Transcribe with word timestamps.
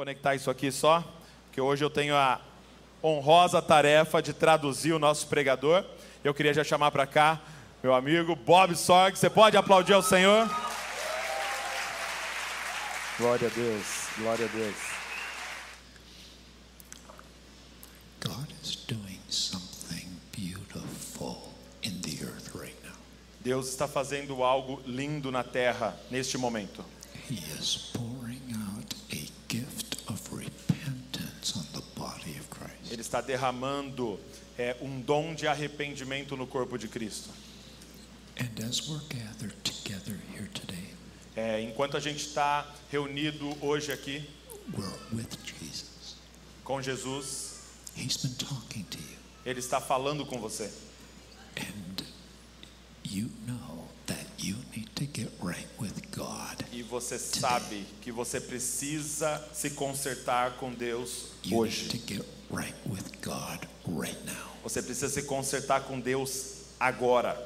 conectar 0.00 0.34
isso 0.34 0.50
aqui 0.50 0.72
só, 0.72 1.04
que 1.52 1.60
hoje 1.60 1.84
eu 1.84 1.90
tenho 1.90 2.16
a 2.16 2.40
honrosa 3.04 3.60
tarefa 3.60 4.22
de 4.22 4.32
traduzir 4.32 4.94
o 4.94 4.98
nosso 4.98 5.26
pregador. 5.26 5.84
Eu 6.24 6.32
queria 6.32 6.54
já 6.54 6.64
chamar 6.64 6.90
para 6.90 7.06
cá 7.06 7.38
meu 7.82 7.92
amigo 7.92 8.34
Bob 8.34 8.74
Sorg. 8.74 9.14
Você 9.14 9.28
pode 9.28 9.58
aplaudir 9.58 9.92
ao 9.92 10.02
Senhor? 10.02 10.48
Glória 13.18 13.46
a 13.46 13.50
Deus, 13.50 13.84
glória 14.16 14.46
a 14.46 14.48
Deus. 14.48 14.76
God 18.24 18.48
is 18.62 18.76
doing 18.76 19.20
something 19.28 20.08
beautiful 20.32 21.52
in 21.82 22.00
the 22.00 22.24
earth 22.24 22.54
right 22.54 22.74
now. 22.82 22.96
Deus 23.42 23.68
está 23.68 23.86
fazendo 23.86 24.42
algo 24.42 24.80
lindo 24.86 25.30
na 25.30 25.44
terra 25.44 25.94
neste 26.10 26.38
momento. 26.38 26.82
He 27.28 27.34
is 27.60 27.92
pouring 27.92 28.19
está 33.10 33.20
derramando 33.20 34.20
é, 34.56 34.76
um 34.80 35.00
dom 35.00 35.34
de 35.34 35.48
arrependimento 35.48 36.36
no 36.36 36.46
corpo 36.46 36.78
de 36.78 36.86
Cristo. 36.86 37.28
É, 41.36 41.60
enquanto 41.60 41.96
a 41.96 42.00
gente 42.00 42.24
está 42.24 42.72
reunido 42.88 43.56
hoje 43.60 43.90
aqui 43.90 44.24
Jesus. 45.44 46.16
com 46.62 46.80
Jesus, 46.80 47.54
Ele 49.44 49.58
está 49.58 49.80
falando 49.80 50.24
com 50.24 50.38
você. 50.38 50.70
and 51.56 52.04
you 53.02 53.28
know 53.44 53.88
that 54.06 54.24
you 54.38 54.54
need 54.74 54.88
to 54.94 55.04
get 55.12 55.28
right 55.42 55.66
with 55.80 56.00
God. 56.12 56.64
E 56.72 56.82
você 56.84 57.18
sabe 57.18 57.84
que 58.00 58.12
você 58.12 58.40
precisa 58.40 59.44
se 59.52 59.70
consertar 59.70 60.56
com 60.58 60.72
Deus 60.72 61.32
You 61.44 61.58
hoje. 61.58 61.88
Right 62.50 62.74
with 62.86 63.04
God 63.22 63.66
right 63.86 64.16
now. 64.26 64.50
Você 64.62 64.82
precisa 64.82 65.08
se 65.08 65.22
consertar 65.22 65.82
com 65.84 65.98
Deus 66.00 66.64
agora. 66.78 67.36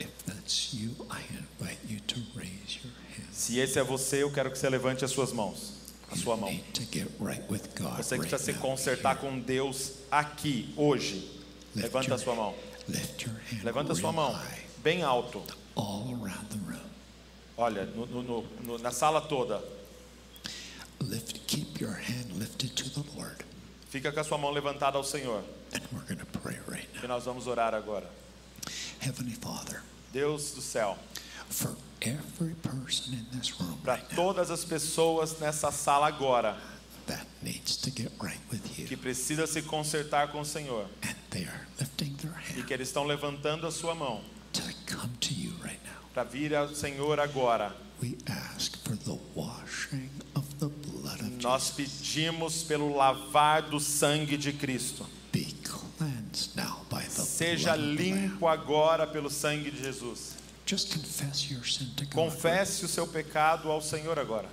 If 0.00 0.10
that's 0.26 0.74
you, 0.74 0.90
I 1.10 1.20
invite 1.32 1.78
you 1.88 2.00
to 2.00 2.20
raise 2.34 2.78
your 2.82 2.92
hand. 3.16 3.32
Se 3.32 3.58
esse 3.58 3.78
é 3.78 3.82
você, 3.84 4.22
eu 4.22 4.30
quero 4.32 4.50
que 4.50 4.58
você 4.58 4.68
levante 4.68 5.04
as 5.04 5.10
suas 5.10 5.32
mãos, 5.32 5.74
a 6.10 6.16
sua 6.16 6.36
mão. 6.36 6.50
need 6.50 6.64
to 6.72 6.82
get 6.92 7.08
right 7.20 7.42
with 7.50 7.62
God 7.78 7.96
Você 7.96 8.16
right 8.16 8.28
precisa 8.28 8.38
se 8.52 8.58
consertar 8.58 9.16
com 9.18 9.38
Deus 9.38 9.92
aqui, 10.10 10.72
hoje. 10.76 11.40
Lift 11.74 11.84
Levanta 11.86 12.08
your- 12.10 12.14
a 12.14 12.18
sua 12.18 12.34
mão. 12.34 12.54
Lift 12.88 13.22
your 13.26 13.34
hand 13.50 13.62
Levanta 13.64 13.92
a 13.92 13.96
sua 13.96 14.12
mão, 14.12 14.38
bem 14.78 15.02
alto. 15.02 15.42
all 15.76 16.08
around 16.20 16.46
the 16.50 16.58
room. 16.70 16.80
Olha, 17.56 17.84
no- 17.86 18.06
no- 18.06 18.42
no- 18.60 18.78
na 18.78 18.90
sala 18.90 19.20
toda. 19.20 19.62
Lift, 21.08 21.46
keep 21.46 21.80
your 21.80 21.92
hand 21.94 22.32
lifted 22.38 22.74
to 22.76 22.88
the 22.90 23.04
Lord, 23.16 23.44
Fica 23.90 24.10
com 24.12 24.20
a 24.20 24.24
sua 24.24 24.38
mão 24.38 24.50
levantada 24.50 24.96
ao 24.96 25.04
Senhor. 25.04 25.42
and 25.74 25.82
we're 25.92 26.04
going 26.06 26.18
to 26.18 26.26
pray 26.38 26.58
right 26.68 26.86
Que 27.00 27.06
now. 27.06 27.16
nós 27.16 27.24
vamos 27.24 27.46
orar 27.46 27.74
agora. 27.74 28.08
Heavenly 29.00 29.34
Father, 29.34 29.82
Deus 30.12 30.52
do 30.54 30.60
céu, 30.62 30.96
for 31.50 31.74
every 32.00 32.54
person 32.62 33.12
in 33.14 33.26
this 33.38 33.50
room 33.60 33.76
para 33.82 33.94
right 33.96 34.10
now 34.12 34.16
todas 34.16 34.50
as 34.50 34.64
pessoas 34.64 35.38
nessa 35.40 35.70
sala 35.72 36.06
agora 36.08 36.56
that 37.06 37.26
needs 37.42 37.76
to 37.76 37.90
get 37.90 38.10
right 38.22 38.40
with 38.50 38.62
que 38.62 38.82
you, 38.92 38.98
precisa 38.98 39.46
se 39.46 39.60
consertar 39.62 40.28
com 40.30 40.40
o 40.40 40.44
Senhor 40.44 40.86
and 41.02 41.14
they 41.30 41.44
are 41.44 41.66
lifting 41.80 42.14
their 42.16 42.32
e 42.56 42.60
hand 42.60 42.66
que 42.66 42.72
eles 42.72 42.88
estão 42.88 43.04
levantando 43.04 43.66
a 43.66 43.70
sua 43.72 43.94
mão 43.94 44.22
to 44.52 44.62
come 44.86 45.10
to 45.20 45.34
you 45.34 45.52
right 45.62 45.80
now, 45.84 46.00
para 46.14 46.22
vir 46.24 46.54
ao 46.54 46.68
Senhor 46.74 47.18
agora. 47.20 47.74
we 48.00 48.16
ask 48.26 48.76
for 48.84 48.96
the 48.96 49.18
washing 49.34 50.08
Nós 51.42 51.70
pedimos 51.70 52.62
pelo 52.62 52.94
lavar 52.94 53.62
do 53.62 53.80
sangue 53.80 54.36
de 54.36 54.52
Cristo. 54.52 55.06
Seja 57.24 57.74
limpo 57.76 58.46
agora 58.46 59.06
pelo 59.06 59.28
sangue 59.28 59.70
de 59.70 59.82
Jesus. 59.82 60.34
Confesse 62.14 62.84
o 62.84 62.88
seu 62.88 63.06
pecado 63.06 63.70
ao 63.70 63.80
Senhor 63.82 64.18
agora. 64.18 64.48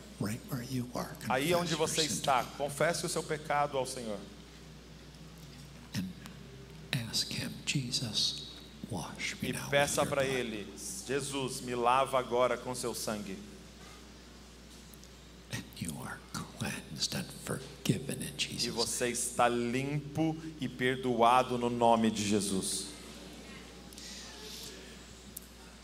Aí 1.30 1.54
onde 1.54 1.76
você 1.76 2.02
está, 2.02 2.44
confesse 2.58 3.06
o 3.06 3.10
seu 3.10 3.24
pecado 3.24 3.78
ao 3.78 3.86
Senhor. 3.86 4.20
E 9.42 9.54
peça 9.70 10.06
para. 10.06 10.26
Ele: 10.26 10.68
Jesus, 11.08 11.62
me 11.62 11.76
lava 11.76 12.18
agora 12.20 12.58
com 12.58 12.74
seu 12.74 12.96
sangue. 12.96 13.38
E 18.66 18.70
você 18.70 19.08
está 19.10 19.48
limpo 19.48 20.36
e 20.60 20.68
perdoado 20.68 21.58
no 21.58 21.70
nome 21.70 22.12
de 22.12 22.28
Jesus. 22.28 22.88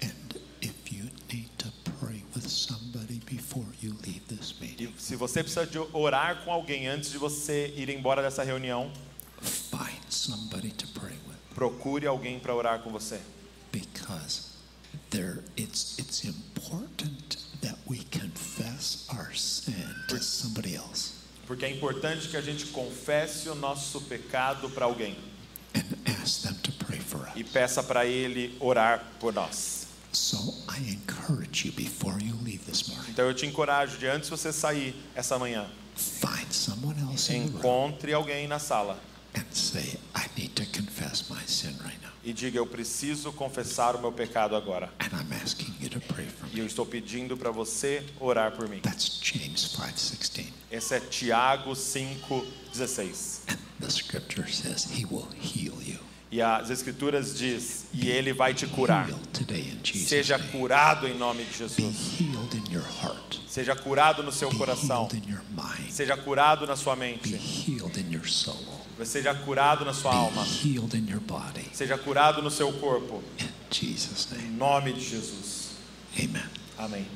And 0.02 0.40
if 0.62 0.92
you 0.92 1.06
need 1.32 1.50
to 1.58 1.72
pray 2.00 2.24
with 2.36 2.48
somebody 2.48 3.22
before 3.26 3.66
you 3.82 3.96
leave 4.06 4.22
this 4.28 4.54
E 4.60 4.64
meeting, 4.64 4.94
se 4.98 5.16
você 5.16 5.42
precisa 5.42 5.66
de 5.66 5.80
orar 5.94 6.44
com 6.44 6.52
alguém 6.52 6.88
antes 6.88 7.12
de 7.12 7.18
você 7.18 7.74
ir 7.76 7.90
embora 7.90 8.22
dessa 8.22 8.44
reunião, 8.44 8.92
find 9.42 10.10
somebody 10.10 10.72
to 10.72 10.88
pray 11.00 11.14
with 11.28 11.36
procure 11.56 12.06
alguém 12.06 12.40
para 12.40 12.54
orar 12.54 12.82
com 12.82 12.92
você. 12.92 13.20
because 13.72 14.52
there 15.10 15.44
Porque 21.48 21.66
é 21.66 21.70
importante 21.70 22.28
que 22.30 22.38
a 22.38 22.42
gente 22.42 22.66
confesse 22.68 23.50
o 23.50 23.56
nosso 23.56 24.02
pecado 24.02 24.70
para 24.70 24.86
alguém 24.86 25.16
and 25.76 25.84
ask 26.22 26.42
them 26.42 26.54
to 26.56 26.72
pray 26.86 27.00
for 27.00 27.22
us. 27.22 27.34
e 27.36 27.44
peça 27.44 27.84
para 27.84 28.06
ele 28.06 28.56
orar 28.60 29.04
por 29.20 29.32
nós. 29.34 29.86
So 30.12 30.38
I 30.70 30.92
encourage 30.92 31.68
you 31.68 31.74
before 31.74 32.18
you 32.24 32.36
leave 32.44 32.60
this 32.66 32.88
morning, 32.88 33.10
Então 33.12 33.26
eu 33.26 33.34
te 33.34 33.46
encorajo 33.46 33.98
de 33.98 34.08
antes 34.08 34.30
você 34.30 34.52
sair 34.54 34.96
essa 35.14 35.38
manhã, 35.38 35.68
encontre 37.30 38.14
alguém 38.14 38.48
na 38.48 38.60
sala 38.60 38.98
and 39.36 39.44
say, 39.52 40.00
I 40.16 40.26
need 40.38 40.54
to 40.56 40.66
confess 40.68 41.26
my 41.30 41.42
sin 41.46 41.76
right 41.84 42.00
now. 42.02 42.12
e 42.24 42.32
diga 42.32 42.58
eu 42.58 42.66
preciso 42.66 43.34
confessar 43.34 43.96
o 43.96 44.00
meu 44.02 44.12
pecado 44.12 44.56
agora. 44.56 44.90
And 45.00 45.08
I'm 45.08 45.34
asking 45.44 45.76
you 45.82 45.90
to 45.90 46.00
pray 46.00 46.26
for 46.28 46.48
E 46.54 46.60
eu 46.60 46.66
estou 46.66 46.86
pedindo 46.86 47.36
para 47.36 47.52
você 47.52 48.04
orar 48.20 48.54
por 48.54 48.70
mim. 48.70 48.80
That's 48.80 49.20
James 49.22 49.76
5:16. 49.76 50.45
Esse 50.72 50.96
é 50.96 51.00
Tiago 51.00 51.76
5:16. 51.76 53.42
And 53.48 53.58
the 53.80 53.90
scripture 53.90 54.48
says 54.52 54.86
he 54.92 55.06
will 55.06 55.28
heal 55.42 55.82
you. 55.82 56.00
E 56.32 56.42
as 56.42 56.70
escrituras 56.70 57.38
diz: 57.38 57.86
"E 57.94 58.10
ele 58.10 58.34
vai 58.34 58.54
te 58.54 58.68
curar". 58.68 59.08
Seja 60.06 60.40
curado 60.40 61.08
em 61.08 61.18
nome 61.18 61.46
de 61.46 61.58
Jesus. 61.58 61.96
Seja 63.48 63.76
curado 63.76 64.24
no 64.24 64.32
seu 64.32 64.50
coração. 64.50 65.08
Seja 65.90 66.18
curado 66.18 66.68
na 66.68 66.76
sua 66.76 66.96
mente. 66.96 67.40
Seja 69.06 69.36
curado 69.36 69.86
na 69.86 69.94
sua 69.94 70.14
alma. 70.14 70.46
Seja 71.74 71.98
curado 71.98 72.42
no 72.42 72.52
seu 72.52 72.74
corpo. 72.74 73.24
Em 74.38 74.52
nome 74.52 74.94
de 74.94 75.02
Jesus. 75.02 75.70
Amen. 76.18 76.44
Amém. 76.78 77.08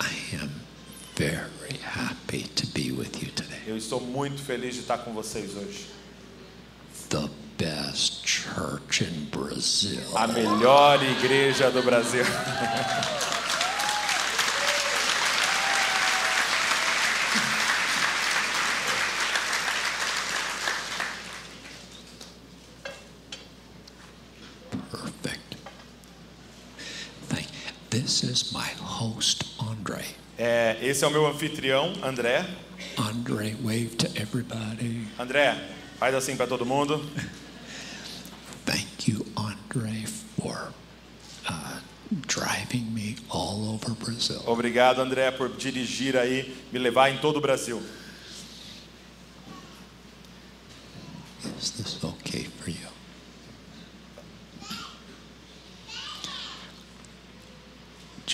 I 0.00 0.36
am 0.36 0.63
very 1.16 1.78
happy 1.82 2.42
to 2.56 2.66
be 2.68 2.90
with 2.90 3.22
you 3.22 3.30
today. 3.32 3.62
Eu 3.66 3.76
estou 3.76 4.00
muito 4.00 4.42
feliz 4.42 4.74
de 4.74 4.80
estar 4.80 4.98
com 4.98 5.12
vocês 5.12 5.54
hoje. 5.56 5.86
The 7.08 7.28
best 7.56 8.26
church 8.26 9.04
in 9.04 9.26
Brazil. 9.30 10.00
A 10.16 10.26
melhor 10.26 11.00
igreja 11.02 11.70
do 11.70 11.82
Brasil. 11.82 12.24
Perfect. 24.90 25.56
Thank. 27.28 27.46
This 27.90 28.24
is 28.24 28.52
my 28.52 28.68
host, 28.80 29.44
Andre. 29.60 30.04
É, 30.80 30.86
esse 30.86 31.04
é 31.04 31.06
o 31.06 31.10
meu 31.10 31.26
anfitrião, 31.26 31.92
André. 32.02 32.44
Andre, 32.98 33.56
wave 33.62 33.96
to 33.96 34.06
everybody. 34.20 35.06
André, 35.18 35.56
faz 35.98 36.14
assim 36.14 36.36
para 36.36 36.46
todo 36.46 36.64
mundo. 36.66 37.04
Thank 38.64 39.08
you, 39.08 39.26
Andre, 39.36 40.06
for 40.40 40.72
uh, 41.48 41.80
driving 42.26 42.92
me 42.92 43.16
all 43.28 43.74
over 43.74 43.94
Brazil. 43.94 44.42
Obrigado, 44.46 45.00
André, 45.00 45.30
por 45.30 45.48
dirigir 45.50 46.16
aí, 46.16 46.56
me 46.72 46.78
levar 46.78 47.10
em 47.10 47.18
todo 47.18 47.36
o 47.36 47.40
Brasil. 47.40 47.82
Is 51.60 51.70
this 51.72 52.02
okay 52.02 52.44
for 52.44 52.70
you? 52.70 52.94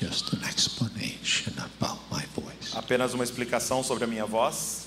Just 0.01 0.33
an 0.33 0.43
explanation 0.45 1.53
about 1.59 1.99
my 2.11 2.25
voice. 2.35 2.75
Apenas 2.75 3.13
uma 3.13 3.23
explicação 3.23 3.83
sobre 3.83 4.05
a 4.05 4.07
minha 4.07 4.25
voz. 4.25 4.87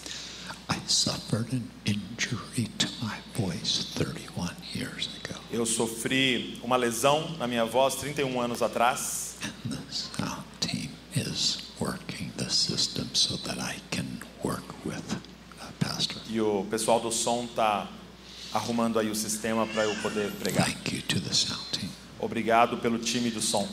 I 0.70 0.80
suffered 0.88 1.54
an 1.54 1.70
injury 1.86 2.68
to 2.80 2.88
my 3.02 3.18
voice 3.36 3.86
31 3.96 4.50
years 4.74 5.10
ago. 5.24 5.40
Eu 5.52 5.66
sofri 5.68 6.60
uma 6.64 6.78
lesão 6.78 7.38
na 7.38 7.48
minha 7.48 7.64
voz 7.64 7.96
31 7.96 8.42
anos 8.42 8.62
atrás. 8.64 9.36
And 9.44 9.70
the 9.70 9.94
sound 9.94 10.44
team 10.60 10.90
is 11.16 11.60
working 11.80 12.32
the 12.38 12.50
system 12.50 13.08
so 13.14 13.38
that 13.48 13.60
I 13.60 13.76
can 13.92 14.20
work 14.44 14.64
with 14.84 15.04
a 15.62 15.72
pastor. 15.80 16.22
E 16.28 16.42
o 16.42 16.66
pessoal 16.72 17.00
do 17.00 17.12
som 17.12 17.46
tá 17.48 17.88
arrumando 18.52 18.98
aí 18.98 19.12
o 19.12 19.16
sistema 19.16 19.68
para 19.68 19.84
eu 19.84 19.96
poder 19.98 20.32
pregar. 20.32 20.66
Thank 20.66 20.96
you 20.96 21.02
to 21.04 21.20
the 21.20 21.34
sound 21.34 21.64
team. 21.72 21.90
Obrigado 22.20 22.78
pelo 22.78 22.98
time 22.98 23.30
do 23.30 23.42
som. 23.42 23.68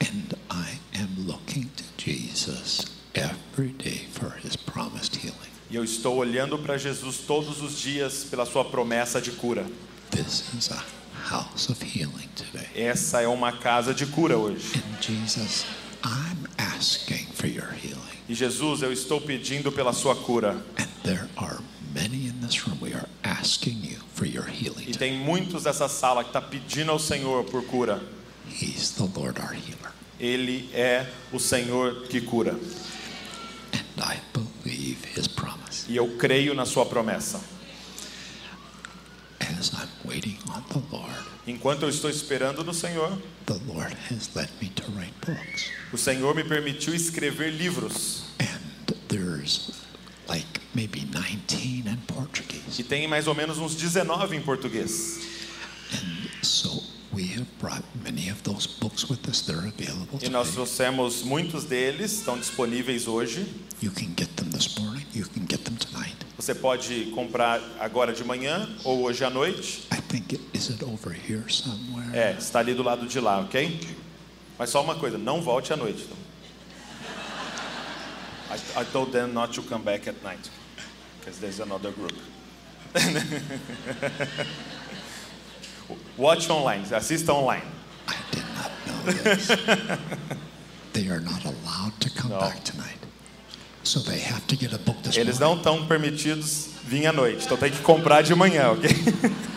And 0.00 0.34
I 0.50 0.78
am 0.94 1.26
looking 1.26 1.70
to 1.76 1.84
Jesus 1.96 2.84
every 3.14 3.70
day 3.70 4.06
for 4.10 4.30
his 4.42 4.56
promised 4.56 5.16
healing. 5.16 5.54
E 5.74 5.76
eu 5.76 5.82
estou 5.82 6.18
olhando 6.18 6.56
para 6.56 6.78
Jesus 6.78 7.18
todos 7.26 7.60
os 7.60 7.76
dias 7.76 8.22
pela 8.30 8.46
sua 8.46 8.64
promessa 8.64 9.20
de 9.20 9.32
cura. 9.32 9.66
This 10.12 10.44
is 10.56 10.70
a 10.70 10.80
house 11.28 11.68
of 11.68 11.84
healing 11.84 12.28
today. 12.36 12.68
Essa 12.76 13.22
é 13.22 13.26
uma 13.26 13.50
casa 13.50 13.92
de 13.92 14.06
cura 14.06 14.38
hoje. 14.38 14.70
And 14.76 15.02
Jesus, 15.02 15.66
I'm 16.04 16.46
asking 16.58 17.26
for 17.34 17.48
your 17.48 17.72
healing. 17.72 17.98
E 18.28 18.36
Jesus, 18.36 18.82
eu 18.82 18.92
estou 18.92 19.20
pedindo 19.20 19.72
pela 19.72 19.92
sua 19.92 20.14
cura. 20.14 20.64
And 20.78 20.86
there 21.02 21.28
are 21.36 21.58
many 21.92 22.28
in 22.28 22.34
this 22.40 22.68
room. 22.68 22.78
We 22.80 22.94
are 22.94 23.08
asking 23.24 23.80
you 23.82 23.98
for 24.14 24.26
your 24.26 24.46
healing. 24.46 24.84
E 24.86 24.92
tem 24.92 25.18
muitos 25.18 25.64
dessa 25.64 25.88
sala 25.88 26.22
que 26.22 26.30
está 26.30 26.40
pedindo 26.40 26.92
ao 26.92 27.00
Senhor 27.00 27.42
por 27.46 27.64
cura. 27.64 28.00
He's 28.48 28.92
the 28.92 29.10
Lord 29.18 29.40
our 29.40 29.52
healer. 29.52 29.92
Ele 30.20 30.70
é 30.72 31.08
o 31.32 31.40
Senhor 31.40 32.06
que 32.06 32.20
cura. 32.20 32.56
E 35.88 35.96
eu 35.96 36.16
creio 36.16 36.54
na 36.54 36.64
sua 36.64 36.86
promessa. 36.86 37.40
As 39.40 39.70
I'm 39.72 39.88
waiting 40.04 40.38
on 40.48 40.62
the 40.70 40.80
Lord, 40.90 41.14
Enquanto 41.46 41.82
eu 41.82 41.90
estou 41.90 42.08
esperando 42.08 42.64
no 42.64 42.72
Senhor, 42.72 43.18
the 43.44 43.58
Lord 43.66 43.94
has 44.10 44.30
led 44.34 44.48
me 44.62 44.70
to 44.70 44.82
write 44.92 45.12
books. 45.26 45.66
o 45.92 45.98
Senhor 45.98 46.34
me 46.34 46.42
permitiu 46.42 46.94
escrever 46.94 47.50
livros. 47.50 48.22
And 48.40 48.96
there's 49.08 49.72
like 50.26 50.46
maybe 50.74 51.00
19 51.00 51.86
in 51.86 51.98
Portuguese. 52.06 52.80
E 52.80 52.82
tem 52.84 53.06
mais 53.06 53.26
ou 53.26 53.34
menos 53.34 53.58
uns 53.58 53.74
19 53.74 54.36
em 54.36 54.40
português. 54.40 55.20
And 55.92 56.28
so 56.42 56.82
we 57.12 57.26
have 57.34 57.44
brought 57.60 57.84
many 58.02 58.30
of 58.30 58.42
those 58.44 58.66
books 58.66 59.04
with 59.10 59.28
us. 59.28 59.42
They're 59.42 59.58
available 59.68 60.18
E 60.22 60.30
nós 60.30 60.46
today. 60.48 60.54
trouxemos 60.54 61.22
muitos 61.22 61.64
deles, 61.64 62.12
estão 62.20 62.38
disponíveis 62.38 63.06
hoje. 63.06 63.44
You 63.82 63.90
can 63.90 64.14
get 64.16 64.34
them 64.36 64.48
this 64.50 64.78
morning. 64.78 64.93
Você 66.44 66.54
pode 66.54 67.06
comprar 67.14 67.58
agora 67.80 68.12
de 68.12 68.22
manhã 68.22 68.68
ou 68.84 69.04
hoje 69.04 69.24
à 69.24 69.30
noite. 69.30 69.88
I 69.90 69.96
think 70.02 70.34
it, 70.34 70.42
is 70.52 70.68
it 70.68 70.84
over 70.84 71.10
here 71.10 71.42
somewhere? 71.50 72.14
É, 72.14 72.36
está 72.38 72.58
ali 72.58 72.74
do 72.74 72.82
lado 72.82 73.06
de 73.06 73.18
lá, 73.18 73.40
ok? 73.40 73.80
Mas 74.58 74.68
só 74.68 74.82
uma 74.82 74.94
coisa, 74.94 75.16
não 75.16 75.40
volte 75.40 75.72
à 75.72 75.76
noite. 75.76 76.04
então. 76.04 76.18
I, 78.54 78.58
I 78.82 78.84
told 78.92 79.10
them 79.10 79.28
not 79.32 79.54
to 79.54 79.62
come 79.62 79.82
back 79.82 80.06
at 80.06 80.16
night, 80.22 80.50
because 81.20 81.40
there's 81.40 81.60
another 81.60 81.92
group. 81.92 82.12
Watch 86.18 86.50
online, 86.50 86.84
assista 86.94 87.32
online. 87.32 87.64
I 88.06 88.16
did 88.30 88.44
not 88.54 88.70
know 88.86 89.02
this. 89.34 89.48
they 90.92 91.08
are 91.08 91.20
not 91.20 91.42
allowed 91.46 91.98
to 92.00 92.10
come 92.10 92.32
No. 92.32 92.40
back 92.40 92.62
tonight. 92.64 92.93
Eles 95.16 95.38
não 95.38 95.56
estão 95.56 95.86
permitidos 95.86 96.68
vir 96.84 97.06
à 97.06 97.12
noite, 97.12 97.44
então 97.44 97.56
tem 97.56 97.70
que 97.70 97.80
comprar 97.80 98.22
de 98.22 98.34
manhã, 98.34 98.70
ok? 98.70 98.90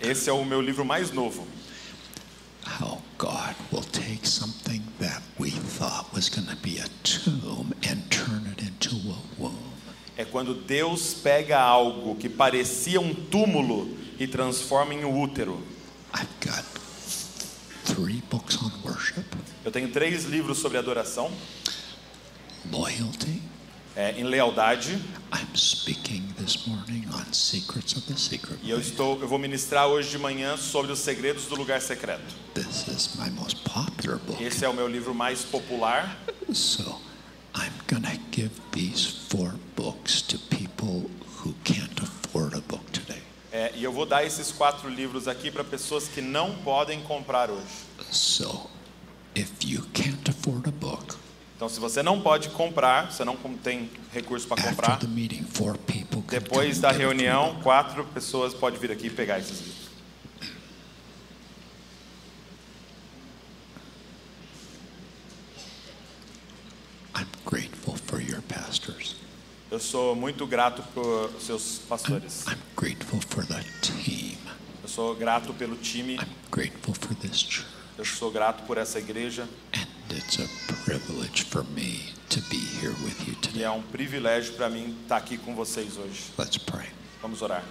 Esse 0.00 0.30
é 0.30 0.32
o 0.32 0.44
meu 0.44 0.60
livro 0.62 0.84
mais 0.84 1.10
novo. 1.10 1.46
How 2.80 3.02
God 3.18 3.56
will 3.72 3.82
take 3.82 4.28
something 4.28 4.80
that 5.00 5.20
we 5.38 5.50
thought 5.50 6.06
was 6.14 6.28
going 6.28 6.46
to 6.46 6.56
be 6.62 6.78
a 6.78 6.86
tomb 7.02 7.72
and 7.82 8.08
turn 8.08 8.46
it 8.52 8.62
into 8.62 8.96
a 9.10 9.18
womb. 9.42 9.58
É 10.16 10.24
quando 10.24 10.54
Deus 10.54 11.12
pega 11.12 11.58
algo 11.58 12.14
que 12.14 12.28
parecia 12.28 13.00
um 13.00 13.12
túmulo 13.12 13.96
e 14.18 14.26
transforma 14.26 14.94
em 14.94 15.04
um 15.04 15.20
útero. 15.20 15.60
Three 17.96 18.22
books 18.30 18.58
on 18.62 18.70
worship, 18.84 19.24
Eu 19.64 19.72
tenho 19.72 19.88
três 19.90 20.24
livros 20.26 20.58
sobre 20.58 20.76
adoração, 20.76 21.32
loyalty. 22.70 23.40
é, 23.96 24.12
em 24.20 24.24
lealdade, 24.24 25.02
I'm 25.32 25.56
speaking 25.56 26.22
this 26.38 26.66
morning 26.66 27.06
on 27.10 27.32
secrets 27.32 27.96
of 27.96 28.06
the 28.06 28.18
secret. 28.18 28.58
e 28.62 28.68
eu 28.68 28.78
estou, 28.78 29.18
eu 29.22 29.26
vou 29.26 29.38
ministrar 29.38 29.86
hoje 29.86 30.10
de 30.10 30.18
manhã 30.18 30.58
sobre 30.58 30.92
os 30.92 30.98
segredos 30.98 31.46
do 31.46 31.56
lugar 31.56 31.80
secreto. 31.80 32.22
This 32.52 32.86
is 32.88 33.16
my 33.16 33.30
most 33.30 33.56
popular 33.64 34.18
book. 34.18 34.42
Esse 34.44 34.66
é 34.66 34.68
o 34.68 34.74
meu 34.74 34.86
livro 34.86 35.14
mais 35.14 35.40
popular. 35.42 36.18
So 36.52 37.00
I'm 37.54 37.72
going 37.88 38.02
to 38.02 38.20
give 38.30 38.50
these 38.72 39.06
four 39.30 39.54
books 39.74 40.20
to 40.22 40.38
people 40.50 41.10
who 41.42 41.54
can't 41.64 41.98
afford 42.02 42.52
a 42.54 42.60
book 42.60 42.84
today. 42.92 43.22
É, 43.56 43.72
e 43.74 43.82
eu 43.82 43.90
vou 43.90 44.04
dar 44.04 44.22
esses 44.22 44.52
quatro 44.52 44.86
livros 44.86 45.26
aqui 45.26 45.50
para 45.50 45.64
pessoas 45.64 46.06
que 46.06 46.20
não 46.20 46.56
podem 46.56 47.00
comprar 47.00 47.50
hoje. 47.50 47.64
So 48.12 48.68
book, 50.78 51.16
Então, 51.56 51.66
se 51.66 51.80
você 51.80 52.02
não 52.02 52.20
pode 52.20 52.50
comprar, 52.50 53.10
você 53.10 53.24
não 53.24 53.34
tem 53.62 53.90
recurso 54.12 54.46
para 54.46 54.62
comprar, 54.62 55.02
meeting, 55.08 55.46
depois 56.28 56.80
da 56.80 56.90
reunião, 56.90 57.58
quatro 57.62 58.04
pessoas 58.04 58.52
podem 58.52 58.78
vir 58.78 58.92
aqui 58.92 59.06
e 59.06 59.10
pegar 59.10 59.38
esses 59.38 59.58
livros. 59.60 59.86
I'm 67.14 67.26
grateful 67.46 67.96
for 68.06 68.20
your 68.20 68.42
pastors. 68.42 69.16
Eu 69.70 69.80
sou 69.80 70.14
muito 70.14 70.46
grato 70.46 70.82
por 70.94 71.30
seus 71.40 71.78
pastores. 71.88 72.44
I'm 72.46 72.56
grateful 72.76 73.20
for 73.28 73.44
the 73.46 73.64
team. 73.82 74.36
Eu 74.82 74.88
sou 74.88 75.14
grato 75.14 75.52
pelo 75.54 75.76
time. 75.76 76.14
I'm 76.14 76.28
grateful 76.50 76.94
for 76.94 77.14
this 77.16 77.36
church. 77.40 77.66
Eu 77.98 78.04
sou 78.04 78.30
grato 78.30 78.62
por 78.64 78.78
essa 78.78 78.98
igreja. 78.98 79.48
And 79.74 80.16
it's 80.16 80.38
a 80.38 80.46
privilege 80.84 81.44
for 81.44 81.64
me 81.74 82.12
to 82.28 82.40
be 82.42 82.58
here 82.80 82.94
with 83.04 83.26
you 83.26 83.32
E 83.32 83.36
today. 83.36 83.62
é 83.64 83.70
um 83.70 83.82
privilégio 83.82 84.54
para 84.54 84.68
mim 84.70 84.96
estar 85.02 85.16
aqui 85.16 85.36
com 85.36 85.54
vocês 85.54 85.96
hoje. 85.96 86.24
Let's 86.38 86.58
pray. 86.58 86.86
Vamos 87.20 87.42
orar. 87.42 87.64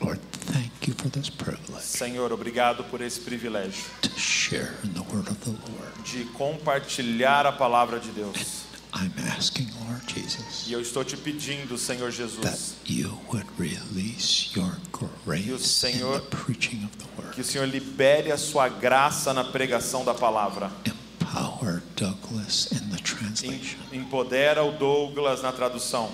Lord, 0.00 0.20
thank 0.52 0.70
you 0.88 0.94
for 0.96 1.10
this 1.10 1.28
privilege 1.30 1.82
Senhor, 1.82 2.30
obrigado 2.32 2.84
por 2.84 3.00
esse 3.00 3.18
privilégio 3.20 3.82
to 4.02 4.10
share 4.20 4.74
in 4.84 4.90
the 4.92 5.00
word 5.00 5.28
of 5.28 5.36
the 5.40 5.50
Lord. 5.50 6.02
de 6.04 6.24
compartilhar 6.26 7.44
a 7.46 7.50
palavra 7.52 7.98
de 7.98 8.10
Deus. 8.10 8.63
I'm 8.96 9.12
asking, 9.36 9.68
Lord 9.88 10.02
Jesus, 10.06 10.66
E 10.68 10.72
eu 10.72 10.80
estou 10.80 11.04
te 11.04 11.16
pedindo, 11.16 11.76
Senhor 11.76 12.12
that 12.12 12.16
Jesus, 12.16 12.74
you 12.86 13.18
would 13.32 13.46
release 13.58 14.50
your 14.56 14.76
grace 15.24 15.48
in 15.50 15.58
Senhor- 15.58 16.20
the 16.20 16.26
preaching 16.36 16.84
of 16.84 16.96
the 16.98 17.04
word. 17.20 17.34
que 17.34 17.40
o 17.40 17.44
Senhor 17.44 17.66
libere 17.66 18.30
a 18.30 18.38
sua 18.38 18.68
graça 18.68 19.32
na 19.34 19.42
pregação 19.42 20.04
da 20.04 20.14
palavra. 20.14 20.70
Empower 20.86 21.82
Douglas 21.96 22.68
in 22.70 22.88
the 22.90 23.02
translation. 23.02 23.78
Empodera 23.92 24.62
o 24.62 24.72
Douglas 24.78 25.42
na 25.42 25.50
tradução. 25.50 26.08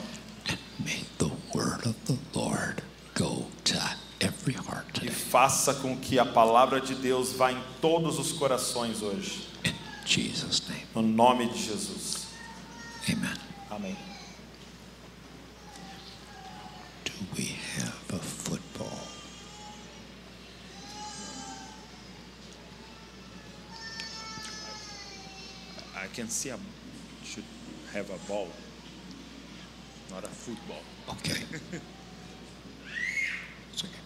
And 0.48 0.56
may 0.82 1.04
the 1.18 1.30
word 1.54 1.86
of 1.86 1.94
the 2.06 2.16
Lord 2.34 2.82
go 3.14 3.46
to 3.64 3.78
every 4.20 4.54
heart 4.56 5.02
E 5.02 5.10
faça 5.10 5.74
com 5.74 5.94
que 5.98 6.18
a 6.18 6.24
palavra 6.24 6.80
de 6.80 6.94
Deus 6.94 7.32
vá 7.32 7.52
em 7.52 7.62
todos 7.82 8.18
os 8.18 8.32
corações 8.32 9.02
hoje. 9.02 9.46
In 9.66 9.74
Jesus' 10.06 10.62
name. 10.66 10.82
No 10.94 11.02
nome 11.02 11.46
de 11.50 11.62
Jesus. 11.62 11.99
Amen. 13.08 13.36
Amém. 13.70 13.96
Do 17.04 17.12
we 17.36 17.56
have 17.76 18.12
a 18.12 18.18
football? 18.18 18.98
I 25.96 26.06
can 26.14 26.28
see 26.28 26.50
I 26.50 26.58
should 27.24 27.44
have 27.92 28.10
a 28.10 28.18
ball, 28.28 28.48
not 30.10 30.24
a 30.24 30.28
football. 30.28 30.82
Okay. 31.10 31.40
It's 33.72 33.84
okay. 33.84 34.02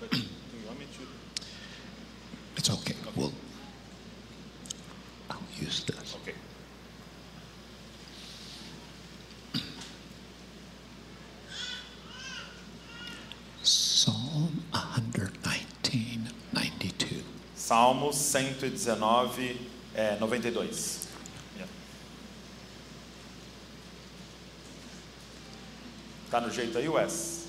But 0.00 0.10
do 0.10 0.18
you 0.18 0.66
want 0.66 0.78
me 0.78 0.86
to? 0.98 1.02
It's 2.56 2.70
okay. 2.70 2.94
We'll. 3.16 3.32
I'll 5.30 5.38
use 5.58 5.84
this. 5.84 5.99
Okay. 17.70 17.76
Psalm 17.76 18.00
119, 18.00 18.10
92. 18.10 18.10
Salmos 18.10 18.16
119, 18.16 19.70
é, 19.94 20.18
92. 20.18 21.08
Yeah. 21.56 21.68
Tá 26.30 26.40
no 26.40 26.50
jeito 26.50 26.78
aí, 26.78 26.88
Wes? 26.88 27.46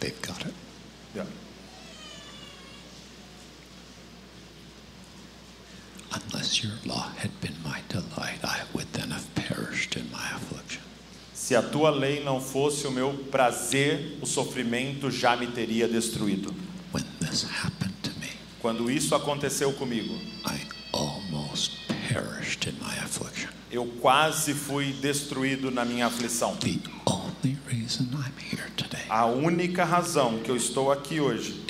They've 0.00 0.20
got 0.20 0.44
it. 0.44 0.54
Yeah. 1.14 1.26
Unless 6.12 6.62
your 6.64 6.72
law 6.84 7.10
had 7.16 7.30
been 7.40 7.54
my 7.62 7.80
delight, 7.88 8.40
I 8.42 8.62
would 8.72 8.92
then 8.92 9.10
have 9.12 9.32
perished 9.36 9.96
in 9.96 10.10
my 10.10 10.30
affliction. 10.34 10.82
Se 11.54 11.58
a 11.58 11.62
tua 11.62 11.88
lei 11.88 12.20
não 12.24 12.40
fosse 12.40 12.84
o 12.84 12.90
meu 12.90 13.12
prazer, 13.30 14.18
o 14.20 14.26
sofrimento 14.26 15.08
já 15.08 15.36
me 15.36 15.46
teria 15.46 15.86
destruído. 15.86 16.52
Me, 16.92 18.28
Quando 18.60 18.90
isso 18.90 19.14
aconteceu 19.14 19.72
comigo, 19.74 20.12
I 20.44 20.66
almost 20.92 21.78
perished 22.08 22.68
in 22.68 22.72
my 22.84 22.98
affliction. 22.98 23.50
eu 23.70 23.86
quase 24.00 24.52
fui 24.52 24.92
destruído 24.94 25.70
na 25.70 25.84
minha 25.84 26.06
aflição. 26.06 26.58
A 29.08 29.26
única 29.26 29.84
razão 29.84 30.40
que 30.40 30.50
eu 30.50 30.56
estou 30.56 30.90
aqui 30.90 31.20
hoje 31.20 31.64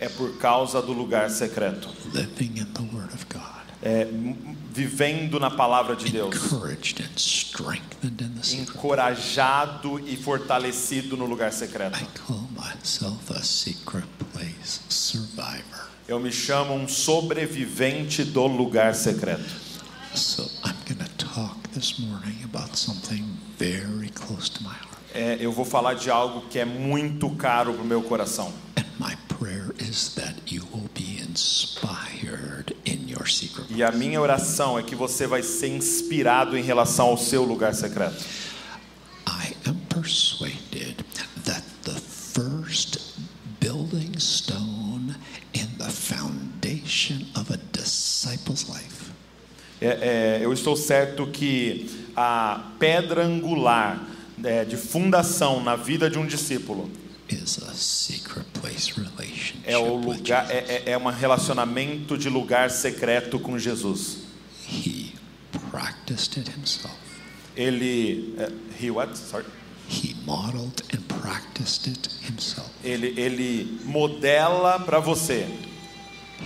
é 0.00 0.08
por 0.08 0.38
causa 0.38 0.80
do 0.80 0.94
lugar 0.94 1.28
secreto. 1.28 1.90
É, 3.82 4.08
vivendo 4.76 5.38
na 5.38 5.50
palavra 5.50 5.96
de 5.96 6.10
Deus, 6.10 6.34
encouraged 6.34 7.00
and 7.00 7.16
strengthened 7.16 8.20
in 8.20 8.34
the 8.34 8.42
secret. 8.42 8.65
Encorajado 8.76 9.98
e 10.06 10.16
fortalecido 10.16 11.16
no 11.16 11.24
lugar 11.24 11.52
secreto. 11.52 11.98
I 11.98 12.06
call 12.26 12.46
myself 12.52 13.32
a 13.32 13.42
secret 13.42 14.06
place 14.32 14.80
survivor. 14.90 15.88
Eu 16.06 16.20
me 16.20 16.30
chamo 16.30 16.74
um 16.74 16.86
sobrevivente 16.86 18.22
do 18.22 18.46
lugar 18.46 18.94
secreto. 18.94 19.66
So 20.14 20.42
I'm 20.64 20.76
going 20.86 21.04
to 21.04 21.16
talk 21.16 21.56
this 21.72 21.98
morning 21.98 22.36
about 22.44 22.78
something 22.78 23.24
very 23.58 24.10
close 24.10 24.50
to 24.50 24.62
my 24.62 24.68
heart. 24.68 24.86
É, 25.14 25.38
eu 25.40 25.50
vou 25.50 25.64
falar 25.64 25.94
de 25.94 26.10
algo 26.10 26.42
que 26.48 26.58
é 26.58 26.64
muito 26.64 27.30
caro 27.30 27.72
para 27.72 27.82
o 27.82 27.86
meu 27.86 28.02
coração. 28.02 28.52
And 28.76 28.84
my 29.00 29.16
prayer 29.38 29.74
is 29.78 30.14
that 30.14 30.34
you 30.46 30.62
will 30.72 30.88
be 30.94 31.20
inspired 31.20 32.76
in 32.84 33.08
your 33.08 33.26
secret. 33.28 33.66
E 33.70 33.82
a 33.82 33.90
minha 33.90 34.20
oração 34.20 34.78
é 34.78 34.82
que 34.82 34.94
você 34.94 35.26
vai 35.26 35.42
ser 35.42 35.68
inspirado 35.68 36.56
em 36.56 36.62
relação 36.62 37.08
ao 37.08 37.18
seu 37.18 37.42
lugar 37.42 37.74
secreto. 37.74 38.22
É, 49.86 50.38
é, 50.40 50.44
eu 50.44 50.52
estou 50.52 50.76
certo 50.76 51.26
que 51.26 51.88
a 52.16 52.72
pedra 52.78 53.24
angular 53.24 54.04
é, 54.42 54.64
de 54.64 54.76
fundação 54.76 55.62
na 55.62 55.76
vida 55.76 56.10
de 56.10 56.18
um 56.18 56.26
discípulo 56.26 56.90
is 57.28 57.58
a 57.68 57.72
secret 57.72 58.46
place 58.60 58.92
relationship. 58.92 59.58
é 59.64 59.76
o 59.76 59.96
lugar 59.96 60.50
é, 60.50 60.82
é, 60.86 60.92
é 60.92 60.98
um 60.98 61.06
relacionamento 61.06 62.16
de 62.16 62.28
lugar 62.28 62.70
secreto 62.70 63.38
com 63.38 63.58
Jesus. 63.58 64.18
He 64.68 65.12
practiced 65.70 66.38
it 66.38 66.50
himself. 66.50 66.96
Ele 67.56 68.34
é, 68.38 68.50
he 68.80 68.90
what? 68.90 69.16
Sorry. 69.16 69.46
He 69.88 70.16
modeled 70.24 70.82
and 70.92 71.02
practiced 71.20 71.88
it 71.88 72.08
himself. 72.28 72.70
Ele 72.84 73.14
ele 73.16 73.80
modela 73.84 74.80
para 74.80 75.00
você. 75.00 75.46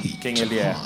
He 0.04 0.16
Quem 0.18 0.38
ele 0.38 0.58
é. 0.58 0.76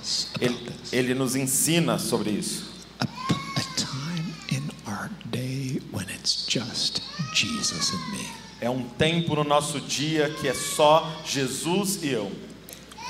us 0.00 0.21
Ele, 0.44 0.72
ele 0.92 1.14
nos 1.14 1.36
ensina 1.36 1.98
sobre 1.98 2.30
isso. 2.30 2.70
A, 3.00 3.04
a 3.04 3.62
time 3.76 4.34
in 4.50 4.62
our 4.86 5.10
day 5.30 5.80
when 5.92 6.06
it's 6.10 6.46
just 6.48 7.00
Jesus 7.34 7.92
and 7.92 8.12
me, 8.12 8.26
É 8.60 8.70
um 8.70 8.82
tempo 8.84 9.34
no 9.34 9.44
nosso 9.44 9.80
dia 9.80 10.30
que 10.30 10.46
é 10.48 10.54
só 10.54 11.20
Jesus 11.24 12.02
e 12.02 12.10
eu, 12.10 12.30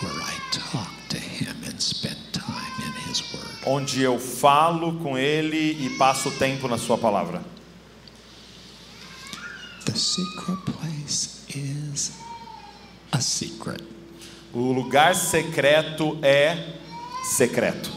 where 0.02 0.18
I 0.22 0.34
talk 0.50 0.90
to 1.10 1.16
Him 1.16 1.54
and 1.66 1.78
spend 1.80 2.16
time 2.32 2.86
in 2.86 3.10
His 3.10 3.20
Word. 3.32 3.48
onde 3.66 4.00
eu 4.02 4.18
falo 4.18 4.94
com 5.00 5.16
ele 5.18 5.86
e 5.86 5.90
passo 5.98 6.30
tempo 6.32 6.66
na 6.68 6.78
sua 6.78 6.96
palavra. 6.96 7.42
The 9.84 9.94
secret 9.94 10.58
place 10.64 11.42
is 11.54 12.12
a 13.10 13.20
secret. 13.20 13.82
O 14.54 14.72
lugar 14.72 15.14
secreto 15.14 16.18
é 16.22 16.76
secreto. 17.22 17.90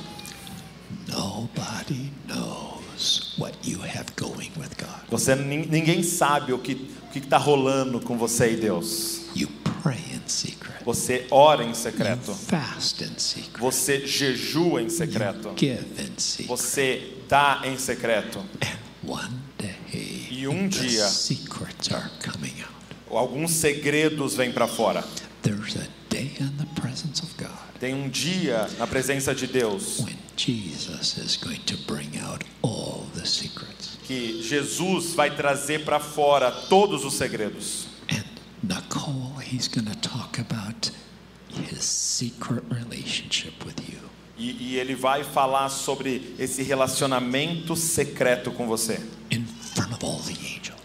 Nobody 1.07 2.11
knows 2.27 3.33
what 3.37 3.55
you 3.63 3.79
have 3.81 4.15
going 4.15 4.51
with 4.57 4.75
God. 4.77 5.01
Você 5.09 5.35
nin- 5.35 5.67
ninguém 5.69 6.03
sabe 6.03 6.53
o 6.53 6.57
que 6.59 6.73
o 6.73 7.11
que 7.15 7.19
está 7.19 7.37
rolando 7.37 7.99
com 8.01 8.17
você 8.17 8.53
e 8.53 8.55
Deus. 8.57 9.25
You 9.35 9.47
pray 9.81 9.99
in 10.13 10.21
secret. 10.27 10.83
Você 10.83 11.25
ora 11.31 11.63
em 11.63 11.69
You 11.69 11.75
secreto. 11.75 12.33
fast 12.33 13.03
in 13.03 13.17
secret. 13.17 13.59
Você 13.59 14.05
jejua 14.05 14.81
em 14.81 14.89
secreto. 14.89 15.53
Give 15.57 15.79
in 15.99 16.17
secret. 16.17 16.47
Você 16.47 17.13
dá 17.29 17.61
em 17.65 17.77
secreto. 17.77 18.39
And 18.61 19.07
one 19.09 19.39
day, 19.57 20.27
E 20.31 20.47
um 20.47 20.67
the 20.69 20.79
dia- 20.87 21.07
secrets 21.07 21.91
are 21.91 22.09
coming 22.23 22.53
out. 22.61 22.73
Alguns 23.09 23.51
segredos 23.51 24.35
vêm 24.35 24.51
para 24.51 24.67
fora. 24.67 25.03
There's 25.41 25.77
a 25.77 25.87
day 26.09 26.33
in 26.39 26.49
the 26.57 26.65
presence 26.81 27.21
of 27.23 27.33
Tem 27.79 27.93
um 27.93 28.07
dia 28.09 28.67
na 28.77 28.87
presença 28.87 29.35
de 29.35 29.47
Deus 29.47 29.99
when 29.99 30.17
Jesus 30.37 31.17
is 31.17 31.37
going 31.37 31.59
to 31.65 31.77
bring 31.85 32.17
out 32.19 32.43
all 32.61 33.05
the 33.15 33.25
secrets. 33.25 33.97
que 34.05 34.41
Jesus 34.41 35.13
vai 35.13 35.35
trazer 35.35 35.83
para 35.83 35.99
fora 35.99 36.51
todos 36.51 37.03
os 37.03 37.13
segredos. 37.15 37.87
And 38.09 38.23
Nicole, 38.63 39.33
he's 39.41 39.67
going 39.67 39.85
to 39.87 39.95
talk 39.97 40.39
about 40.39 40.91
his 41.49 41.83
secret 41.83 42.63
relationship 42.69 43.53
with 43.65 43.75
you. 43.89 43.99
E, 44.37 44.73
e 44.73 44.77
ele 44.77 44.95
vai 44.95 45.23
falar 45.23 45.69
sobre 45.69 46.35
esse 46.37 46.61
relacionamento 46.61 47.75
secreto 47.75 48.51
com 48.51 48.67
você. 48.67 48.99
in 49.31 49.45
front 49.45 49.91
of 49.93 50.03
all 50.05 50.19
the 50.19 50.33
angels. 50.33 50.75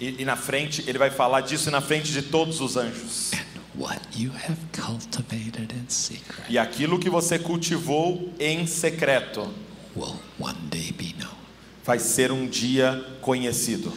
E, 0.00 0.22
e 0.22 0.24
na 0.24 0.36
frente, 0.36 0.82
ele 0.86 0.98
vai 0.98 1.10
falar 1.10 1.42
disso 1.42 1.70
na 1.70 1.80
frente 1.80 2.10
de 2.10 2.22
todos 2.22 2.60
os 2.60 2.76
anjos. 2.76 3.32
And 3.32 3.43
what 3.78 4.00
you 4.16 4.30
have 4.30 4.56
cultivated 4.72 5.72
in 5.72 5.88
secret 5.88 6.44
E 6.48 6.58
aquilo 6.58 6.98
que 6.98 7.10
você 7.10 7.38
cultivou 7.38 8.32
em 8.38 8.66
secreto 8.66 9.48
will 9.96 10.16
one 10.38 10.58
day 10.70 10.92
be 10.92 11.14
known. 11.18 11.34
vai 11.84 11.98
ser 11.98 12.32
um 12.32 12.46
dia 12.46 13.04
conhecido. 13.20 13.92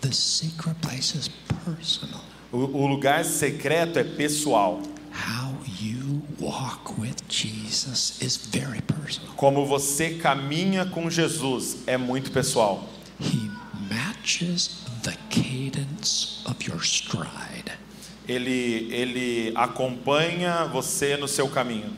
The 0.00 0.12
secret 0.12 0.76
place 0.80 1.16
is 1.16 1.28
personal. 1.64 2.22
O, 2.52 2.58
o 2.58 2.86
lugar 2.86 3.24
secreto 3.24 3.98
é 3.98 4.04
pessoal. 4.04 4.80
How 5.12 5.56
you 5.80 6.22
walk 6.38 7.00
with 7.00 7.16
Jesus 7.28 8.18
is 8.20 8.36
very 8.36 8.82
personal. 8.82 9.32
Como 9.36 9.66
você 9.66 10.14
caminha 10.14 10.84
com 10.86 11.08
Jesus 11.10 11.78
é 11.86 11.96
muito 11.96 12.30
pessoal. 12.30 12.86
He 13.20 13.50
matches 13.90 14.82
the 15.02 15.16
cadence 15.30 16.40
of 16.46 16.56
your 16.68 16.80
stride. 16.82 17.72
Ele, 18.28 18.88
ele 18.92 19.52
acompanha 19.54 20.64
você 20.66 21.16
no 21.16 21.28
seu 21.28 21.48
caminho. 21.48 21.92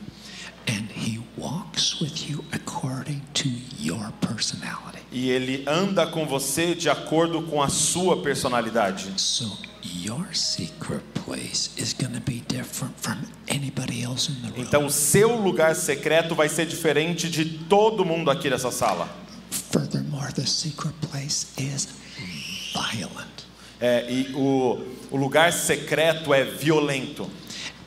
And 0.69 0.87
he 0.95 1.21
walks 1.39 2.01
with 2.01 2.29
you 2.29 2.45
according 2.53 3.23
to 3.35 3.49
your 3.79 4.13
personality. 4.21 4.99
E 5.11 5.31
ele 5.31 5.65
anda 5.67 6.07
com 6.07 6.27
você 6.27 6.75
de 6.75 6.91
acordo 6.91 7.43
com 7.43 7.63
a 7.63 7.69
sua 7.69 8.21
personalidade. 8.23 9.13
So 9.17 9.57
your 9.83 10.35
secret 10.35 11.03
place 11.15 11.71
is 11.77 11.95
going 11.95 12.13
to 12.13 12.21
be 12.21 12.43
different 12.49 12.95
from 12.99 13.17
anybody 13.49 14.03
else 14.03 14.31
in 14.31 14.35
the 14.43 14.49
room. 14.49 14.61
Então, 14.61 14.87
o 14.87 14.91
seu 14.91 15.37
lugar 15.37 15.75
secreto 15.75 16.35
vai 16.35 16.49
ser 16.49 16.67
diferente 16.67 17.31
de 17.31 17.45
todo 17.45 18.05
mundo 18.05 18.31
aqui 18.31 18.51
dessa 18.51 18.71
sala. 18.71 19.09
Furthermore, 19.51 20.33
the 20.33 20.47
secret 20.47 20.95
place 21.11 21.47
is 21.57 21.89
violent. 22.73 23.38
É, 23.81 24.11
e 24.11 24.33
o, 24.35 24.85
o 25.11 25.17
lugar 25.17 25.53
secreto 25.53 26.35
é 26.35 26.45
violento. 26.45 27.31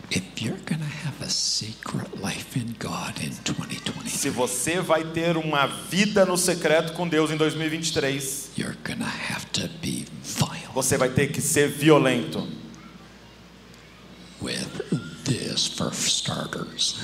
If 0.10 0.24
you're 0.42 0.62
going 0.68 0.80
to 0.80 1.08
have 1.08 1.24
a 1.24 1.30
secret 1.30 2.10
life 2.22 2.60
in 2.60 2.76
God 2.80 3.22
in 3.22 3.32
2020, 3.44 4.10
Se 4.10 4.30
você 4.30 4.82
vai 4.82 5.06
ter 5.06 5.38
uma 5.38 5.66
vida 5.66 6.26
no 6.26 6.38
secreto 6.38 6.94
com 6.94 7.08
Deus 7.08 7.32
em 7.32 7.38
2023, 7.38 8.52
you're 8.58 8.78
going 8.86 9.00
to 9.00 9.06
have 9.06 9.46
to 9.54 9.70
be 9.82 10.06
violent 10.22 10.62
você 10.74 10.98
vai 10.98 11.10
ter 11.10 11.28
que 11.28 11.42
ser 11.42 11.68
violento. 11.70 12.48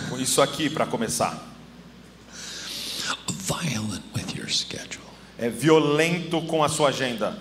Com 0.09 0.17
isso 0.17 0.41
aqui 0.41 0.69
para 0.69 0.85
começar. 0.85 1.55
É 5.37 5.49
violento 5.49 6.41
com 6.41 6.63
a 6.63 6.69
sua 6.69 6.89
agenda, 6.89 7.37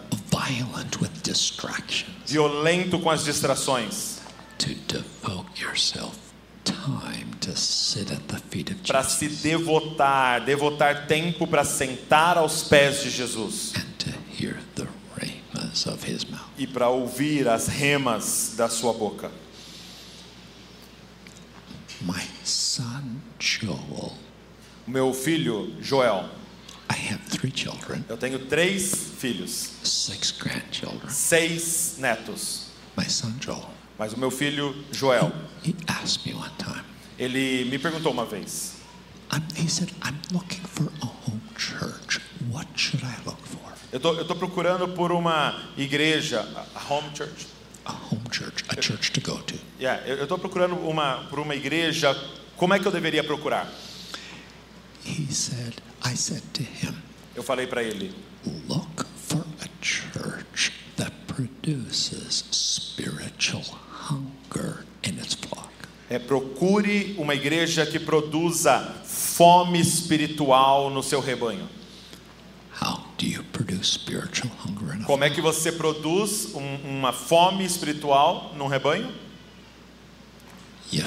violent 0.46 1.00
with 1.00 1.22
distractions, 1.22 2.30
violento 2.30 2.98
com 3.00 3.10
as 3.10 3.24
distrações, 3.24 4.20
to 4.58 4.74
devote 4.86 5.60
yourself 5.60 6.16
time 6.64 7.30
to 7.40 7.56
sit 7.56 8.10
at 8.10 8.26
the 8.28 8.38
feet 8.50 8.70
of 8.70 8.82
para 8.86 9.02
se 9.04 9.28
devotar, 9.28 10.44
devotar 10.44 11.06
tempo 11.06 11.46
para 11.46 11.64
sentar 11.64 12.36
aos 12.36 12.64
pés 12.64 13.02
de 13.02 13.10
Jesus. 13.10 13.72
And 13.76 13.98
to 13.98 14.10
hear 14.30 14.56
the 14.74 14.86
rhemas 15.16 15.86
of 15.86 16.04
his 16.04 16.24
mouth. 16.24 16.42
e 16.58 16.66
para 16.66 16.88
ouvir 16.88 17.48
as 17.48 17.68
remas 17.68 18.54
da 18.56 18.68
sua 18.68 18.92
boca. 18.92 19.30
My 22.02 22.22
son 22.44 23.20
Joel, 23.38 24.12
meu 24.86 25.12
filho 25.14 25.72
Joel, 25.80 26.28
I 26.90 27.12
have 27.12 27.20
three 27.28 27.52
children, 27.54 28.04
eu 28.08 28.16
tenho 28.16 28.38
três 28.46 29.12
filhos, 29.18 29.70
six 29.82 30.30
grandchildren. 30.32 31.10
seis 31.10 31.96
netos, 31.98 32.66
My 32.96 33.08
son 33.08 33.34
Joel, 33.40 33.68
mas 33.98 34.12
o 34.12 34.18
meu 34.18 34.30
filho 34.30 34.74
Joel, 34.92 35.32
he 35.64 35.74
asked 35.88 36.26
me 36.26 36.34
one 36.34 36.50
time, 36.58 36.84
ele 37.18 37.64
me 37.70 37.78
perguntou 37.78 38.12
uma 38.12 38.24
vez: 38.24 38.74
I'm, 39.32 39.42
he 39.56 39.68
said, 39.68 39.90
I'm 40.04 40.16
looking 40.32 40.62
for 40.62 40.86
a 41.02 41.06
home 41.06 41.42
church. 41.58 42.20
What 42.50 42.68
should 42.76 43.02
I 43.04 43.16
look 43.26 43.40
for? 43.44 43.60
eu 43.92 43.98
tô, 44.00 44.14
eu 44.14 44.24
tô 44.24 44.36
procurando 44.36 44.86
por 44.88 45.10
uma 45.10 45.60
igreja, 45.76 46.46
a 46.74 46.92
home 46.94 47.08
church. 47.16 47.46
A 47.84 47.92
home 47.92 48.22
church, 48.32 48.64
a 48.68 48.80
church 48.80 49.10
to 49.12 49.20
go 49.20 49.38
to. 49.42 49.54
Yeah, 49.80 50.04
eu 50.06 50.22
estou 50.24 50.38
procurando 50.38 50.74
uma, 50.76 51.26
por 51.30 51.38
uma 51.40 51.54
igreja. 51.54 52.16
Como 52.56 52.74
é 52.74 52.78
que 52.80 52.86
eu 52.86 52.92
deveria 52.92 53.22
procurar? 53.22 53.70
He 55.04 55.32
said, 55.32 55.74
I 56.04 56.14
said 56.16 56.42
to 56.54 56.62
him, 56.62 56.94
Eu 57.34 57.42
falei 57.42 57.66
para 57.66 57.82
ele: 57.82 58.14
look 58.68 59.04
for 59.16 59.44
a 59.60 59.68
church 59.82 60.72
that 60.96 61.12
produces 61.26 62.44
spiritual 62.52 63.64
hunger 64.08 64.84
in 65.04 65.18
its 65.18 65.34
flock. 65.34 65.66
é, 66.08 66.18
procure 66.18 67.14
uma 67.18 67.34
igreja 67.34 67.84
que 67.84 67.98
produza 67.98 68.80
fome 69.04 69.80
espiritual 69.80 70.88
no 70.90 71.02
seu 71.02 71.20
rebanho. 71.20 71.68
How 72.80 73.04
do 73.18 73.26
you 73.26 73.42
produce 73.52 73.92
spiritual 73.94 74.50
hunger 74.64 74.94
in 74.96 75.02
a 75.02 75.06
Como 75.06 75.24
é 75.24 75.30
que 75.30 75.40
você 75.40 75.72
produz 75.72 76.54
um- 76.54 76.98
uma 76.98 77.12
fome 77.12 77.64
espiritual 77.64 78.54
num 78.56 78.66
rebanho? 78.68 79.12
You 80.92 81.04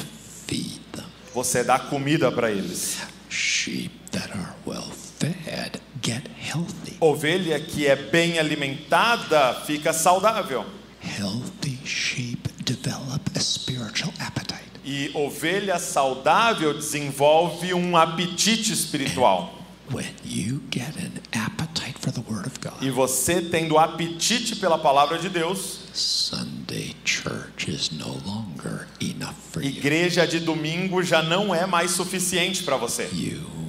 feed 0.47 0.81
them. 0.91 1.05
Você 1.33 1.63
dá 1.63 1.79
comida 1.79 2.31
para 2.31 2.51
eles. 2.51 2.97
Sheep 3.29 3.91
that 4.11 4.29
are 4.35 4.53
well 4.65 4.89
fed 4.91 5.79
get 6.01 6.27
healthy. 6.39 6.97
Ovelha 7.01 7.59
que 7.59 7.87
é 7.87 7.95
bem 7.95 8.39
alimentada 8.39 9.53
fica 9.65 9.93
saudável. 9.93 10.65
Healthy 11.01 11.79
sheep 11.85 12.47
develop 12.63 13.21
a 13.35 13.39
spiritual 13.39 14.13
appetite. 14.19 14.59
E 14.83 15.11
ovelha 15.13 15.77
saudável 15.79 16.73
desenvolve 16.73 17.73
um 17.73 17.95
apetite 17.95 18.71
espiritual. 18.71 19.53
When 19.91 20.05
you 20.23 20.61
get 20.69 20.95
an 20.97 21.13
appetite 21.33 21.97
for 21.99 22.11
the 22.11 22.21
Word 22.21 22.45
of 22.45 22.59
God, 22.61 22.79
E 22.81 22.91
você 22.91 23.41
tendo 23.41 23.77
apetite 23.77 24.55
pela 24.57 24.77
palavra 24.77 25.17
de 25.17 25.29
Deus, 25.29 25.79
Sunday 25.93 26.95
church 27.03 27.67
is 27.71 27.89
no 27.91 28.17
longer 28.25 28.87
enough 29.01 29.33
for 29.51 29.63
you. 29.63 29.69
igreja 29.69 30.27
de 30.27 30.39
domingo 30.39 31.01
já 31.03 31.23
não 31.23 31.53
é 31.55 31.65
mais 31.65 31.91
suficiente 31.91 32.63
para 32.63 32.77
você. 32.77 33.09
You 33.11 33.68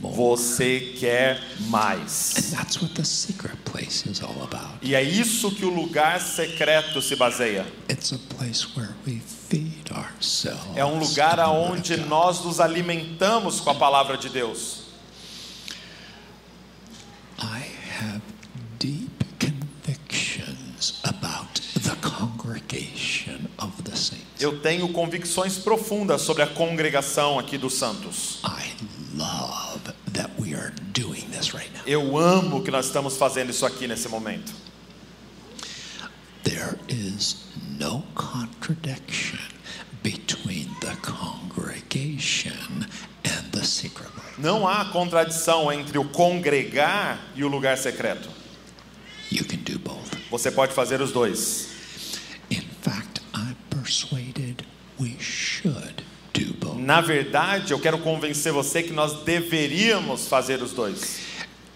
more. 0.00 0.14
Você 0.14 0.94
quer 0.98 1.40
mais. 1.68 2.34
And 2.36 2.56
that's 2.56 2.80
what 2.80 2.94
the 2.94 3.04
secret 3.04 3.56
place 3.64 4.08
is 4.08 4.22
all 4.22 4.42
about. 4.42 4.78
E 4.82 4.94
é 4.94 5.02
isso 5.02 5.50
que 5.50 5.64
o 5.64 5.70
lugar 5.70 6.20
secreto 6.20 7.00
se 7.02 7.16
baseia. 7.16 7.66
It's 7.88 8.12
a 8.12 8.18
place 8.36 8.66
where 8.76 8.94
we 9.06 9.20
feed 9.48 9.92
ourselves. 9.92 10.76
É 10.76 10.84
um 10.84 10.98
lugar 10.98 11.38
aonde 11.38 11.96
nós 11.96 12.44
nos 12.44 12.60
alimentamos 12.60 13.60
com 13.60 13.70
a 13.70 13.74
palavra 13.74 14.16
de 14.16 14.28
Deus. 14.28 14.80
I 17.38 17.62
have 17.98 18.20
deep 18.78 19.24
convictions 19.38 21.00
about 21.04 21.60
the 21.82 21.96
congregation 22.06 23.48
of 23.58 23.82
the 23.82 23.96
saints. 23.96 24.24
Eu 24.38 24.60
tenho 24.60 24.88
convicções 24.90 25.58
profundas 25.58 26.22
sobre 26.22 26.42
a 26.42 26.46
congregação 26.46 27.38
aqui 27.38 27.58
dos 27.58 27.74
santos. 27.74 28.29
Eu 31.90 32.16
amo 32.16 32.62
que 32.62 32.70
nós 32.70 32.86
estamos 32.86 33.16
fazendo 33.16 33.50
isso 33.50 33.66
aqui 33.66 33.88
nesse 33.88 34.08
momento. 34.08 34.52
There 36.44 36.78
is 36.88 37.46
no 37.80 38.04
contradiction 38.14 39.40
between 40.00 40.68
the 40.80 40.94
congregation 41.02 42.86
and 43.24 43.50
the 43.50 43.64
secret. 43.64 44.08
Não 44.38 44.68
há 44.68 44.84
contradição 44.84 45.72
entre 45.72 45.98
o 45.98 46.04
congregar 46.04 47.18
e 47.34 47.42
o 47.42 47.48
lugar 47.48 47.76
secreto. 47.76 48.28
You 49.32 49.44
can 49.44 49.56
do 49.56 49.76
both. 49.80 50.16
Você 50.30 50.52
pode 50.52 50.72
fazer 50.72 51.00
os 51.00 51.10
dois. 51.10 51.70
In 52.52 52.62
fact, 52.82 53.20
I'm 53.34 53.56
persuaded 53.68 54.64
we 55.00 55.16
should 55.18 56.04
do 56.32 56.54
both. 56.54 56.78
Na 56.78 57.00
verdade, 57.00 57.72
eu 57.72 57.80
quero 57.80 57.98
convencer 57.98 58.52
você 58.52 58.80
que 58.80 58.92
nós 58.92 59.24
deveríamos 59.24 60.28
fazer 60.28 60.62
os 60.62 60.72
dois. 60.72 61.19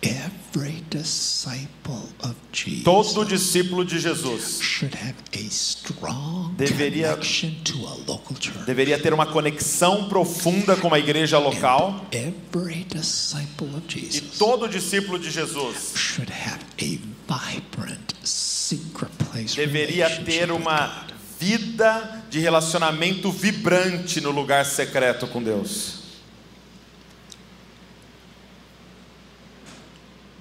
Every 0.06 0.82
disciple 0.90 2.02
of 2.22 2.34
Jesus 2.52 2.84
Todo 2.84 3.24
discípulo 3.24 3.84
de 3.84 3.98
Jesus 3.98 4.60
should 4.60 4.94
have 4.94 5.14
a 5.32 5.38
strong 5.50 6.54
Deveria- 6.56 7.12
connection 7.12 7.54
to 7.64 7.78
a 7.86 7.94
local 8.06 8.36
church. 8.38 8.66
deveria 8.66 8.98
ter 8.98 9.14
uma 9.14 9.24
conexão 9.26 10.06
profunda 10.08 10.76
com 10.76 10.92
a 10.92 10.98
igreja 10.98 11.38
local. 11.38 12.04
Every 12.12 12.84
disciple 12.84 13.68
of 13.74 13.82
E 13.96 14.00
Jesus 14.10 14.38
todo 14.38 14.68
discípulo 14.68 15.18
de 15.18 15.30
Jesus 15.30 15.94
should 15.96 16.30
have 16.30 16.60
a 16.78 16.98
vibrant 17.26 18.14
secret 18.22 19.10
place 19.30 19.56
deveria 19.56 20.08
ter 20.22 20.50
uma 20.52 21.06
vida 21.40 22.22
de 22.30 22.38
relacionamento 22.40 23.30
vibrante 23.32 24.20
no 24.20 24.30
lugar 24.30 24.64
secreto 24.66 25.26
com 25.28 25.42
Deus. 25.42 26.04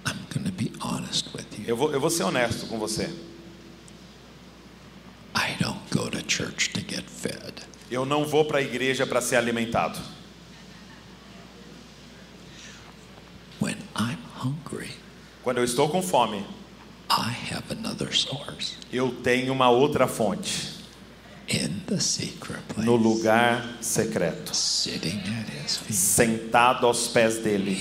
I'm 0.06 0.12
going 0.16 0.18
to 0.18 0.18
be 0.18 0.18
honest 0.18 0.18
with 0.18 0.18
you. 0.18 0.23
Eu 1.66 1.78
vou, 1.78 1.92
eu 1.92 2.00
vou 2.00 2.10
ser 2.10 2.24
honesto 2.24 2.68
com 2.68 2.78
você. 2.78 3.04
I 5.36 5.56
don't 5.60 5.80
go 5.92 6.10
to 6.10 6.20
church 6.28 6.70
to 6.70 6.80
get 6.80 7.06
fed. 7.10 7.54
Eu 7.90 8.06
não 8.06 8.26
vou 8.26 8.46
para 8.46 8.60
a 8.60 8.62
igreja 8.62 9.06
para 9.06 9.22
ser 9.22 9.36
alimentado. 9.36 10.00
When 13.62 13.78
I'm 13.96 14.18
hungry, 14.44 14.92
Quando 15.44 15.58
eu 15.58 15.64
estou 15.64 15.90
com 15.90 16.02
fome, 16.02 16.46
I 17.10 17.54
have 17.54 17.66
another 17.72 18.14
source 18.14 18.84
eu 18.94 19.12
tenho 19.12 19.52
uma 19.52 19.70
outra 19.70 20.08
fonte 20.08 20.52
in 20.52 20.52
the 20.54 20.72
secret 20.72 20.72
place. 20.72 20.84
No 22.78 22.96
lugar 22.96 23.78
secreto, 23.82 24.56
sentado 25.92 26.88
aos 26.88 27.08
pés 27.08 27.38
dele, 27.38 27.78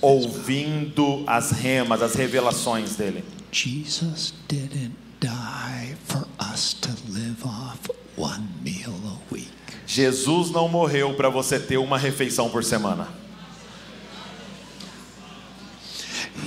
ouvindo 0.00 1.24
as 1.26 1.50
remas, 1.50 2.02
as 2.02 2.14
revelações 2.14 2.96
dele. 2.96 3.22
Jesus 3.52 4.32
didn't 4.48 4.96
die 5.20 5.94
for 6.04 6.26
us 6.40 6.72
to 6.72 6.90
live 7.10 7.44
off 7.44 7.90
one 8.16 8.48
meal 8.62 8.94
a 9.04 9.34
week. 9.34 9.48
Jesus 9.86 10.50
não 10.50 10.68
morreu 10.68 11.14
para 11.14 11.28
você 11.28 11.60
ter 11.60 11.76
uma 11.76 11.98
refeição 11.98 12.48
por 12.48 12.64
semana. 12.64 13.08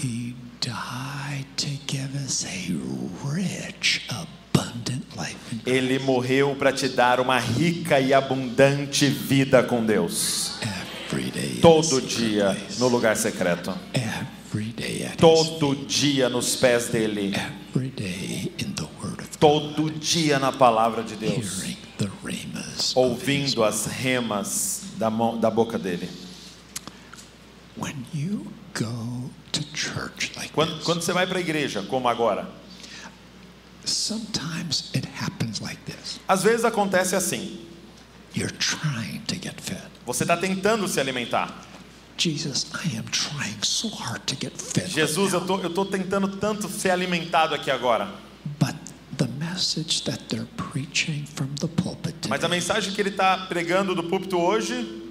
He 0.03 0.35
died 0.59 1.45
to 1.57 1.67
give 1.87 2.15
us 2.15 2.43
a 2.43 2.71
Ele 5.65 5.97
morreu 5.97 6.55
para 6.55 6.71
te 6.71 6.87
dar 6.87 7.19
uma 7.19 7.39
rica 7.39 7.99
e 7.99 8.13
abundante 8.13 9.07
vida 9.07 9.63
com 9.63 9.83
Deus. 9.83 10.59
Todo 11.61 12.01
dia 12.01 12.55
no 12.77 12.87
lugar 12.87 13.15
secreto. 13.17 13.73
Todo 15.17 15.75
dia 15.75 16.29
nos 16.29 16.55
pés 16.55 16.87
dele. 16.89 17.33
Todo 19.39 19.89
dia 19.91 20.37
na 20.39 20.51
palavra 20.51 21.03
de 21.03 21.15
Deus. 21.15 21.63
Ouvindo 22.93 23.63
as 23.63 23.85
remas 23.85 24.83
da, 24.97 25.09
mão, 25.09 25.39
da 25.39 25.49
boca 25.49 25.79
dele. 25.79 26.09
Quando, 30.53 30.83
quando 30.83 31.01
você 31.01 31.11
vai 31.11 31.27
para 31.27 31.37
a 31.37 31.41
igreja, 31.41 31.81
como 31.83 32.07
agora, 32.07 32.47
sometimes 33.83 34.91
it. 34.93 35.05
Às 36.27 36.43
vezes 36.43 36.65
acontece 36.65 37.15
assim. 37.15 37.59
You're 38.35 38.55
trying 38.57 39.21
to 39.27 39.35
get 39.35 39.59
fed. 39.61 39.81
Você 40.05 40.23
está 40.23 40.35
tentando 40.37 40.87
se 40.87 40.99
alimentar. 40.99 41.63
Jesus, 42.17 42.67
I 42.73 42.97
am 42.97 43.05
trying 43.05 43.61
so 43.61 43.89
hard 43.89 44.21
to 44.25 44.35
get 44.35 44.53
fed. 44.57 44.85
right 44.85 44.93
Jesus, 44.93 45.33
tô, 45.45 45.59
eu 45.59 45.69
tô 45.73 45.85
tentando 45.85 46.27
tanto 46.37 46.69
ser 46.69 46.91
alimentado 46.91 47.53
aqui 47.55 47.69
agora. 47.69 48.09
but 48.59 48.75
the 49.17 49.27
message 49.39 50.03
that 50.03 50.19
they're 50.29 50.47
preaching 50.55 51.25
from 51.35 51.47
the 51.59 51.67
pulpit 51.67 52.13
Mas 52.29 52.39
a 52.43 52.47
today, 52.47 52.49
mensagem 52.59 52.93
que 52.93 53.01
ele 53.01 53.09
está 53.09 53.37
pregando 53.47 53.95
do 53.95 54.03
púlpito 54.03 54.37
hoje, 54.37 55.01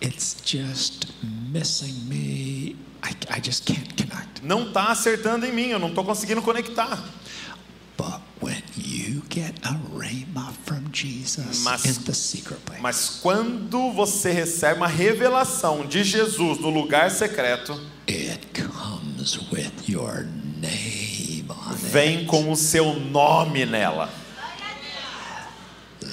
it's 0.00 0.36
just 0.44 1.08
missing 1.52 2.08
me. 2.08 2.76
I, 3.02 3.14
I 3.36 3.40
just 3.44 3.64
can't 3.66 3.94
connect. 3.96 4.42
não 4.44 4.68
está 4.68 4.86
acertando 4.90 5.46
em 5.46 5.52
mim, 5.52 5.68
eu 5.68 5.78
não 5.78 5.88
estou 5.88 6.04
conseguindo 6.04 6.42
conectar. 6.42 7.02
But 7.96 8.20
when 8.40 8.62
you 8.76 9.22
get 9.30 9.54
a 9.62 9.76
Jesus 9.96 10.26
Mas- 11.62 11.82
Mas 12.80 13.08
quando 13.22 13.92
você 13.92 14.30
recebe 14.30 14.76
uma 14.78 14.88
revelação 14.88 15.86
de 15.86 16.02
Jesus 16.04 16.58
no 16.58 16.70
lugar 16.70 17.10
secreto, 17.10 17.72
it 18.08 18.46
comes 18.54 19.38
with 19.52 19.72
your 19.88 20.24
name 20.60 21.46
on 21.48 21.72
vem 21.74 22.26
com 22.26 22.50
o 22.50 22.56
seu 22.56 22.94
nome 22.98 23.64
nela. 23.66 24.10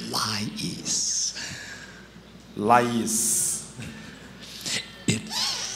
Lais. 0.10 1.34
Laís, 2.56 3.66
It 5.08 5.24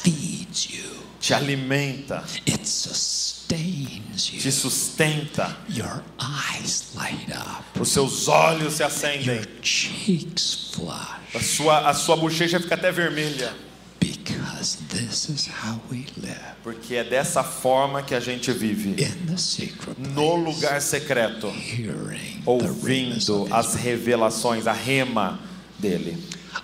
feeds 0.03 0.69
you. 0.71 0.91
te 1.19 1.33
alimenta, 1.33 2.23
It 2.47 2.67
sustains 2.67 3.80
te 4.29 4.51
sustenta, 4.51 5.57
Your 5.69 6.03
eyes 6.19 6.91
light 6.95 7.29
up. 7.31 7.79
os 7.79 7.89
seus 7.89 8.27
olhos 8.27 8.73
se 8.73 8.83
Your 8.83 8.91
acendem, 8.91 9.41
cheeks 9.61 10.69
flush. 10.73 11.35
a 11.35 11.39
sua, 11.39 11.89
a 11.89 11.93
sua 11.93 12.15
bochecha 12.17 12.59
fica 12.59 12.75
até 12.75 12.91
vermelha. 12.91 13.53
Because 13.99 14.77
this 14.89 15.29
is 15.29 15.47
how 15.47 15.79
we 15.91 16.05
live 16.17 16.39
Porque 16.63 16.95
é 16.95 17.03
dessa 17.03 17.43
forma 17.43 18.01
que 18.03 18.13
a 18.15 18.19
gente 18.19 18.51
vive. 18.51 18.89
in 19.01 19.25
the 19.27 19.37
secret 19.37 19.97
No 19.99 20.13
place, 20.41 20.43
lugar 20.43 20.81
secreto, 20.81 21.47
hearing 21.49 22.41
the 22.43 22.49
ouvindo 22.49 23.43
of 23.43 23.53
as 23.53 23.75
revelações, 23.75 24.65
a 24.67 24.73
rema 24.73 25.39
dele. 25.79 26.17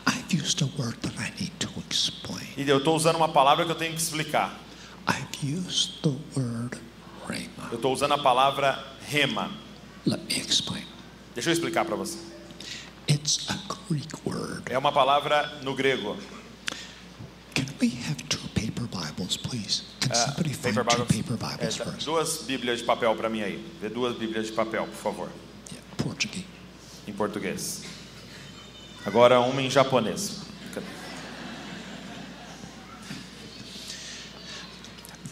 I've 0.07 0.33
used 0.33 0.61
a 0.61 0.69
word 0.81 0.97
that 1.01 1.13
I 1.19 1.31
need 1.39 1.51
to 1.59 1.69
explain. 1.89 2.47
E 2.57 2.67
eu 2.67 2.77
estou 2.79 2.95
usando 2.95 3.15
uma 3.17 3.29
palavra 3.29 3.65
que 3.65 3.71
eu 3.71 3.75
tenho 3.75 3.93
que 3.93 4.01
explicar. 4.01 4.59
I've 5.07 5.27
used 5.43 6.01
the 6.03 6.11
word. 6.35 6.77
Eu 7.71 7.75
estou 7.75 7.93
usando 7.93 8.13
a 8.13 8.17
palavra 8.17 8.83
rema. 9.07 9.51
Let 10.05 10.21
me 10.27 10.39
explain. 10.39 10.85
Deixa 11.33 11.49
eu 11.49 11.53
explicar 11.53 11.85
para 11.85 11.95
você. 11.95 12.17
It's 13.09 13.47
a 13.49 13.57
Greek 13.89 14.13
word. 14.25 14.63
É 14.71 14.77
uma 14.77 14.91
palavra 14.91 15.59
no 15.63 15.75
grego. 15.75 16.17
Duas 22.03 22.43
bíblias 22.43 22.79
de 22.79 22.85
papel 22.85 23.15
para 23.15 23.29
mim 23.29 23.41
aí. 23.41 23.65
Vê 23.81 23.89
duas 23.89 24.17
bíblias 24.17 24.47
de 24.47 24.53
papel, 24.53 24.85
por 24.85 24.95
favor, 24.95 25.29
Yeah, 25.71 25.87
Portuguese. 25.97 26.45
em 27.07 27.13
português. 27.13 27.83
Agora 29.05 29.39
uma 29.39 29.61
em 29.61 29.69
japonês. 29.69 30.41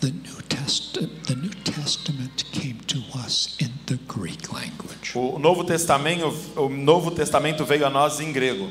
The 0.06 0.12
New 0.12 0.40
Testament, 0.50 1.26
the 1.26 1.36
New 1.36 1.50
Testament 1.64 2.44
came 2.52 2.78
to 2.86 3.00
us 3.18 3.58
in 3.60 3.72
the 3.88 3.98
Greek 4.08 4.54
language. 4.54 5.14
O 5.16 5.40
Novo 5.40 5.64
Testamento, 5.64 6.32
o 6.56 6.70
Novo 6.70 7.10
Testamento 7.10 7.66
veio 7.66 7.88
a 7.88 7.90
nós 7.90 8.20
em 8.20 8.32
grego. 8.32 8.70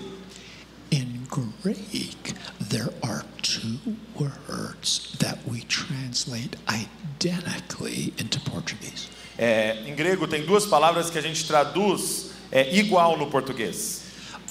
In 0.92 1.26
Greek, 1.28 2.34
there 2.60 2.90
are 3.02 3.24
two 3.42 3.80
words 4.16 5.16
that 5.18 5.40
we 5.44 5.62
translate 5.62 6.54
identically 6.68 8.14
into 8.16 8.38
Portuguese. 8.48 9.08
É, 9.36 9.88
em 9.88 9.96
grego 9.96 10.28
tem 10.28 10.46
duas 10.46 10.64
palavras 10.66 11.10
que 11.10 11.18
a 11.18 11.20
gente 11.20 11.44
traduz 11.48 12.30
é, 12.52 12.72
igual 12.76 13.18
no 13.18 13.26
português. 13.26 14.04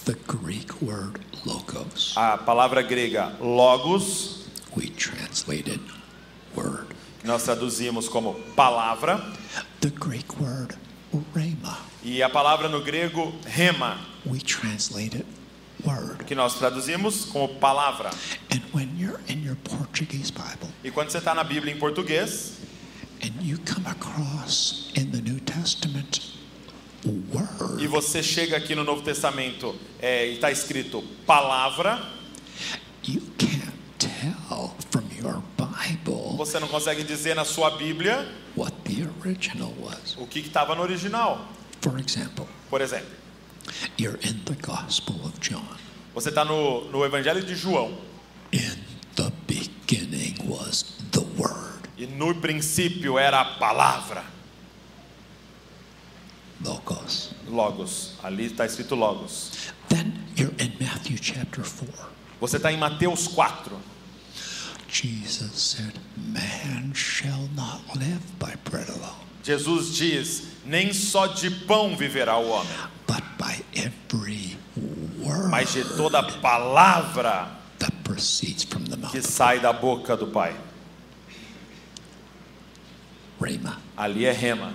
The 0.04 0.18
Greek 0.28 0.84
word 0.84 1.22
logos, 1.46 2.12
A 2.18 2.38
palavra 2.38 2.82
grega 2.82 3.38
logos, 3.40 4.48
we 4.76 4.90
translated 4.90 5.80
word. 6.56 6.88
que 6.88 7.13
nós 7.24 7.44
traduzimos 7.44 8.10
como 8.10 8.34
palavra, 8.56 9.18
The 9.80 9.90
Greek 9.90 10.28
word 10.40 10.76
rhema, 11.34 11.78
e 12.04 12.22
a 12.22 12.30
palavra 12.30 12.68
no 12.68 12.82
grego 12.82 13.34
rema, 13.46 13.98
we 14.26 14.40
translated 14.40 15.26
word. 15.86 16.24
que 16.26 16.36
nós 16.36 16.56
traduzimos 16.56 17.26
como 17.26 17.48
palavra. 17.56 18.10
And 18.52 18.62
when 18.74 18.90
you're 18.98 19.20
in 19.28 19.44
your 19.46 19.56
Portuguese 19.58 20.32
Bible 20.32 20.70
E 20.84 20.92
quando 20.92 21.12
você 21.12 21.18
está 21.20 21.34
na 21.34 21.44
Bíblia 21.44 21.74
em 21.74 21.78
português 21.78 22.54
and 23.22 23.32
you 23.42 23.58
come 23.60 23.88
across 23.88 24.92
in 24.96 25.12
the 25.12 25.22
New 25.22 25.40
Testament 25.40 26.22
word, 27.06 27.84
e 27.84 27.88
você 27.88 28.22
chega 28.24 28.58
aqui 28.58 28.76
no 28.76 28.84
Novo 28.84 29.02
Testamento 29.02 29.76
é, 30.00 30.28
e 30.28 30.34
está 30.36 30.52
escrito 30.52 31.02
palavra, 31.26 32.02
you 33.08 33.22
can't 33.38 33.74
tell 33.98 34.74
from 34.92 35.04
your 35.22 35.42
Bible 35.58 36.33
você 36.46 36.60
não 36.60 36.68
consegue 36.68 37.04
dizer 37.04 37.36
na 37.36 37.46
sua 37.46 37.72
Bíblia 37.72 38.28
what 38.56 38.74
the 38.84 39.08
original 39.26 39.74
was. 39.80 40.16
o 40.18 40.26
que 40.28 40.40
estava 40.40 40.76
no 40.76 40.82
original. 40.82 41.48
For 41.82 42.00
example, 42.00 42.48
Por 42.70 42.82
exemplo, 42.82 43.10
you're 43.98 44.20
in 44.28 44.40
the 44.46 44.56
Gospel 44.66 45.16
of 45.26 45.40
John. 45.40 45.66
você 46.14 46.30
está 46.30 46.44
no, 46.46 46.86
no 46.92 47.04
Evangelho 47.06 47.44
de 47.44 47.56
João 47.56 47.98
In 48.52 48.78
the 49.16 49.32
beginning 49.48 50.36
was 50.46 50.84
the 51.12 51.22
Word. 51.38 51.82
e 51.98 52.06
no 52.08 52.34
princípio 52.36 53.18
era 53.18 53.42
a 53.42 53.46
palavra, 53.58 54.24
Logos. 56.64 57.32
logos. 57.48 58.14
Ali 58.24 58.46
está 58.46 58.66
escrito 58.66 58.96
logos. 58.96 59.52
Then 59.90 60.14
you're 60.38 60.54
in 60.64 60.72
Matthew 60.80 61.18
chapter 61.22 61.64
4. 61.64 61.88
Você 62.40 62.58
está 62.58 62.72
em 62.72 62.78
Mateus 62.78 63.28
4. 63.28 63.76
Jesus 64.94 65.60
said, 65.60 66.00
Man 66.16 66.94
shall 66.94 67.50
not 67.56 67.82
live 67.98 68.38
by 68.38 68.54
bread 68.64 68.88
alone, 68.90 69.26
Jesus 69.42 69.98
diz: 69.98 70.44
Nem 70.66 70.94
só 70.94 71.26
de 71.26 71.50
pão 71.50 71.98
viverá 71.98 72.38
o 72.38 72.48
homem, 72.48 72.72
but 73.08 73.24
by 73.40 73.60
every 73.76 74.56
word 75.18 75.50
mas 75.50 75.74
de 75.74 75.84
toda 75.98 76.22
palavra 76.22 77.50
that 77.80 77.92
proceeds 78.04 78.64
from 78.64 78.86
the 78.86 78.96
mouth 78.96 79.12
que 79.12 79.22
sai 79.22 79.60
da 79.60 79.74
boca 79.74 80.16
do 80.16 80.28
Pai. 80.28 80.54
Rhema. 83.42 83.80
Ali 83.98 84.26
é 84.26 84.32
rema. 84.32 84.74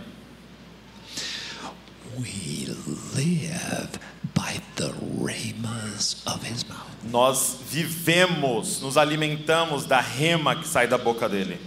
We 2.16 2.66
live 3.14 4.00
by 4.38 4.60
the 4.76 4.92
rhemas 5.20 6.22
of 6.26 6.42
his 6.44 6.64
mouth. 6.68 6.86
Nós 7.10 7.56
vivemos, 7.68 8.80
nos 8.80 8.96
alimentamos 8.96 9.84
da 9.84 10.00
rema 10.00 10.54
que 10.54 10.68
sai 10.68 10.86
da 10.86 10.96
boca 10.96 11.28
dele. 11.28 11.58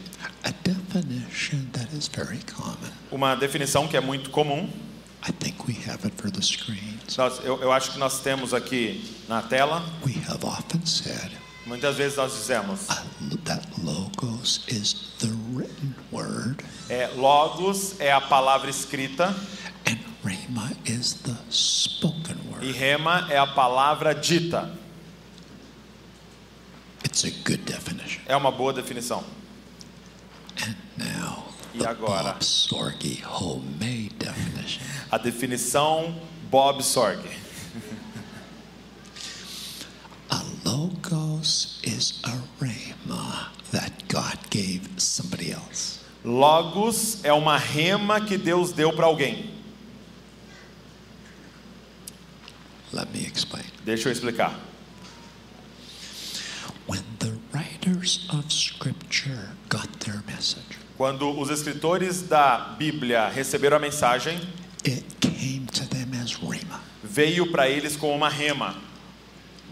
A 0.43 0.51
definition 0.63 1.67
that 1.73 1.93
is 1.93 2.07
very 2.07 2.39
common. 2.55 2.91
Uma 3.11 3.35
definição 3.35 3.87
que 3.87 3.97
é 3.97 4.01
muito 4.01 4.29
comum. 4.29 4.69
I 5.27 5.31
think 5.31 5.67
we 5.67 5.75
have 5.85 6.05
it 6.05 6.15
for 6.15 6.31
the 6.31 6.41
screens. 6.41 7.17
Nós, 7.17 7.39
eu, 7.43 7.61
eu 7.61 7.71
acho 7.71 7.91
que 7.91 7.99
nós 7.99 8.21
temos 8.21 8.53
aqui 8.53 9.03
na 9.27 9.41
tela. 9.41 9.83
We 10.05 10.13
have 10.27 10.45
often 10.45 10.85
said 10.85 11.31
Muitas 11.65 11.95
vezes 11.95 12.17
nós 12.17 12.33
dizemos: 12.33 12.87
that 13.45 13.67
logos 13.83 14.63
is 14.67 15.13
the 15.19 15.29
written 15.53 15.93
word 16.11 16.63
é, 16.89 17.07
Logos 17.15 17.99
é 17.99 18.11
a 18.11 18.19
palavra 18.19 18.69
escrita 18.69 19.35
and 19.87 19.99
rhema 20.23 20.71
is 20.85 21.13
the 21.23 21.35
spoken 21.51 22.37
e 22.61 22.71
rema 22.71 23.27
é 23.29 23.37
a 23.37 23.47
palavra 23.47 24.13
dita. 24.13 24.71
It's 27.05 27.25
a 27.25 27.29
good 27.29 27.63
definition. 27.63 28.21
É 28.25 28.35
uma 28.35 28.51
boa 28.51 28.71
definição. 28.71 29.23
And 30.61 30.75
now 30.97 31.51
E 31.73 31.85
agora? 31.85 32.33
Bob 32.33 32.43
Sorge 32.43 33.23
homemade 33.25 34.11
definition. 34.17 34.83
A 35.09 35.17
definição 35.17 36.15
Bob 36.49 36.83
Sorg. 36.83 37.19
A 40.29 40.43
logos 40.65 41.79
is 41.83 42.19
a 42.23 42.37
rhema 42.63 43.51
that 43.71 43.91
God 44.07 44.37
gave 44.49 44.81
somebody 44.97 45.51
else. 45.51 45.99
Logos 46.23 47.23
é 47.23 47.33
uma 47.33 47.57
rema 47.57 48.21
que 48.21 48.37
Deus 48.37 48.71
deu 48.71 48.93
para 48.93 49.05
alguém. 49.05 49.49
Let 52.93 53.13
me 53.13 53.25
explain. 53.25 53.65
Deixa 53.85 54.09
eu 54.09 54.11
explicar. 54.11 54.59
When 56.87 57.03
the 57.19 57.33
writers 57.53 58.27
of 58.29 58.51
Scripture 58.51 59.49
got 59.69 59.87
their 59.99 60.21
message, 60.27 60.77
Quando 60.97 61.29
os 61.39 61.49
escritores 61.49 62.21
da 62.21 62.75
Bíblia 62.77 63.27
receberam 63.29 63.77
a 63.77 63.79
mensagem, 63.79 64.39
it 64.85 65.03
came 65.19 65.65
to 65.73 65.85
them 65.87 66.13
as 66.21 66.33
rhema, 66.33 66.79
veio 67.03 67.51
para 67.51 67.67
eles 67.69 67.95
como 67.95 68.13
uma 68.13 68.29
rema, 68.29 68.75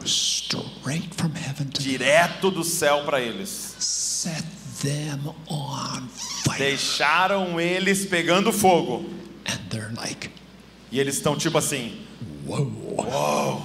straight 0.05 1.13
from 1.15 1.32
heaven 1.36 1.67
to 1.67 1.82
direto 1.82 2.49
do 2.49 2.63
céu 2.63 3.03
para 3.03 3.21
eles. 3.21 3.49
Set 3.79 4.43
them 4.82 5.36
on 5.47 6.08
fire. 6.08 6.58
Deixaram 6.58 7.60
eles 7.60 8.05
pegando 8.05 8.51
fogo. 8.51 9.05
And 9.45 9.60
they're 9.69 9.93
like, 9.95 10.32
E 10.91 10.99
eles 10.99 11.15
estão 11.15 11.36
tipo 11.38 11.58
assim: 11.58 12.01
whoa. 12.57 13.62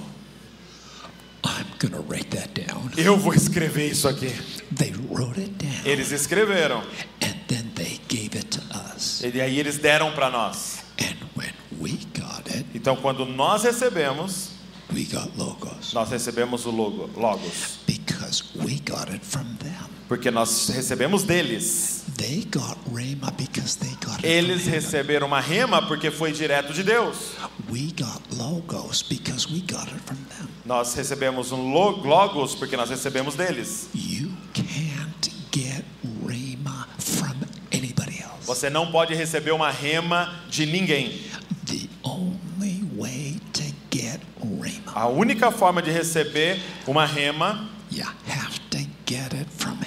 I'm 1.45 1.67
to 1.79 2.01
write 2.09 2.31
that 2.31 2.55
down. 2.55 2.91
eu 2.97 3.17
vou 3.19 3.35
escrever 3.35 3.89
isso 3.91 4.09
aqui. 4.09 4.33
They 4.75 4.93
wrote 5.11 5.39
it 5.41 5.51
down. 5.59 5.85
Eles 5.85 6.11
escreveram. 6.11 6.83
And 7.21 7.35
then 7.49 7.71
they 7.75 8.01
gave 8.09 8.37
it 8.37 8.47
to 8.59 8.61
us. 8.95 9.23
E 9.23 9.41
aí 9.41 9.59
eles 9.59 9.79
deram 9.79 10.13
para 10.13 10.31
nós. 10.31 10.79
And 10.99 11.17
when 11.37 11.53
we 11.81 11.99
got 12.19 12.49
it, 12.55 12.65
Então 12.75 12.97
quando 12.97 13.27
nós 13.27 13.63
recebemos, 13.65 14.51
we 14.93 15.05
got 15.05 15.31
logos. 15.37 15.93
nós 15.93 16.11
recebemos 16.11 16.65
o 16.67 16.71
logo, 16.71 17.11
logos. 17.19 17.79
Because 17.87 18.45
we 18.57 18.81
got 18.81 19.11
it 19.13 19.25
from 19.25 19.45
them. 19.59 19.94
Porque 20.09 20.31
nós 20.31 20.69
recebemos 20.69 21.23
deles. 21.23 22.05
They 22.17 22.45
got 22.53 22.77
Rhema 22.93 23.31
because 23.37 23.77
they 23.79 23.91
got 24.05 24.19
it 24.19 24.27
Eles 24.27 24.67
receberam 24.67 25.27
uma 25.27 25.41
rema 25.41 25.81
porque 25.87 26.11
foi 26.11 26.31
direto 26.33 26.73
de 26.73 26.83
Deus. 26.83 27.33
We 27.71 27.93
got 27.99 28.21
logos 28.37 29.03
because 29.03 29.47
we 29.51 29.61
got 29.61 29.89
it 29.91 30.01
from 30.05 30.17
them. 30.37 30.49
Nós 30.67 30.95
recebemos 30.95 31.51
um 31.53 31.73
lo- 31.73 32.03
logos 32.05 32.55
porque 32.55 32.77
nós 32.77 32.91
recebemos 32.91 33.35
deles. 33.35 33.89
You 33.95 34.31
can't 34.53 35.31
get 35.51 35.85
Rhema 36.27 36.87
from 36.99 37.35
anybody 37.73 38.21
else. 38.23 38.47
Você 38.47 38.69
não 38.69 38.91
pode 38.93 39.15
receber 39.15 39.53
uma 39.53 39.71
rema 39.71 40.33
de 40.51 40.67
ninguém. 40.67 41.19
The 41.67 41.89
only 42.03 42.85
way 42.97 43.41
to 43.55 43.63
get 43.91 44.21
Rhema, 44.41 44.93
A 44.95 45.07
única 45.09 45.51
forma 45.51 45.81
de 45.81 45.91
receber 45.91 46.61
uma 46.87 47.07
rema, 47.07 47.69
you 47.91 48.05
have 48.29 48.61
to 48.71 48.79
get 49.07 49.33
it 49.33 49.47
from 49.57 49.79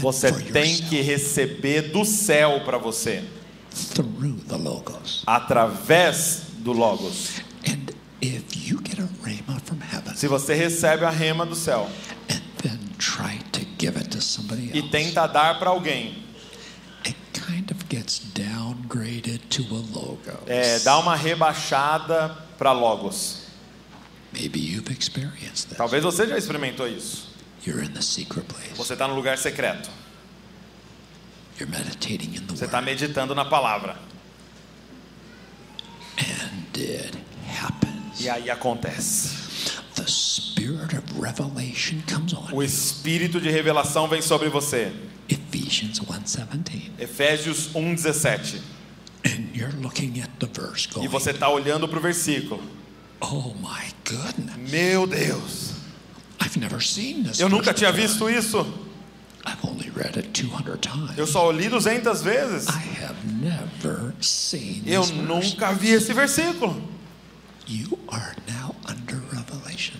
você 0.00 0.32
tem 0.32 0.76
que 0.82 1.00
receber 1.00 1.92
do 1.92 2.04
céu 2.04 2.62
para 2.64 2.78
você, 2.78 3.24
através 5.26 6.42
do 6.58 6.72
logos. 6.72 7.42
Se 10.14 10.28
você 10.28 10.54
recebe 10.54 11.04
a 11.04 11.10
rema 11.10 11.44
do 11.44 11.54
céu 11.54 11.90
e 14.72 14.82
tenta 14.82 15.26
dar 15.26 15.58
para 15.58 15.70
alguém, 15.70 16.24
it 17.04 17.16
kind 17.34 17.70
of 17.70 17.84
gets 17.90 18.22
downgraded 18.34 19.38
to 19.50 19.62
a 19.70 19.98
logos. 19.98 20.34
é, 20.46 20.78
dá 20.80 20.98
uma 20.98 21.14
rebaixada 21.16 22.30
para 22.56 22.72
logos. 22.72 23.42
Talvez 25.76 26.02
você 26.02 26.26
já 26.26 26.36
experimentou 26.38 26.88
isso. 26.88 27.33
You're 27.66 27.82
in 27.82 27.92
the 27.92 28.02
secret 28.02 28.46
place. 28.46 28.74
Você 28.76 28.92
está 28.92 29.08
no 29.08 29.14
lugar 29.14 29.38
secreto. 29.38 29.90
Você 32.48 32.64
está 32.64 32.82
meditando 32.82 33.34
na 33.34 33.44
palavra. 33.44 33.96
And 36.18 36.76
it 36.76 37.16
happens. 37.48 38.20
E 38.20 38.28
aí 38.28 38.50
acontece. 38.50 39.44
O 42.52 42.62
espírito 42.62 43.40
de 43.40 43.50
revelação 43.50 44.08
vem 44.08 44.20
sobre 44.20 44.48
você. 44.48 44.92
Ephesians 45.28 46.00
1:17. 46.00 46.92
Efésios 46.98 47.70
1:17. 47.74 48.60
And 49.24 49.54
you're 49.54 49.74
looking 49.80 50.20
at 50.20 50.30
the 50.38 50.46
verse 50.46 50.88
E 51.00 51.08
você 51.08 51.30
está 51.30 51.48
olhando 51.48 51.88
para 51.88 51.98
o 51.98 52.02
versículo. 52.02 52.62
"Oh 53.20 53.54
my 53.54 53.94
goodness. 54.04 54.70
Meu 54.70 55.06
Deus, 55.06 55.70
I've 56.33 56.33
never 56.33 56.33
seen 56.33 56.33
this." 56.33 56.33
Eu 57.38 57.48
nunca 57.48 57.72
tinha 57.72 57.92
visto 57.92 58.28
isso. 58.28 58.66
I've 59.46 59.58
only 59.62 59.90
read 59.90 60.16
it 60.18 60.30
200 60.30 60.78
times. 60.78 61.18
Eu 61.18 61.26
só 61.26 61.50
li 61.50 61.68
200 61.68 62.22
vezes. 62.22 62.66
I 62.68 63.04
have 63.04 63.16
never 63.26 64.14
seen 64.20 64.82
Eu 64.86 65.06
nunca 65.06 65.72
vi 65.72 65.90
esse 65.90 66.12
versículo. 66.12 66.82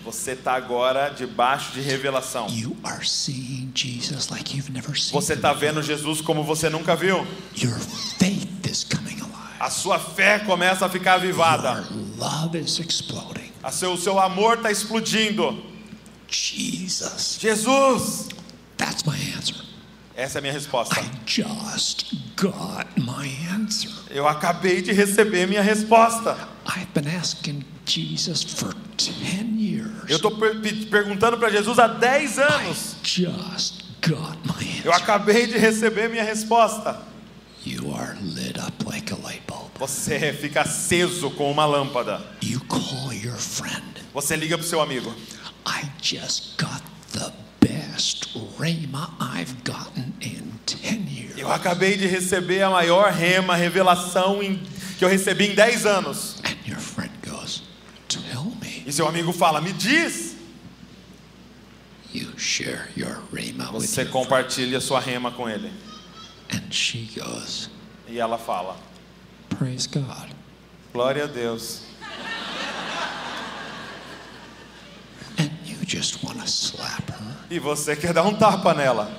Você 0.03 0.31
está 0.31 0.53
agora 0.53 1.09
debaixo 1.09 1.73
de 1.73 1.81
revelação. 1.81 2.47
You 2.49 2.75
are 2.83 3.05
seeing 3.07 3.71
Jesus 3.73 4.29
like 4.29 4.55
you've 4.55 4.71
never 4.71 4.97
seen. 4.97 5.13
Você 5.13 5.33
está 5.33 5.53
vendo 5.53 5.81
Jesus 5.81 6.21
como 6.21 6.43
você 6.43 6.69
nunca 6.69 6.95
viu. 6.95 7.25
Your 7.55 7.77
faith 8.17 8.67
is 8.69 8.83
coming 8.83 9.19
alive. 9.19 9.35
A 9.59 9.69
sua 9.69 9.99
fé 9.99 10.39
começa 10.39 10.85
a 10.85 10.89
ficar 10.89 11.15
avivada. 11.15 11.83
A 13.63 13.71
seu, 13.71 13.93
o 13.93 13.97
seu 13.97 14.19
amor 14.19 14.57
está 14.57 14.71
explodindo. 14.71 15.74
Jesus. 16.35 17.37
Jesus! 17.39 18.29
That's 18.77 19.03
my 19.05 19.15
answer. 19.35 19.55
Essa 20.17 20.37
é 20.37 20.39
a 20.39 20.41
minha 20.41 20.53
resposta. 20.53 20.99
I 20.99 21.05
just 21.25 22.13
got 22.37 22.87
my 22.97 23.27
answer. 23.53 23.89
Eu 24.09 24.27
acabei 24.27 24.81
de 24.81 24.91
receber 24.93 25.45
minha 25.47 25.61
resposta. 25.61 26.37
I've 26.65 26.87
been 26.93 27.07
asking 27.07 27.63
Jesus 27.85 28.43
for 28.43 28.73
10 28.97 29.59
years. 29.59 30.09
Eu 30.09 30.15
estou 30.17 30.31
perguntando 30.89 31.37
para 31.37 31.49
Jesus 31.49 31.77
há 31.79 31.87
10 31.87 32.37
I 32.37 32.41
anos. 32.41 32.95
just 33.03 33.83
got 34.01 34.37
my 34.45 34.81
Eu 34.85 34.91
answer. 34.91 35.03
acabei 35.03 35.47
de 35.47 35.57
receber 35.57 36.09
minha 36.09 36.23
resposta. 36.23 36.97
You 37.65 37.93
are 37.95 38.15
lit 38.21 38.57
up 38.59 38.85
like 38.85 39.11
a 39.11 39.17
light 39.17 39.41
bulb. 39.47 39.69
Você 39.79 40.31
fica 40.33 40.61
aceso 40.61 41.29
com 41.31 41.51
uma 41.51 41.65
lâmpada. 41.65 42.21
You 42.41 42.61
call 42.69 43.11
your 43.13 43.35
friend. 43.35 43.83
Você 44.13 44.35
liga 44.37 44.57
para 44.57 44.63
o 44.65 44.67
seu 44.69 44.79
amigo. 44.81 45.13
I 45.65 45.89
just 46.01 46.57
got 46.57 46.81
the 47.11 47.33
best 47.59 48.27
Rhema 48.59 49.09
I've 49.19 49.63
gotten 49.63 50.13
in 50.21 50.59
10 50.65 51.07
years. 51.07 51.37
Eu 51.37 51.51
acabei 51.51 51.97
de 51.97 52.07
receber 52.07 52.61
a 52.61 52.69
maior 52.69 53.11
rema, 53.11 53.55
revelação 53.55 54.41
em- 54.43 54.61
que 54.97 55.03
eu 55.03 55.09
recebi 55.09 55.47
em 55.51 55.55
10 55.55 55.85
anos. 55.85 56.35
And 56.43 56.55
your 56.69 56.79
friend 56.79 57.11
goes, 57.27 57.63
Tell 58.07 58.45
me. 58.61 58.83
E 58.85 58.91
seu 58.93 59.07
amigo 59.07 59.33
fala: 59.33 59.59
Me 59.61 59.73
diz. 59.73 60.35
You 62.13 62.31
share 62.37 62.87
your 62.95 63.21
Rhema 63.33 63.71
with 63.73 63.81
Você 63.87 64.03
your 64.03 64.11
compartilha 64.11 64.79
sua 64.79 64.99
rema 65.01 65.31
com 65.31 65.49
ele. 65.49 65.69
And 66.53 66.71
she 66.71 67.09
goes, 67.17 67.69
E 68.07 68.19
ela 68.19 68.37
fala: 68.37 68.77
Praise 69.49 69.87
God. 69.87 70.29
Glória 70.93 71.23
a 71.25 71.27
Deus. 71.27 71.81
And 75.37 75.49
you 75.85 75.99
just 75.99 76.23
want 76.23 76.39
to 76.39 76.47
slap 76.47 77.09
her. 77.09 77.35
E 77.49 77.59
você 77.59 77.95
quer 77.95 78.11
dar 78.13 78.23
um 78.23 78.33
tapa 78.33 78.73
nela. 78.73 79.11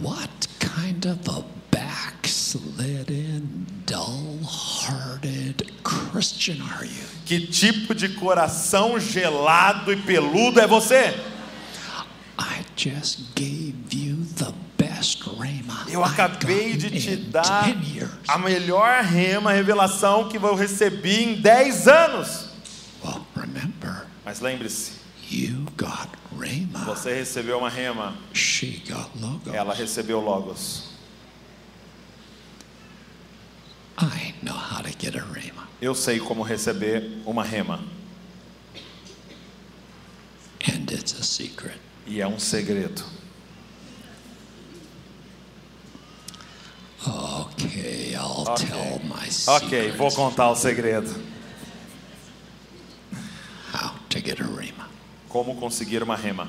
What 0.00 0.30
kind 0.60 1.04
of 1.06 1.18
a 1.28 1.42
backslidden, 1.70 3.66
dull 3.86 4.38
hearted 4.44 5.72
Christian 5.82 6.62
are 6.76 6.86
you? 6.86 7.04
Que 7.26 7.46
tipo 7.46 7.94
de 7.94 8.10
coração 8.10 8.98
gelado 9.00 9.92
e 9.92 9.96
peludo 9.96 10.60
é 10.60 10.66
você? 10.66 11.14
I 12.38 12.64
just 12.76 13.34
gave 13.34 13.74
you 13.92 14.24
the 14.36 14.52
best 14.78 15.22
Eu 15.88 16.04
acabei 16.04 16.76
de 16.76 16.90
te 16.90 17.16
dar 17.16 17.64
10 17.64 17.94
years. 17.94 18.10
a 18.28 18.38
melhor 18.38 19.02
rema, 19.02 19.52
revelação 19.52 20.28
que 20.28 20.36
eu 20.36 20.54
recebi 20.54 21.24
em 21.24 21.34
10 21.40 21.88
anos. 21.88 22.50
Well, 23.04 23.26
remember, 23.34 24.01
Mas 24.24 24.40
lembre-se, 24.40 24.92
você 26.86 27.14
recebeu 27.14 27.58
uma 27.58 27.68
rema, 27.68 28.16
She 28.34 28.82
got 28.88 29.10
logo. 29.20 29.50
ela 29.52 29.74
recebeu 29.74 30.20
logos. 30.20 30.90
I 34.00 34.34
know 34.42 34.54
how 34.56 34.82
to 34.82 34.90
get 34.98 35.14
a 35.16 35.20
Rhema. 35.24 35.68
Eu 35.80 35.94
sei 35.94 36.18
como 36.18 36.42
receber 36.42 37.20
uma 37.24 37.44
rema. 37.44 37.80
And 40.68 40.90
it's 40.92 41.14
a 41.18 41.22
secret. 41.22 41.78
E 42.06 42.20
é 42.20 42.26
um 42.26 42.38
segredo. 42.38 43.02
Okay, 47.06 48.14
I'll 48.14 48.44
Okay. 48.48 48.66
tell 48.66 49.00
my 49.04 49.26
Ok, 49.46 49.70
secret. 49.90 49.96
vou 49.96 50.10
contar 50.12 50.50
o 50.50 50.54
segredo. 50.56 51.12
To 54.12 54.20
get 54.20 54.40
a 54.40 54.44
Rhema. 54.44 54.90
Como 55.30 55.54
conseguir 55.54 56.02
uma 56.02 56.16
rema. 56.16 56.46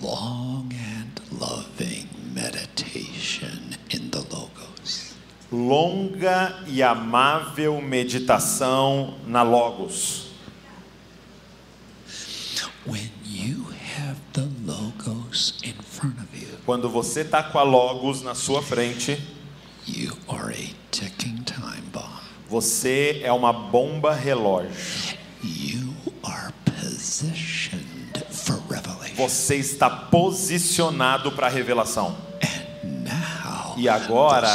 Long 0.00 0.72
and 0.72 1.20
loving 1.38 2.08
meditation 2.32 3.76
in 3.90 4.08
the 4.08 4.20
Logos. 4.34 5.14
Longa 5.52 6.64
e 6.66 6.82
amável 6.82 7.82
meditação 7.82 9.18
na 9.26 9.42
Logos. 9.42 10.30
When 12.86 13.10
you 13.26 13.66
have 13.98 14.16
the 14.32 14.48
Logos 14.64 15.60
in 15.62 15.74
front 15.82 16.18
of 16.18 16.34
you, 16.34 16.48
Quando 16.64 16.88
você 16.88 17.20
está 17.20 17.42
com 17.42 17.58
a 17.58 17.62
Logos 17.62 18.22
na 18.22 18.34
sua 18.34 18.62
frente, 18.62 19.20
you 19.86 20.16
are 20.28 20.54
a. 20.54 20.75
Você 22.48 23.20
é 23.22 23.32
uma 23.32 23.52
bomba 23.52 24.14
relógio. 24.14 24.70
Você 29.16 29.56
está 29.56 29.88
posicionado 29.88 31.32
para 31.32 31.46
a 31.46 31.50
revelação. 31.50 32.16
E 33.76 33.88
agora, 33.88 34.48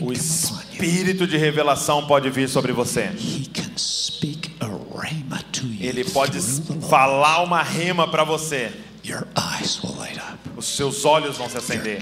O 0.00 0.12
espírito 0.12 1.26
de 1.26 1.36
revelação 1.36 2.06
pode 2.06 2.30
vir 2.30 2.48
sobre 2.48 2.72
você. 2.72 3.10
Ele 5.80 6.04
pode 6.04 6.40
falar 6.88 7.42
uma 7.42 7.62
rema 7.62 8.08
para 8.08 8.24
você. 8.24 8.72
Os 10.56 10.66
seus 10.66 11.04
olhos 11.04 11.36
vão 11.36 11.48
se 11.48 11.58
acender. 11.58 12.00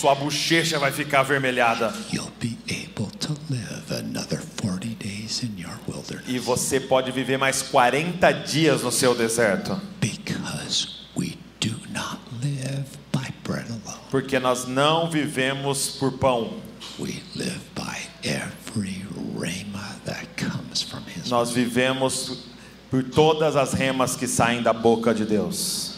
Sua 0.00 0.14
bochecha 0.14 0.78
vai 0.78 0.90
ficar 0.90 1.20
avermelhada. 1.20 1.94
You'll 2.12 2.32
be 2.40 2.58
able 2.68 3.10
to 3.18 3.36
live 3.48 3.92
another 3.94 4.40
40 4.62 4.88
days 4.96 5.42
in 5.42 5.54
your 5.56 5.78
wilderness 5.86 6.28
E 6.28 6.37
você 6.48 6.80
pode 6.80 7.12
viver 7.12 7.36
mais 7.36 7.60
40 7.60 8.32
dias 8.32 8.82
no 8.82 8.90
seu 8.90 9.14
deserto. 9.14 9.78
because 10.00 11.04
we 11.14 11.36
do 11.60 11.74
not 11.92 12.18
live 12.42 12.86
by 13.12 13.28
bread 13.44 13.66
alone. 13.68 14.00
Porque 14.10 14.38
nós 14.38 14.66
não 14.66 15.10
vivemos 15.10 15.90
por 15.98 16.12
pão. 16.12 16.54
We 16.98 17.22
live 17.36 17.60
by 17.74 17.98
every 18.24 19.04
rhema 19.38 20.00
that 20.06 20.26
comes 20.38 20.80
from 20.80 21.02
His 21.14 21.28
Nós 21.28 21.50
vivemos 21.50 22.44
por 22.90 23.04
todas 23.04 23.54
as 23.54 23.74
remas 23.74 24.16
que 24.16 24.26
saem 24.26 24.62
da 24.62 24.72
boca 24.72 25.12
de 25.12 25.26
Deus. 25.26 25.96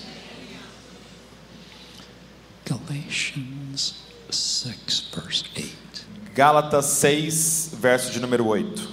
Galatians 2.67 3.95
6, 4.29 5.11
verse 5.15 5.45
8. 5.57 5.71
Gálatas 6.35 6.87
6, 6.87 7.71
verso 7.81 8.11
de 8.11 8.19
número 8.19 8.47
8. 8.47 8.90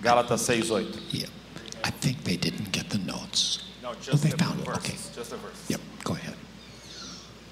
Gálatas 0.00 0.40
6, 0.42 0.70
8. 0.70 0.98
Yeah. 1.12 1.28
I 1.84 1.90
think 1.90 2.24
they 2.24 2.36
didn't 2.36 2.72
get 2.72 2.88
the 2.90 2.98
notes. 2.98 3.64
oh, 3.84 4.16
they 4.16 4.30
found 4.30 4.60
it. 4.60 4.68
Okay. 4.68 4.94
Yep, 5.68 5.80
go 6.04 6.14
ahead. 6.14 6.34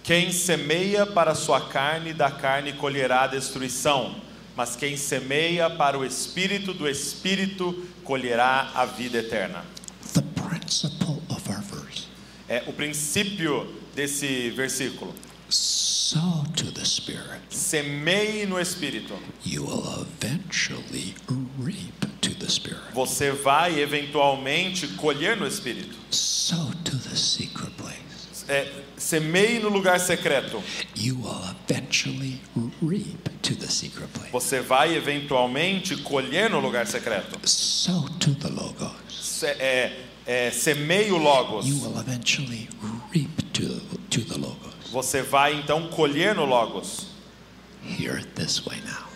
Quem 0.03 0.31
semeia 0.33 1.07
para 1.07 1.35
sua 1.35 1.61
carne, 1.61 2.13
da 2.13 2.31
carne 2.31 2.75
colherá 2.75 3.23
a 3.23 3.27
destruição. 3.27 4.21
Mas 4.57 4.77
quem 4.77 4.97
semeia 4.97 5.69
para 5.71 5.99
o 5.99 6.05
espírito, 6.05 6.75
do 6.75 6.89
espírito 6.89 7.87
colherá 8.05 8.71
a 8.75 8.85
vida 8.85 9.19
eterna. 9.19 9.65
The 10.13 10.23
principle 10.37 11.23
of 11.29 11.49
our 11.51 11.63
verse 11.63 12.07
É 12.49 12.63
o 12.67 12.73
princípio 12.73 13.67
desse 13.95 14.51
versículo. 14.51 15.15
Sow 15.49 16.45
to 16.57 16.71
the 16.71 16.85
Spirit, 16.85 17.41
Semeie 17.51 18.47
no 18.47 18.59
espírito. 18.59 19.15
you 19.45 19.63
will 19.65 19.85
eventually 20.01 21.15
reap 21.59 22.07
to 22.21 22.31
the 22.35 22.49
Spirit. 22.49 22.81
Você 22.95 23.31
vai 23.31 23.81
eventualmente 23.81 24.87
colher 24.97 25.37
no 25.37 25.47
espírito. 25.47 25.95
Sow 26.11 26.71
to 26.85 26.97
the 26.97 27.17
secret 27.17 27.71
place. 27.77 28.45
É, 28.49 28.71
semeie 28.97 29.59
no 29.59 29.69
lugar 29.71 29.99
secreto. 29.99 30.63
You 30.95 31.17
will 31.17 31.41
eventually 31.69 32.41
reap 32.83 33.31
to 33.43 33.55
the 33.57 33.69
secret 33.69 34.09
place. 34.13 34.31
Você 34.33 34.61
vai 34.61 34.95
eventualmente 34.95 35.97
colher 36.03 36.51
no 36.51 36.61
lugar 36.61 36.87
secreto. 36.87 37.39
Sow 37.49 38.09
to 38.21 38.35
the 38.35 38.49
Logos. 38.49 38.93
Se, 39.09 39.47
é, 39.47 39.99
é, 40.27 40.51
semeie 40.51 41.11
o 41.11 41.17
Logos. 41.19 41.67
You 41.67 41.77
will 41.77 41.99
eventually 41.99 42.69
reap 43.15 43.31
to, 43.55 43.81
to 44.11 44.21
the 44.23 44.37
Logos. 44.39 44.74
Você 44.95 45.23
vai 45.23 45.55
então 45.55 45.89
colher 45.89 46.37
no 46.37 46.45
Logos. 46.45 47.09
Hear 47.85 48.15
it 48.15 48.29
this 48.37 48.61
way 48.65 48.81
now. 48.83 49.09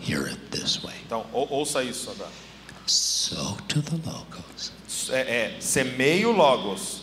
Hear 0.00 0.26
it 0.28 0.38
this 0.50 0.82
way. 0.82 0.94
Então, 1.04 1.26
ou, 1.30 1.46
ouça 1.52 1.84
isso 1.84 2.10
agora. 2.10 2.30
Sow 2.86 3.58
to 3.68 3.82
the 3.82 3.96
Logos. 4.10 4.72
É, 5.10 5.20
é, 5.20 5.60
semeie 5.60 6.24
o 6.24 6.32
Logos. 6.32 7.02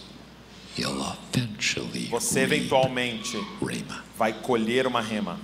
You'll 0.76 1.00
eventually 1.32 2.08
Você 2.08 2.40
eventualmente 2.40 3.38
Rhema. 3.62 4.04
vai 4.18 4.34
colher 4.34 4.88
uma 4.88 5.00
rema. 5.00 5.40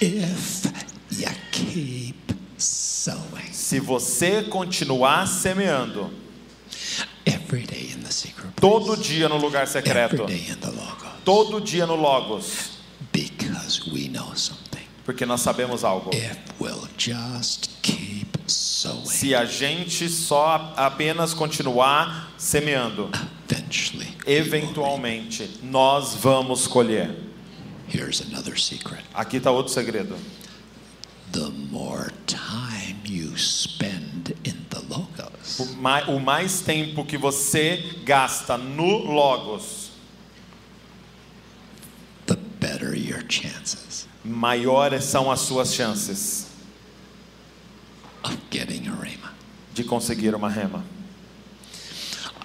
If 0.00 0.66
you 1.12 1.28
keep 1.52 2.34
sowing 2.58 3.52
Se 3.52 3.78
você 3.78 4.42
continuar 4.42 5.28
semeando 5.28 6.10
every 7.24 7.39
day 7.39 7.39
in 7.39 7.39
the 7.39 7.39
secret 7.39 7.39
place, 7.39 7.39
todo 8.60 8.96
dia 8.96 9.28
no 9.28 9.36
lugar 9.36 9.66
secreto, 9.66 10.26
todo 11.24 11.60
dia 11.60 11.86
no 11.86 11.96
Logos, 11.96 12.78
because 13.12 13.90
we 13.90 14.08
know 14.08 14.32
something. 14.34 14.80
porque 15.04 15.26
nós 15.26 15.40
sabemos 15.40 15.82
algo. 15.82 16.10
If 16.12 16.38
we'll 16.60 16.88
just 16.96 17.70
keep 17.82 18.28
sowing, 18.46 19.06
Se 19.06 19.34
a 19.34 19.44
gente 19.44 20.08
só 20.08 20.72
apenas 20.76 21.34
continuar 21.34 22.32
semeando, 22.38 23.10
eventualmente 24.26 25.58
nós 25.62 26.14
vamos 26.14 26.66
colher. 26.66 27.10
Here's 27.88 28.20
another 28.20 28.56
secret. 28.56 29.02
Aqui 29.12 29.38
está 29.38 29.50
outro 29.50 29.72
segredo. 29.72 30.16
The 31.32 31.50
more 31.70 32.12
time 32.26 32.98
you 33.04 33.36
spend 33.36 34.34
in 34.44 34.64
the 34.70 34.80
Logos, 34.88 35.39
O 35.60 35.66
mai- 35.76 36.04
o 36.04 36.18
mais 36.18 36.60
tempo 36.60 37.04
que 37.04 37.18
você 37.18 38.00
gasta 38.04 38.56
no 38.56 38.98
Logos, 39.12 39.90
the 42.26 42.36
better 42.60 42.94
your 42.94 43.24
chances 43.28 44.08
maiores 44.24 45.04
são 45.04 45.30
as 45.30 45.40
suas 45.40 45.72
chances 45.74 46.46
of 48.22 48.36
getting 48.50 48.86
a 48.88 48.92
Rhema. 48.94 49.30
de 49.72 49.84
conseguir 49.84 50.34
uma 50.34 50.48
rema. 50.50 50.84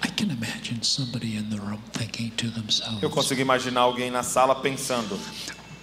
I 0.02 0.08
can 0.08 0.30
imagine 0.30 0.82
somebody 0.82 1.36
in 1.36 1.50
the 1.50 1.56
room 1.56 1.80
thinking 1.92 2.30
to 2.36 2.50
themselves, 2.50 3.02
Eu 3.02 3.10
consigo 3.10 3.40
imaginar 3.40 3.80
alguém 3.82 4.10
na 4.10 4.22
sala 4.22 4.54
pensando: 4.54 5.18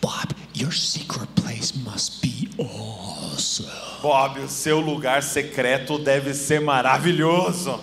Bob, 0.01 0.32
your 0.55 0.71
secret 0.71 1.27
place 1.35 1.73
must 1.85 2.21
be 2.21 2.49
awesome. 2.57 3.69
Bob, 4.01 4.37
o 4.39 4.47
seu 4.49 4.79
lugar 4.79 5.23
secreto 5.23 5.97
deve 5.97 6.33
ser 6.33 6.59
maravilhoso. 6.61 7.79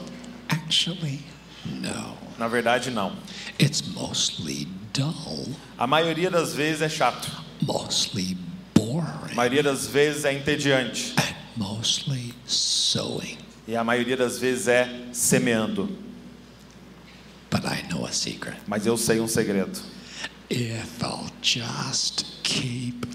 Actually, 0.49 1.21
no. 1.65 2.17
Na 2.39 2.49
verdade, 2.49 2.91
não. 2.91 3.13
It's 3.59 3.83
mostly 3.95 4.67
dull, 4.93 5.47
A 5.79 5.87
maioria 5.87 6.31
das 6.31 6.55
vezes 6.55 6.83
é 6.83 6.89
chato. 6.89 7.31
mostly 7.63 8.37
A 8.77 8.79
boring, 8.81 9.35
maioria 9.35 9.63
das 9.63 9.87
vezes 9.87 10.25
é 10.25 10.33
entediante. 10.33 11.15
and 11.19 11.35
mostly 11.57 12.35
sowing. 12.47 13.37
E 13.69 13.77
a 13.77 13.85
maioria 13.85 14.17
das 14.17 14.39
vezes 14.39 14.69
é 14.69 14.89
semeando. 15.13 15.89
But 17.51 17.65
I 17.65 17.83
know 17.89 18.07
a 18.07 18.13
secret. 18.13 18.57
Mas 18.67 18.87
eu 18.87 18.97
sei 18.97 19.21
um 19.21 19.29
segredo. 19.29 19.71
If 19.73 19.81
I'll 19.81 19.89
just 19.89 20.23
keep 20.23 20.40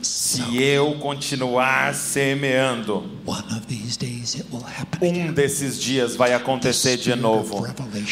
Se 0.01 0.57
eu 0.57 0.95
continuar 0.99 1.93
semeando, 1.93 3.03
one 3.25 3.43
of 3.51 3.67
these 3.67 3.97
days 3.97 4.35
it 4.35 4.45
will 4.49 4.63
happen 4.63 5.27
um 5.27 5.33
desses 5.33 5.77
dias 5.77 6.15
vai 6.15 6.33
acontecer 6.33 6.95
de 6.95 7.13
novo. 7.13 7.67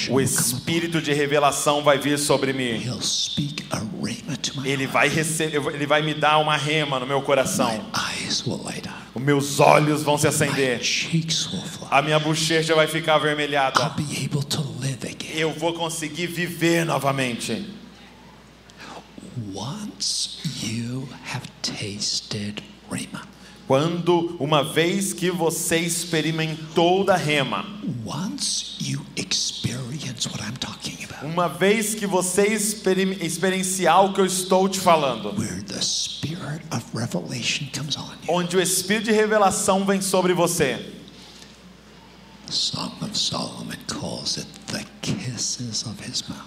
O 0.09 0.19
espírito 0.19 1.01
de 1.01 1.13
revelação 1.13 1.81
vai 1.81 1.97
vir 1.97 2.19
sobre 2.19 2.51
mim. 2.51 2.83
He'll 2.83 3.01
speak 3.01 3.63
a 3.71 3.77
rhema 3.77 4.35
to 4.35 4.59
my 4.59 4.69
Ele 4.69 4.85
vai 4.87 5.07
receber, 5.07 5.73
ele 5.73 5.87
vai 5.87 6.01
me 6.01 6.13
dar 6.13 6.39
uma 6.39 6.57
rema 6.57 6.99
no 6.99 7.07
meu 7.07 7.21
coração. 7.21 7.79
Os 9.15 9.21
meus 9.21 9.61
olhos 9.61 10.03
vão 10.03 10.17
se 10.17 10.27
acender. 10.27 10.81
A 11.89 12.01
minha 12.01 12.19
bochecha 12.19 12.75
vai 12.75 12.87
ficar 12.87 13.13
I'll 13.13 13.19
avermelhada. 13.21 13.89
be 13.95 14.25
able 14.25 14.43
to 14.43 14.61
live 14.81 15.07
again. 15.07 15.39
Eu 15.39 15.53
vou 15.53 15.73
conseguir 15.73 16.27
viver 16.27 16.85
novamente. 16.85 17.82
Once 19.53 20.39
you 20.61 21.07
have 21.23 21.47
tasted 21.61 22.61
Quando 23.67 24.35
uma 24.39 24.61
vez 24.63 25.13
que 25.13 25.31
você 25.31 25.77
experimentou 25.77 27.03
da 27.05 27.15
rema, 27.15 27.65
once 28.05 28.75
you 28.79 29.01
experience 29.15 30.27
what 30.27 30.43
I'm 30.43 30.57
talking 30.59 30.97
about, 31.05 31.25
uma 31.25 31.47
vez 31.47 31.95
que 31.95 32.05
você 32.05 32.47
experi- 32.47 33.17
experienciar 33.25 34.05
o 34.05 34.13
que 34.13 34.19
eu 34.19 34.25
estou 34.25 34.67
te 34.67 34.79
falando, 34.79 35.29
where 35.39 35.63
the 35.63 35.81
spirit 35.81 36.61
of 36.71 36.83
revelation 36.93 37.67
comes 37.73 37.95
on 37.95 38.11
you, 38.27 38.35
onde 38.35 38.57
o 38.57 38.61
espírito 38.61 39.05
de 39.05 39.13
revelação 39.13 39.85
vem 39.85 40.01
sobre 40.01 40.33
você, 40.33 40.93
Song 42.49 42.91
of 43.01 43.17
Solomon 43.17 43.77
calls 43.87 44.37
it 44.37 44.47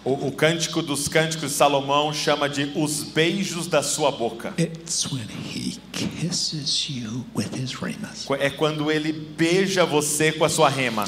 o, 0.04 0.28
o 0.28 0.32
cântico 0.32 0.80
dos 0.80 1.08
cânticos 1.08 1.50
de 1.50 1.56
Salomão 1.56 2.12
chama 2.12 2.48
de 2.48 2.72
os 2.74 3.02
beijos 3.02 3.66
da 3.66 3.82
sua 3.82 4.10
boca. 4.10 4.54
É 8.38 8.50
quando 8.50 8.90
ele 8.90 9.12
beija 9.12 9.84
você 9.84 10.32
com 10.32 10.44
a 10.44 10.48
sua 10.48 10.68
rema. 10.68 11.04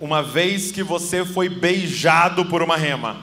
Uma 0.00 0.22
vez 0.22 0.70
que 0.70 0.82
você 0.82 1.24
foi 1.24 1.48
beijado 1.48 2.44
por 2.46 2.62
uma 2.62 2.76
rema, 2.76 3.16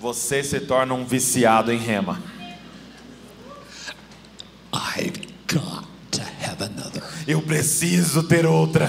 você 0.00 0.42
se 0.42 0.60
torna 0.60 0.94
um 0.94 1.04
viciado 1.04 1.70
em 1.70 1.78
rema. 1.78 2.22
I've 4.72 5.20
got 5.46 5.89
have 6.60 6.72
another. 6.72 7.02
Eu 7.26 7.40
preciso 7.42 8.22
ter 8.24 8.46
outra. 8.46 8.86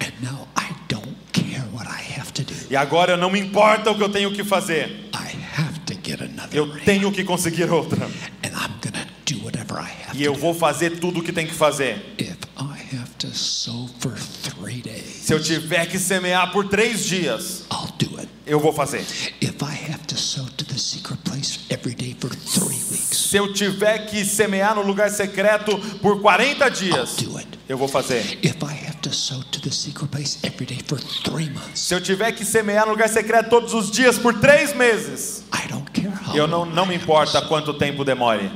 And 0.00 0.12
now 0.22 0.48
I 0.56 0.72
don't 0.88 1.16
care 1.32 1.62
what 1.72 1.86
I 1.86 2.18
have 2.18 2.32
to 2.32 2.42
do. 2.44 2.54
E 2.70 2.76
agora 2.76 3.16
não 3.16 3.30
me 3.30 3.40
importa 3.40 3.90
o 3.90 3.96
que 3.96 4.02
eu 4.02 4.08
tenho 4.08 4.32
que 4.32 4.42
fazer. 4.44 5.10
I 5.14 5.36
have 5.60 5.78
to 5.80 5.94
get 6.02 6.20
another 6.20 6.56
Eu 6.56 6.80
tenho 6.84 7.12
que 7.12 7.24
conseguir 7.24 7.70
outra. 7.70 8.06
And 8.42 8.48
I'm 8.48 8.72
to 8.80 8.90
do 9.34 9.44
whatever 9.44 9.78
I 9.78 9.90
have 10.08 10.18
E 10.18 10.24
eu 10.24 10.34
to 10.34 10.40
vou 10.40 10.54
fazer 10.54 10.98
tudo 10.98 11.20
o 11.20 11.22
que 11.22 11.32
tem 11.32 11.46
que 11.46 11.54
fazer. 11.54 12.14
If 12.18 12.36
I 12.58 12.96
have 12.96 13.10
to 13.18 13.28
sow 13.34 13.88
for 14.00 14.12
three 14.14 14.82
days, 14.82 15.22
Se 15.22 15.32
eu 15.32 15.42
tiver 15.42 15.86
que 15.86 15.98
semear 15.98 16.50
por 16.52 16.68
três 16.68 17.04
dias, 17.04 17.64
I'll 17.70 17.88
do 17.98 18.18
it. 18.18 18.28
eu 18.46 18.58
vou 18.60 18.72
fazer. 18.72 19.00
If 19.40 19.54
I 19.62 19.90
have 19.92 20.06
to 20.08 20.16
sow 20.18 20.46
Se 23.32 23.38
eu 23.38 23.50
tiver 23.50 24.10
que 24.10 24.26
semear 24.26 24.74
no 24.74 24.82
lugar 24.82 25.08
secreto 25.08 25.78
por 26.02 26.20
40 26.20 26.66
I'll 26.66 26.70
dias, 26.70 27.16
eu 27.66 27.78
vou 27.78 27.88
fazer. 27.88 28.38
Se 31.74 31.94
eu 31.94 32.00
tiver 32.02 32.32
que 32.32 32.44
semear 32.44 32.84
no 32.84 32.92
lugar 32.92 33.08
secreto 33.08 33.48
todos 33.48 33.72
os 33.72 33.90
dias 33.90 34.18
por 34.18 34.38
três 34.38 34.76
meses, 34.76 35.42
eu 36.34 36.46
não, 36.46 36.66
não 36.66 36.84
me 36.84 36.94
importa 36.94 37.40
quanto 37.40 37.72
tempo 37.72 38.04
demore. 38.04 38.50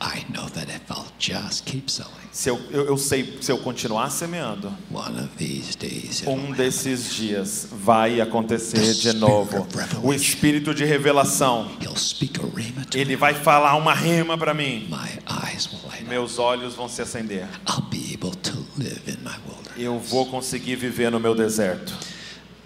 I 0.00 0.24
know 0.32 0.48
that 0.50 0.68
if 0.68 0.82
I'll 0.90 1.10
just 1.18 1.64
keep 1.66 1.90
sowing, 1.90 2.12
Se 2.30 2.48
eu, 2.50 2.60
eu, 2.70 2.86
eu 2.86 2.96
sei, 2.96 3.38
se 3.40 3.50
eu 3.50 3.58
continuar 3.58 4.10
semeando, 4.10 4.72
one 4.92 5.18
of 5.18 5.28
these 5.36 5.74
days 5.76 6.20
it'll 6.22 6.34
um 6.34 6.52
desses 6.52 7.12
dias 7.14 7.66
vai 7.72 8.20
acontecer 8.20 8.94
de 8.94 9.12
novo. 9.14 9.66
O 10.04 10.14
espírito 10.14 10.72
de 10.72 10.84
revelação, 10.84 11.68
He'll 11.80 11.96
speak 11.96 12.38
a 12.38 12.44
rhema 12.46 12.84
to 12.84 12.96
ele 12.96 13.10
me. 13.10 13.16
vai 13.16 13.34
falar 13.34 13.74
uma 13.76 13.92
rema 13.92 14.38
para 14.38 14.54
mim. 14.54 14.86
My 14.88 15.18
eyes 15.48 15.66
will 15.72 15.80
light 15.88 16.02
up. 16.02 16.08
Meus 16.08 16.38
olhos 16.38 16.74
vão 16.74 16.88
se 16.88 17.02
acender. 17.02 17.48
I'll 17.68 17.82
be 17.90 18.12
able 18.14 18.36
to 18.36 18.52
live 18.76 19.02
in 19.08 19.16
my 19.24 19.34
wilderness 19.48 19.76
Eu 19.76 19.98
vou 19.98 20.26
conseguir 20.26 20.76
viver 20.76 21.10
no 21.10 21.18
meu 21.18 21.34
deserto. 21.34 21.92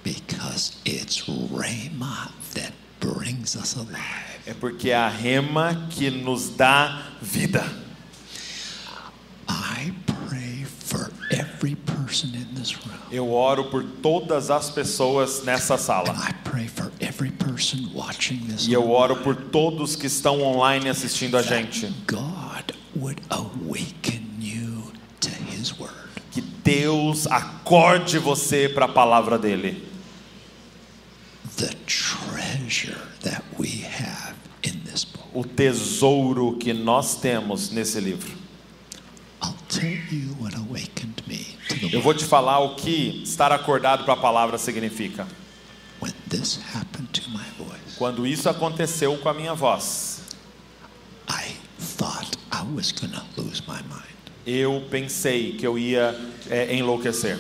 because 0.05 0.77
it's 0.85 1.23
rhema 1.51 2.31
that 2.55 2.73
brings 3.01 3.57
us 3.57 3.75
alive. 3.77 4.32
É 4.47 4.53
porque 4.55 4.91
é 4.91 4.97
a 4.97 5.09
rema 5.09 5.87
que 5.91 6.11
nos 6.11 6.49
dá 6.49 7.13
vida. 7.21 7.65
I 9.49 9.93
pray 10.29 10.65
for 10.65 11.13
every 11.31 11.77
person 11.77 12.31
in 12.35 12.55
this 12.55 12.75
room. 12.75 12.93
Eu 13.11 13.31
oro 13.31 13.65
por 13.65 13.85
todas 14.03 14.51
as 14.51 14.71
pessoas 14.71 15.45
nessa 15.45 15.75
And 15.75 15.79
sala. 15.79 16.15
I 16.29 16.33
pray 16.43 16.67
for 16.67 16.91
every 17.01 17.31
person 17.31 17.91
watching 17.95 18.47
this. 18.49 18.67
E 18.67 18.73
eu 18.73 18.91
oro 18.91 19.17
por 19.17 19.37
todos 19.37 19.95
que 19.95 20.07
estão 20.07 20.43
online 20.43 20.89
assistindo 20.89 21.37
a 21.37 21.43
gente. 21.43 21.87
God 22.07 22.73
would 22.97 23.23
awaken 23.31 24.27
you 24.41 24.93
to 25.21 25.31
His 25.51 25.79
Word. 25.79 25.95
Que 26.33 26.41
Deus 26.41 27.27
acorde 27.27 28.19
você 28.19 28.69
para 28.69 28.87
a 28.87 28.89
palavra 28.89 29.39
dele. 29.39 29.89
The 31.57 31.75
treasure 31.87 32.97
that 33.23 33.43
we 33.59 33.85
have. 33.85 34.32
O 35.35 35.45
tesouro 35.45 36.57
que 36.59 36.73
nós 36.73 37.17
temos 37.17 37.71
nesse 37.71 37.99
livro. 38.01 38.31
Eu 41.91 42.03
vou 42.03 42.15
te 42.15 42.25
falar 42.25 42.59
o 42.61 42.75
que 42.77 43.23
estar 43.25 43.51
acordado 43.51 44.05
para 44.05 44.15
a 44.15 44.17
palavra 44.17 44.59
significa. 44.59 45.27
Quando 47.97 48.27
isso 48.27 48.49
aconteceu 48.49 49.17
com 49.19 49.29
a 49.29 49.35
minha 49.35 49.55
voz, 49.55 50.23
eu 54.47 54.87
pensei 54.91 55.53
que 55.53 55.67
eu 55.67 55.79
ia 55.79 56.19
é, 56.51 56.75
enlouquecer. 56.75 57.39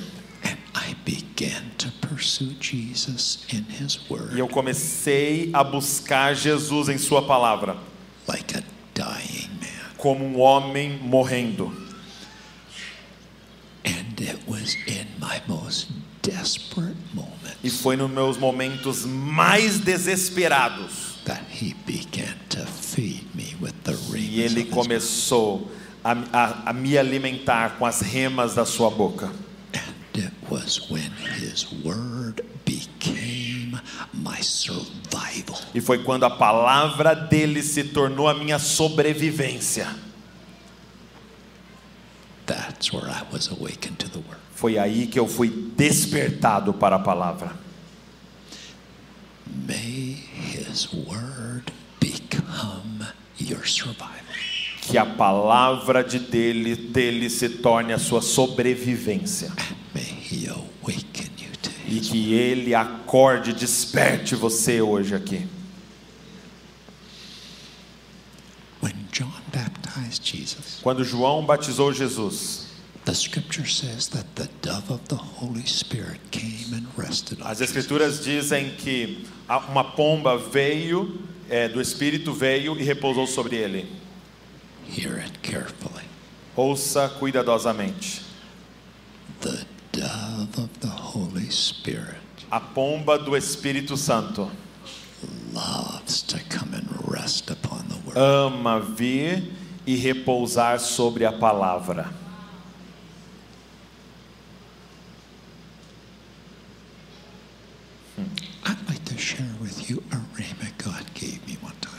E 4.34 4.38
eu 4.38 4.48
comecei 4.48 5.50
a 5.52 5.62
buscar 5.62 6.34
Jesus 6.34 6.88
em 6.88 6.98
Sua 6.98 7.22
palavra, 7.26 7.76
como 9.96 10.24
um 10.24 10.40
homem 10.40 10.98
morrendo. 10.98 11.72
E 17.64 17.70
foi 17.70 17.96
nos 17.96 18.10
meus 18.10 18.36
momentos 18.36 19.04
mais 19.04 19.78
desesperados 19.78 21.12
e 24.14 24.40
ele 24.40 24.64
começou 24.64 25.70
a, 26.02 26.12
a, 26.32 26.70
a 26.70 26.72
me 26.72 26.98
alimentar 26.98 27.76
com 27.78 27.86
as 27.86 28.00
remas 28.00 28.54
da 28.54 28.64
Sua 28.64 28.90
boca. 28.90 29.30
E 35.74 35.80
foi 35.80 36.02
quando 36.02 36.24
a 36.24 36.30
palavra 36.30 37.14
dele 37.14 37.62
se 37.62 37.84
tornou 37.84 38.28
a 38.28 38.34
minha 38.34 38.58
sobrevivência. 38.58 39.88
That's 42.46 42.92
where 42.92 43.08
I 43.08 43.22
was 43.32 43.48
awakened 43.48 43.98
to 43.98 44.10
the 44.10 44.18
Word. 44.18 44.40
Foi 44.54 44.78
aí 44.78 45.06
que 45.06 45.18
eu 45.18 45.26
fui 45.26 45.48
despertado 45.76 46.72
para 46.74 46.96
a 46.96 46.98
palavra. 46.98 47.52
May 49.66 50.18
His 50.52 50.88
Word 50.92 51.72
become 52.00 53.06
your 53.38 53.66
survival. 53.66 54.10
Que 54.82 54.98
a 54.98 55.06
palavra 55.06 56.02
de 56.02 56.18
dele, 56.18 56.74
dele 56.74 57.30
se 57.30 57.48
torne 57.48 57.92
a 57.92 57.98
sua 57.98 58.20
sobrevivência. 58.20 59.52
May 59.94 60.21
E 61.86 62.00
que 62.00 62.32
ele 62.32 62.74
acorde, 62.74 63.52
desperte 63.52 64.34
você 64.34 64.80
hoje 64.80 65.14
aqui. 65.14 65.46
Quando 70.82 71.04
João 71.04 71.44
batizou 71.44 71.92
Jesus, 71.92 72.66
the 73.04 73.12
scripture 73.12 73.68
says 73.68 74.08
that 74.08 74.26
the 74.34 74.48
dove 74.62 74.90
of 74.92 75.00
the 75.08 75.16
Holy 75.16 75.66
Spirit 75.66 76.20
came 76.30 76.72
and 76.74 76.86
rested 76.96 77.40
on 77.40 77.46
as 77.46 77.60
escrituras 77.60 78.24
dizem 78.24 78.70
que 78.76 79.26
a- 79.48 79.58
uma 79.58 79.84
pomba 79.84 80.36
veio, 80.38 81.20
é, 81.48 81.68
do 81.68 81.80
Espírito 81.80 82.32
veio 82.32 82.78
e 82.78 82.82
repousou 82.82 83.26
sobre 83.26 83.56
ele. 83.56 83.86
Ouça 86.56 87.08
cuidadosamente. 87.08 88.22
The 89.40 89.64
dove 89.92 90.58
of 90.58 90.80
the 90.80 90.88
Holy 90.88 91.50
Spirit 91.50 92.16
A 92.50 92.60
pomba 92.60 93.18
do 93.18 93.36
Espírito 93.36 93.96
Santo 93.96 94.50
loves 95.52 96.22
to 96.22 96.38
come 96.48 96.74
and 96.74 96.86
rest 97.08 97.50
upon 97.50 97.84
the 97.88 97.96
word. 98.06 98.18
ama 98.18 98.80
vir 98.80 99.52
e 99.86 99.96
repousar 99.96 100.78
sobre 100.80 101.24
a 101.24 101.32
palavra. 101.32 102.10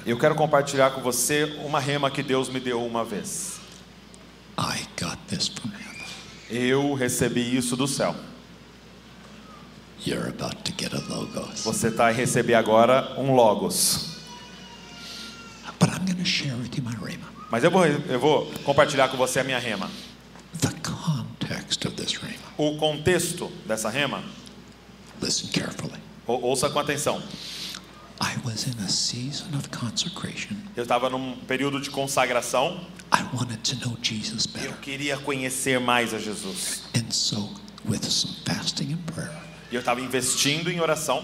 Eu 0.06 0.20
quero 0.20 0.36
compartilhar 0.36 0.92
com 0.92 1.02
você 1.02 1.46
uma 1.64 1.80
rema 1.80 2.12
que 2.12 2.22
Deus 2.22 2.50
me 2.50 2.60
deu 2.60 2.86
uma 2.86 3.06
vez. 3.06 3.60
I 4.58 4.86
got 5.00 5.18
this 5.30 5.48
from 5.48 5.72
heaven. 5.72 5.93
Eu 6.56 6.94
recebi 6.94 7.56
isso 7.58 7.76
do 7.76 7.88
céu. 7.88 8.16
You're 10.06 10.30
about 10.30 10.58
to 10.64 10.74
get 10.78 10.94
a 10.94 11.00
logos. 11.10 11.62
Você 11.64 11.88
está 11.88 12.08
a 12.08 12.12
receber 12.12 12.54
agora 12.54 13.16
um 13.18 13.34
logos. 13.34 14.18
But 15.80 15.90
I'm 15.90 16.06
going 16.06 16.18
to 16.18 16.26
share 16.26 16.54
with 16.56 16.76
you 16.78 16.84
my 16.84 16.94
rhema. 16.96 17.26
Mas 17.50 17.64
eu 17.64 17.72
vou, 17.72 17.86
eu 17.86 18.20
vou 18.20 18.46
compartilhar 18.64 19.08
com 19.10 19.18
você 19.18 19.40
a 19.40 19.44
minha 19.44 19.60
rema. 19.60 19.90
The 20.62 20.70
context 20.84 21.86
of 21.88 21.96
this 21.96 22.14
rhema. 22.18 22.44
O 22.58 22.78
contexto 22.78 23.52
dessa 23.66 23.90
rema, 23.90 24.24
Listen 25.22 25.48
carefully. 25.52 26.00
ou- 26.28 26.42
ouça 26.44 26.70
com 26.70 26.80
atenção. 26.80 27.22
Eu 30.76 30.84
estava 30.84 31.10
num 31.10 31.36
período 31.48 31.82
de 31.82 31.90
consagração. 31.90 32.86
I 33.14 33.24
wanted 33.36 33.60
to 33.60 33.88
know 33.88 33.98
Jesus 34.02 34.48
Eu 34.64 34.74
queria 34.74 35.18
conhecer 35.18 35.80
mais 35.80 36.14
a 36.14 36.20
Jesus. 36.20 36.84
And 36.96 37.12
so, 37.12 37.50
with 37.86 38.04
some 38.04 38.34
fasting 38.46 38.94
and 38.94 39.14
prayer, 39.14 39.32
E 39.72 39.76
eu 39.76 39.80
estava 39.80 40.02
investindo 40.02 40.72
em 40.72 40.80
oração. 40.80 41.24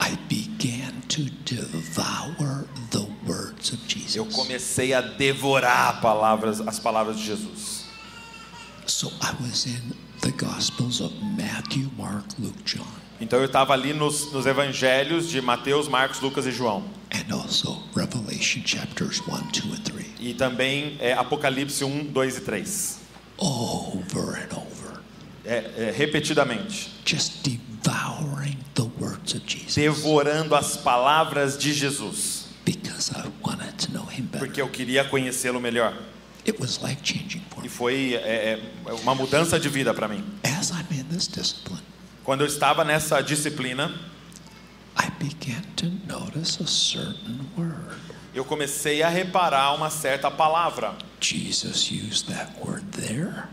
I 0.00 0.16
began 0.28 0.92
to 1.08 1.24
devour 1.44 2.68
the 2.90 3.06
words 3.26 3.72
of 3.72 3.82
Jesus. 3.88 4.14
Eu 4.16 4.26
comecei 4.26 4.94
a 4.94 5.00
devorar 5.00 6.00
palavras, 6.00 6.60
as 6.60 6.78
palavras 6.78 7.18
de 7.18 7.24
Jesus. 7.26 7.84
So 8.86 9.12
I 9.20 9.34
was 9.42 9.66
in 9.66 9.92
the 10.20 10.30
Gospels 10.30 11.00
of 11.00 11.14
Matthew, 11.36 11.90
Mark, 11.96 12.26
Luke, 12.38 12.62
John, 12.64 12.86
Então 13.20 13.38
eu 13.38 13.46
estava 13.46 13.72
ali 13.72 13.92
nos, 13.92 14.32
nos 14.32 14.46
evangelhos 14.46 15.28
de 15.28 15.40
Mateus, 15.40 15.88
Marcos, 15.88 16.20
Lucas 16.20 16.46
e 16.46 16.52
João. 16.52 16.84
and 17.10 17.32
also 17.34 17.82
Revelation 17.96 18.62
chapters 18.64 19.20
1, 19.20 19.50
2, 19.50 19.78
and 19.78 19.82
3. 19.82 20.06
E 20.20 20.34
também 20.34 20.96
é, 21.00 21.14
Apocalipse 21.14 21.82
1, 21.84 22.04
2 22.12 22.36
e 22.36 22.40
3. 22.42 22.98
Over 23.38 24.34
and 24.42 24.56
over. 24.56 25.00
É, 25.44 25.56
é, 25.88 25.94
repetidamente. 25.96 26.90
Just 27.04 27.42
devouring 27.42 28.58
the 28.74 28.82
words 29.00 29.34
of 29.34 29.42
Jesus. 29.46 29.74
Devorando 29.74 30.54
as 30.54 30.76
palavras 30.76 31.56
de 31.56 31.72
Jesus. 31.72 32.46
Because 32.64 33.10
I 33.12 33.22
wanted 33.42 33.72
to 33.86 33.92
know 33.92 34.04
him 34.10 34.24
better. 34.24 34.46
Porque 34.46 34.60
eu 34.60 34.68
queria 34.68 35.04
conhecê-lo 35.04 35.60
melhor. 35.60 35.94
It 36.46 36.60
was 36.60 36.78
life 36.82 36.98
changing 37.02 37.42
for 37.50 37.60
E 37.60 37.62
me. 37.64 37.68
foi 37.68 38.14
é, 38.14 38.60
é, 38.86 38.92
uma 39.02 39.14
mudança 39.14 39.58
de 39.58 39.68
vida 39.68 39.94
para 39.94 40.06
mim. 40.08 40.22
As 40.44 40.70
I'm 40.70 40.86
in 40.92 41.04
this 41.04 41.26
discipline, 41.28 41.82
Quando 42.28 42.42
eu 42.42 42.46
estava 42.46 42.84
nessa 42.84 43.22
disciplina, 43.22 43.90
I 44.94 45.08
began 45.18 45.62
to 45.76 45.86
notice 46.06 46.62
a 46.62 46.66
certain 46.66 47.40
word. 47.56 47.96
eu 48.34 48.44
comecei 48.44 49.02
a 49.02 49.08
reparar 49.08 49.74
uma 49.74 49.88
certa 49.88 50.30
palavra. 50.30 50.94
Jesus 51.22 51.90
used 51.90 52.26
that 52.28 52.52
word 52.62 52.84
there, 52.92 53.44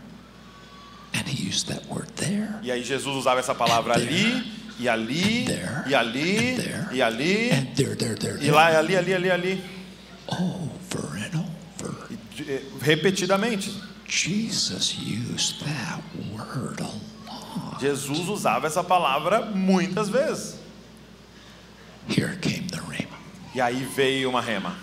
and 1.14 1.26
he 1.26 1.48
used 1.48 1.68
that 1.68 1.86
word 1.88 2.06
there. 2.16 2.50
E 2.62 2.70
aí 2.70 2.84
Jesus 2.84 3.16
usava 3.16 3.40
essa 3.40 3.54
palavra 3.54 3.94
ali, 3.94 4.44
e 4.78 4.86
ali, 4.90 5.46
There, 5.46 5.84
e 5.86 5.94
ali, 5.94 6.36
and 6.36 6.56
there, 6.56 6.88
e 6.92 7.00
ali, 7.02 7.50
And 7.52 7.74
there, 7.74 7.96
there, 7.96 8.14
there, 8.14 8.34
e 8.34 8.40
there. 8.40 8.50
lá, 8.50 8.72
e 8.72 8.76
ali, 8.76 8.94
ali, 8.94 9.14
ali, 9.14 9.30
ali. 9.30 9.64
over 10.28 11.16
and 11.16 11.46
over. 11.80 11.94
E, 12.38 12.60
repetidamente. 12.82 13.72
Jesus 14.06 14.98
used 14.98 15.64
that 15.64 16.02
word 16.30 16.82
a. 16.82 17.05
Jesus 17.80 18.28
usava 18.28 18.66
essa 18.66 18.82
palavra 18.82 19.46
muitas 19.46 20.08
vezes. 20.08 20.58
Here 22.08 22.36
came 22.36 22.66
the. 22.68 22.76
E 23.56 23.60
aí 23.62 23.84
veio 23.84 24.28
uma 24.28 24.42
rema. 24.42 24.76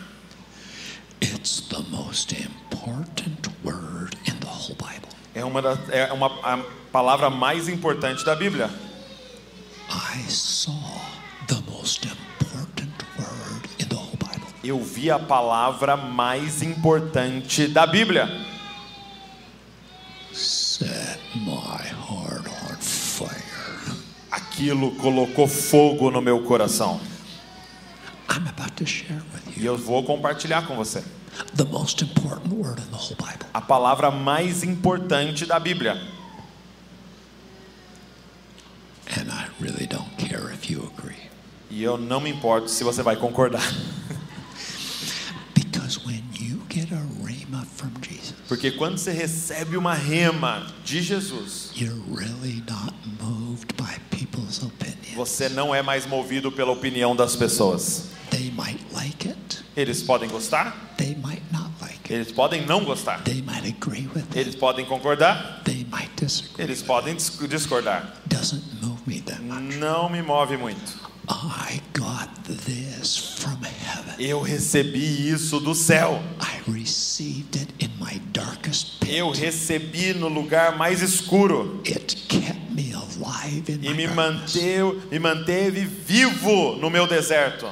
It's 1.22 1.62
the 1.70 1.84
most 1.92 2.34
important 2.34 3.48
word 3.64 4.18
in 4.26 4.34
the 4.40 4.48
whole 4.48 4.76
Bible. 4.76 5.10
É 5.36 5.46
uma, 5.46 5.62
da, 5.62 5.78
é 5.92 6.12
uma 6.12 6.26
a 6.42 6.58
palavra 6.92 7.30
mais 7.30 7.70
importante 7.70 8.26
da 8.26 8.36
Bíblia. 8.36 8.72
I 9.92 10.28
saw 10.28 10.74
the 11.46 11.62
most 11.72 12.04
important 12.08 13.06
word 13.20 13.70
in 13.78 13.86
the 13.90 13.96
whole 13.96 14.18
Bible. 14.18 14.48
Eu 14.64 14.84
vi 14.84 15.12
a 15.12 15.20
palavra 15.20 15.96
mais 15.96 16.64
importante 16.64 17.68
da 17.68 17.86
Bíblia. 17.86 18.28
Set 20.32 21.20
my 21.36 21.86
heart 22.10 22.48
on. 22.48 22.63
Aquilo 24.32 24.92
colocou 24.96 25.48
fogo 25.48 26.10
no 26.10 26.22
meu 26.22 26.42
coração. 26.44 27.00
I'm 28.30 28.48
about 28.48 28.72
to 28.78 28.86
share 28.86 29.22
with 29.34 29.58
E 29.58 29.66
eu 29.66 29.78
vou 29.78 30.04
compartilhar 30.04 30.66
com 30.66 30.76
você. 30.76 31.04
the 31.56 31.66
most 31.66 32.04
important 32.04 32.48
word 32.54 32.80
in 32.80 32.90
the 32.92 32.98
whole 32.98 33.16
Bible. 33.16 33.46
A 33.54 33.62
palavra 33.62 34.10
mais 34.12 34.64
importante 34.64 35.46
da 35.46 35.60
Bíblia. 35.60 35.94
And 39.16 39.30
I 39.32 39.48
really 39.60 39.86
don't 39.86 40.10
care 40.18 40.52
if 40.54 40.70
you 40.70 40.92
agree. 40.98 41.30
E 41.70 41.84
eu 41.84 41.98
não 41.98 42.20
me 42.22 42.30
importo 42.32 42.70
se 42.70 42.84
você 42.84 43.04
vai 43.04 43.16
concordar. 43.16 43.64
Because 45.54 46.00
when 46.06 46.23
Porque 48.54 48.70
quando 48.70 49.00
você 49.00 49.12
recebe 49.12 49.76
uma 49.76 49.96
rema 49.96 50.68
de 50.86 51.02
Jesus, 51.02 51.72
really 51.76 52.64
você 55.16 55.50
não 55.50 55.74
é 55.74 55.82
mais 55.82 56.06
movido 56.06 56.52
pela 56.52 56.72
opinião 56.72 57.16
das 57.16 57.36
pessoas. 57.36 58.10
Like 58.94 59.34
Eles 59.76 60.04
podem 60.04 60.30
gostar, 60.30 60.94
like 61.82 62.14
eles 62.14 62.32
podem 62.32 62.64
não 62.68 62.86
gostar. 62.86 63.24
Eles 64.36 64.54
podem 64.54 64.86
concordar, 64.86 65.64
eles 66.60 66.84
podem 66.84 67.16
dis- 67.16 67.40
discordar. 67.50 68.22
Não 69.80 70.10
me 70.12 70.22
move 70.22 70.58
muito. 70.58 71.02
I 71.28 71.82
got 71.98 72.30
this 72.66 73.18
from 73.40 73.58
heaven. 73.64 74.14
Eu 74.20 74.42
recebi 74.42 75.30
isso 75.30 75.60
do 75.60 75.74
céu. 75.74 76.22
I 76.40 76.53
received 76.68 77.56
it 77.56 77.74
in 77.80 77.92
my 78.00 78.20
darkest 78.32 79.00
pit. 79.00 79.16
Eu 79.18 79.32
recebi 79.32 80.14
no 80.14 80.28
lugar 80.28 80.78
mais 80.78 81.02
escuro 81.02 81.82
It 81.86 82.16
kept 82.28 82.72
me 82.72 82.94
alive 82.94 83.70
in 83.70 83.84
e 83.84 83.94
me 83.94 84.08
manteve, 84.08 85.02
me 85.12 85.20
manteve 85.20 85.86
vivo 85.86 86.76
no 86.76 86.90
meu 86.90 87.08
deserto. 87.08 87.68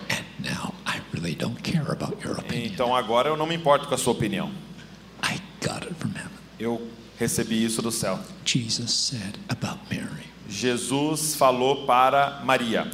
Então 2.53 2.95
agora 2.95 3.29
eu 3.29 3.37
não 3.37 3.45
me 3.45 3.55
importo 3.55 3.87
com 3.87 3.95
a 3.95 3.97
sua 3.97 4.13
opinião. 4.13 4.51
I 5.23 5.39
got 5.65 5.83
it 5.83 5.93
from 5.95 6.09
heaven. 6.09 6.31
Eu 6.59 6.81
recebi 7.17 7.63
isso 7.63 7.81
do 7.81 7.91
céu. 7.91 8.19
Jesus 8.45 8.91
said 8.91 9.37
about 9.49 9.79
Mary, 9.89 10.25
Jesus 10.49 11.35
falou 11.35 11.85
para 11.85 12.41
Maria, 12.43 12.89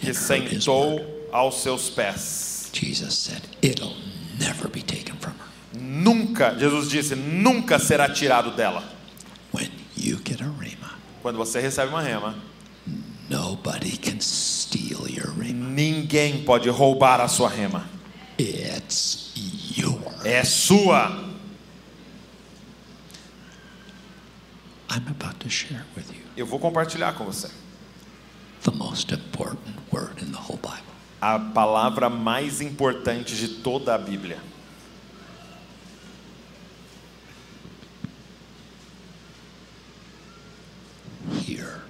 que 0.00 0.14
sentou 0.14 1.28
aos 1.32 1.62
seus 1.62 1.88
pés. 1.88 2.55
Jesus 2.80 3.14
said, 3.14 3.42
It'll 3.62 3.96
never 4.38 4.68
be 4.68 4.82
taken 4.82 5.16
from 5.16 5.32
her. 5.32 5.78
Nunca, 5.80 6.54
Jesus 6.58 6.88
disse, 6.90 7.14
nunca 7.16 7.78
será 7.78 8.08
tirado 8.08 8.54
dela. 8.56 8.82
When 9.52 9.70
you 9.96 10.18
get 10.24 10.40
a 10.40 10.44
rhema, 10.44 10.94
Quando 11.22 11.36
você 11.38 11.60
recebe 11.60 11.88
uma 11.88 12.02
rema, 12.02 12.34
nobody 13.30 13.96
can 13.96 14.20
steal 14.20 15.08
your 15.08 15.32
rhema. 15.34 15.70
ninguém 15.70 16.44
pode 16.44 16.68
roubar 16.68 17.20
a 17.20 17.28
sua 17.28 17.48
rema. 17.48 17.88
É 20.24 20.44
sua. 20.44 21.24
I'm 24.90 25.06
about 25.08 25.38
to 25.40 25.48
share 25.50 25.84
with 25.96 26.08
you 26.10 26.22
Eu 26.36 26.46
vou 26.46 26.58
compartilhar 26.58 27.12
com 27.14 27.24
você. 27.24 27.50
the 28.62 28.70
most 28.72 29.12
important 29.12 29.76
word 29.92 30.20
in 30.22 30.32
the 30.32 30.38
whole 30.38 30.58
Bible. 30.58 30.85
A 31.20 31.38
palavra 31.38 32.08
mais 32.10 32.60
importante 32.60 33.34
de 33.36 33.48
toda 33.48 33.94
a 33.94 33.98
Bíblia. 33.98 34.38
Here, 41.46 41.80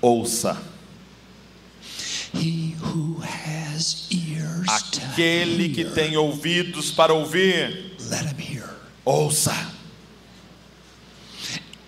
Ouça. 0.00 0.56
he 2.32 2.76
who 2.80 3.20
has 3.22 4.06
ears 4.10 4.66
Aquele 4.68 5.68
to 5.68 5.74
que 5.74 5.80
hear, 5.82 5.92
tem 5.94 6.16
ouvidos 6.16 6.90
para 6.92 7.12
ouvir, 7.12 7.96
let 8.08 8.24
him 8.26 8.38
hear. 8.38 8.70
ouça. 9.04 9.52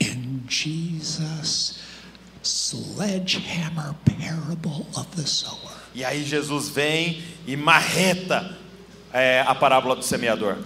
In 0.01 0.43
Jesus' 0.49 0.82
sledgehammer 2.73 3.95
parable 4.05 4.87
of 4.97 5.07
the 5.17 5.27
sower, 5.27 5.73
E 5.95 6.05
aí 6.05 6.25
Jesus 6.25 6.69
vem 6.71 7.23
e 7.47 7.57
marreta 7.57 8.57
é, 9.13 9.45
a 9.47 9.55
parábola 9.55 9.95
do 9.97 10.03
semeador. 10.03 10.57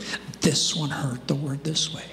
this 0.40 0.74
one 0.74 0.90
heard 0.90 1.20
the 1.26 1.34
word 1.34 1.58
this 1.64 1.92
way. 1.92 2.04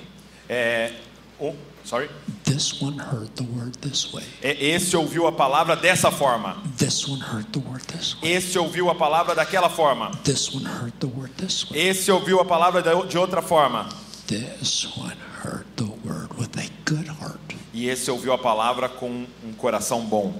É, 0.50 0.92
o- 1.40 1.56
sorry. 1.86 2.10
This 2.44 2.82
one 2.82 2.98
heard 2.98 3.30
the 3.36 3.44
word 3.44 3.74
this 3.82 4.12
way. 4.12 4.24
É, 4.42 4.52
Esse 4.66 4.96
ouviu 4.98 5.28
a 5.28 5.32
palavra 5.32 5.76
dessa 5.76 6.10
forma. 6.12 6.58
This 6.78 7.08
one 7.08 7.22
heard 7.22 7.46
the 7.52 7.60
word 7.60 7.84
this 7.88 8.16
way. 8.22 8.32
Esse 8.34 8.58
ouviu 8.58 8.90
a 8.90 8.96
palavra 8.96 9.36
daquela 9.36 9.70
forma. 9.70 10.12
This 10.24 10.50
one 10.52 10.66
heard 10.66 10.94
the 11.00 11.08
word 11.08 11.32
this 11.38 11.70
way. 11.70 11.80
Esse 11.90 12.12
ouviu 12.12 12.40
a 12.40 12.46
palavra 12.46 12.82
de 12.82 13.18
outra 13.18 13.42
forma. 13.44 13.88
This 14.28 14.86
one 14.98 15.16
heard 15.44 15.66
the 15.76 15.86
word 16.04 16.34
with 16.40 16.58
a 16.58 16.68
good 16.86 17.08
heart 17.08 17.38
E 17.74 17.90
esse 17.90 18.12
ouviu 18.12 18.32
a 18.34 18.38
palavra 18.38 18.88
com 18.88 19.26
um 19.44 19.54
coração 19.58 20.06
bom. 20.06 20.40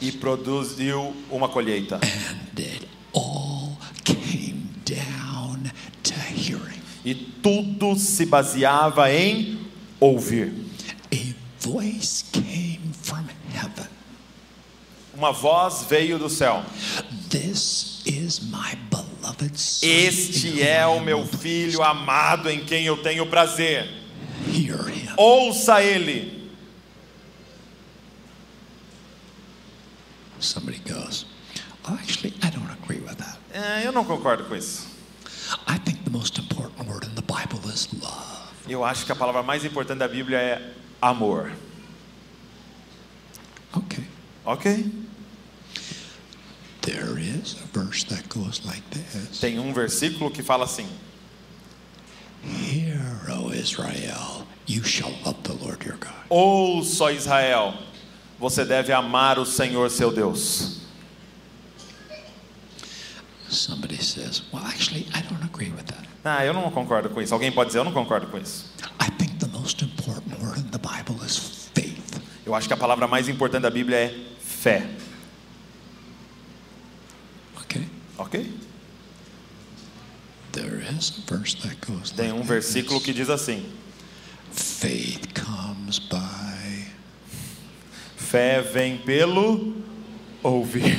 E 0.00 0.12
produziu 0.12 1.14
uma 1.28 1.48
colheita. 1.48 1.98
E 7.04 7.14
tudo 7.14 7.96
se 7.96 8.24
baseava 8.24 9.12
em 9.12 9.58
ouvir. 9.98 10.54
Uma 15.12 15.32
voz 15.32 15.86
veio 15.88 16.18
do 16.18 16.30
céu. 16.30 16.64
Este 19.82 20.62
é 20.62 20.86
o 20.86 21.00
meu 21.00 21.26
filho 21.26 21.82
amado 21.82 22.48
em 22.48 22.64
quem 22.64 22.86
eu 22.86 22.96
tenho 23.02 23.26
prazer. 23.26 23.88
Hear 24.48 24.88
him. 24.88 24.99
Ouça 25.20 25.82
ele. 25.82 26.50
Somebody 30.40 30.78
goes, 30.78 31.26
"Oh, 31.86 31.92
actually, 31.92 32.32
I 32.42 32.48
don't 32.48 32.70
agree 32.82 33.00
with 33.00 33.16
that. 33.18 33.38
É, 33.52 33.86
eu 33.86 33.92
não 33.92 34.02
concordo 34.02 34.44
com 34.44 34.56
isso. 34.56 34.86
I 35.68 35.78
think 35.78 36.04
the 36.04 36.10
most 36.10 36.40
important 36.40 36.88
word 36.88 37.04
in 37.06 37.14
the 37.14 37.20
Bible 37.22 37.68
is 37.68 37.88
love. 38.00 38.48
Eu 38.66 38.82
acho 38.82 39.04
que 39.04 39.12
a 39.12 39.14
palavra 39.14 39.42
mais 39.42 39.62
importante 39.62 39.98
da 39.98 40.08
Bíblia 40.08 40.38
é 40.38 40.72
amor. 41.02 41.52
Okay. 43.74 44.04
Ok? 44.46 44.90
There 46.80 47.18
is 47.18 47.56
a 47.62 47.78
verse 47.78 48.06
that 48.06 48.26
goes 48.30 48.62
like 48.64 48.82
this 48.90 49.38
Tem 49.38 49.58
um 49.58 49.74
versículo 49.74 50.30
que 50.30 50.42
fala 50.42 50.64
assim: 50.64 50.88
Hear, 52.42 53.00
O 53.30 53.52
Israel, 53.52 54.46
you 54.66 54.82
shall 54.82 55.12
love 55.24 55.42
the 55.42 55.52
Lord 55.52 55.84
your 55.84 55.96
God. 55.98 56.12
Ouça 56.30 57.12
Israel, 57.12 57.74
você 58.38 58.64
deve 58.64 58.92
amar 58.92 59.38
o 59.38 59.44
Senhor 59.44 59.90
seu 59.90 60.10
Deus. 60.10 60.80
Somebody 63.48 64.02
says, 64.02 64.42
Well, 64.52 64.64
actually, 64.64 65.06
I 65.12 65.22
don't 65.22 65.44
agree 65.44 65.70
with 65.70 65.86
that. 65.86 66.08
Ah, 66.24 66.44
eu 66.44 66.52
não 66.52 66.70
concordo 66.70 67.10
com 67.10 67.20
isso. 67.20 67.34
Alguém 67.34 67.50
pode 67.50 67.68
dizer 67.68 67.78
eu 67.78 67.84
não 67.84 67.92
concordo 67.92 68.26
com 68.28 68.38
isso. 68.38 68.66
I 69.00 69.10
think 69.18 69.38
the 69.38 69.48
most 69.48 69.82
important 69.82 70.38
word 70.40 70.60
in 70.60 70.70
the 70.70 70.78
Bible 70.78 71.24
is 71.24 71.36
faith. 71.74 72.20
Eu 72.44 72.54
acho 72.54 72.68
que 72.68 72.74
a 72.74 72.76
palavra 72.76 73.06
mais 73.06 73.28
importante 73.28 73.62
da 73.62 73.70
Bíblia 73.70 73.96
é 73.96 74.14
fé. 74.40 74.86
Okay? 77.62 77.88
Ok? 78.18 78.59
There 80.52 80.80
is 80.80 81.18
a 81.18 81.32
verse 81.32 81.54
that 81.62 81.80
goes 81.80 82.10
Tem 82.10 82.32
um 82.32 82.42
versículo 82.42 83.00
que 83.00 83.12
diz 83.12 83.30
assim: 83.30 83.64
Faith 84.52 85.32
comes 85.34 85.98
by. 85.98 86.86
Fé 88.16 88.60
vem 88.60 88.98
pelo 88.98 89.74
ouvir. 90.42 90.96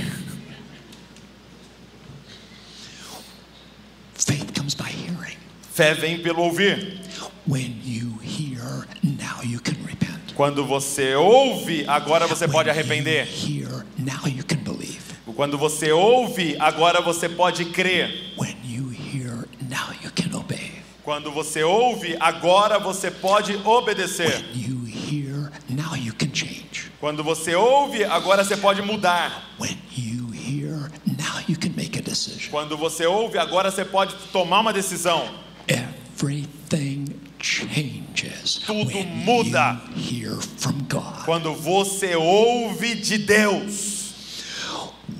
Faith 4.14 4.54
comes 4.54 4.74
by 4.76 4.90
hearing. 4.90 5.38
Fé 5.74 5.94
vem 5.94 6.22
pelo 6.22 6.44
ouvir. 6.44 7.00
When 7.46 7.80
you 7.84 8.18
hear, 8.22 8.86
now 9.02 9.42
you 9.44 9.60
can 9.60 9.76
repent. 9.86 10.34
Quando 10.36 10.66
você 10.66 11.16
ouve, 11.16 11.86
agora 11.88 12.28
você 12.28 12.48
pode 12.48 12.70
When 12.70 12.78
arrepender. 12.78 13.26
You 13.26 13.66
hear, 13.66 13.86
now 13.98 14.28
you 14.28 14.44
can 14.44 14.64
believe. 14.64 15.02
Quando 15.36 15.58
você 15.58 15.92
ouve, 15.92 16.56
agora 16.60 17.02
você 17.02 17.30
pode 17.30 17.66
crer. 17.66 18.34
When 18.38 18.56
you 18.64 18.90
hear, 18.90 19.48
now 19.70 19.94
you 20.04 20.12
can 20.12 20.36
obey. 20.38 20.72
Quando 21.12 21.30
você 21.30 21.62
ouve, 21.62 22.16
agora 22.22 22.80
você 22.80 23.12
pode 23.12 23.54
obedecer. 23.66 24.32
When 24.34 24.56
you 24.56 24.86
hear, 24.86 25.52
now 25.68 25.94
you 25.94 26.14
can 26.14 26.30
change. 26.34 26.90
Quando 27.02 27.22
você 27.22 27.54
ouve, 27.54 28.06
agora 28.06 28.46
você 28.46 28.56
pode 28.56 28.82
mudar. 28.82 29.44
When 29.60 29.78
you 29.92 30.30
hear, 30.34 30.90
now 31.06 31.42
you 31.50 31.58
can 31.60 31.74
make 31.76 32.00
a 32.00 32.02
decision. 32.02 32.50
Quando 32.50 32.78
você 32.78 33.06
ouve, 33.06 33.38
agora 33.38 33.70
você 33.70 33.84
pode 33.84 34.16
tomar 34.32 34.62
uma 34.62 34.72
decisão. 34.72 35.30
Everything 35.68 37.08
changes 37.42 38.62
Tudo 38.66 38.96
when 38.96 39.08
muda. 39.08 39.82
you 39.94 40.30
hear 40.30 40.42
from 40.60 40.78
God. 40.88 41.26
Quando 41.26 41.54
você 41.54 42.16
ouve 42.16 42.96
de 42.96 43.18
Deus. 43.18 44.14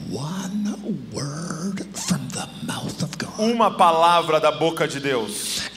One 0.10 0.74
word 1.12 1.86
from 1.94 2.26
the 2.30 2.48
mouth 2.64 3.04
of 3.04 3.18
God 3.18 3.40
Uma 3.40 3.72
palavra 3.72 4.40
da 4.40 4.52
boca 4.52 4.88
de 4.88 5.00
Deus 5.00 5.71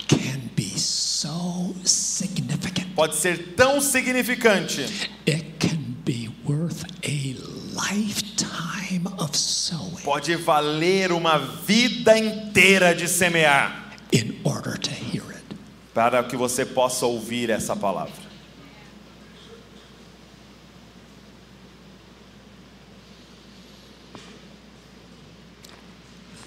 pode 2.95 3.17
ser 3.17 3.55
tão 3.55 3.81
significante 3.81 4.83
It 5.27 5.45
can 5.59 5.79
be 6.05 6.31
worth 6.45 6.85
a 7.03 7.35
lifetime 7.75 9.07
of 9.19 9.37
sowing 9.37 10.03
pode 10.05 10.35
valer 10.37 11.13
uma 11.13 11.39
vida 11.39 12.19
inteira 12.19 12.95
de 12.95 13.09
semear 13.09 13.93
in 14.13 14.41
order 14.45 14.79
to 14.79 14.91
hear 14.91 15.25
it. 15.31 15.57
para 15.93 16.23
que 16.25 16.37
você 16.37 16.65
possa 16.65 17.07
ouvir 17.07 17.51
essa 17.51 17.75
palavra. 17.77 18.25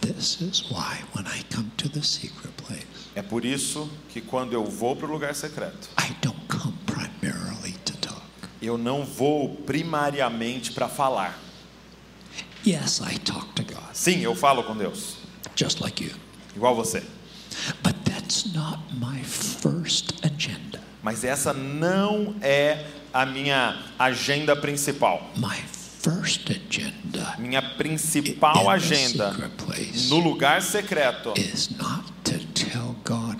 This 0.01 0.41
is 0.41 0.71
why 0.71 1.01
when 1.13 1.27
I 1.27 1.43
come 1.49 1.71
to 1.77 1.89
the 1.89 2.01
secret 2.01 2.55
place, 2.57 2.86
É 3.17 3.23
por 3.23 3.43
isso 3.43 3.89
que 4.09 4.21
quando 4.21 4.53
eu 4.53 4.63
vou 4.63 4.95
para 4.95 5.07
o 5.07 5.11
lugar 5.11 5.33
secreto, 5.33 5.89
I 5.99 6.15
don't 6.21 6.39
come 6.47 6.77
primarily 6.85 7.73
to 7.83 7.97
talk. 7.97 8.21
eu 8.61 8.77
não 8.77 9.03
vou 9.03 9.55
primariamente 9.55 10.71
para 10.71 10.87
falar. 10.87 11.35
Yes, 12.63 13.01
I 13.01 13.17
talk 13.17 13.55
to 13.55 13.63
God, 13.63 13.91
Sim, 13.91 14.19
eu 14.19 14.35
falo 14.35 14.63
com 14.63 14.77
Deus, 14.77 15.15
just 15.55 15.79
like 15.79 16.03
you. 16.03 16.11
igual 16.55 16.75
você. 16.75 17.01
But 17.81 17.95
that's 18.05 18.53
not 18.53 18.83
my 18.93 19.23
first 19.23 20.23
agenda. 20.23 20.79
Mas 21.01 21.23
essa 21.23 21.51
não 21.53 22.35
é 22.39 22.85
a 23.11 23.25
minha 23.25 23.83
agenda 23.97 24.55
principal. 24.55 25.27
My 25.35 25.57
first 26.07 26.51
agenda 26.51 27.35
Minha 27.39 27.61
in 27.61 27.77
principal 27.77 28.69
agenda 28.69 29.35
no 30.07 30.19
lugar 30.19 30.61
secreto 30.61 31.33
is 31.35 31.69
not 31.71 32.06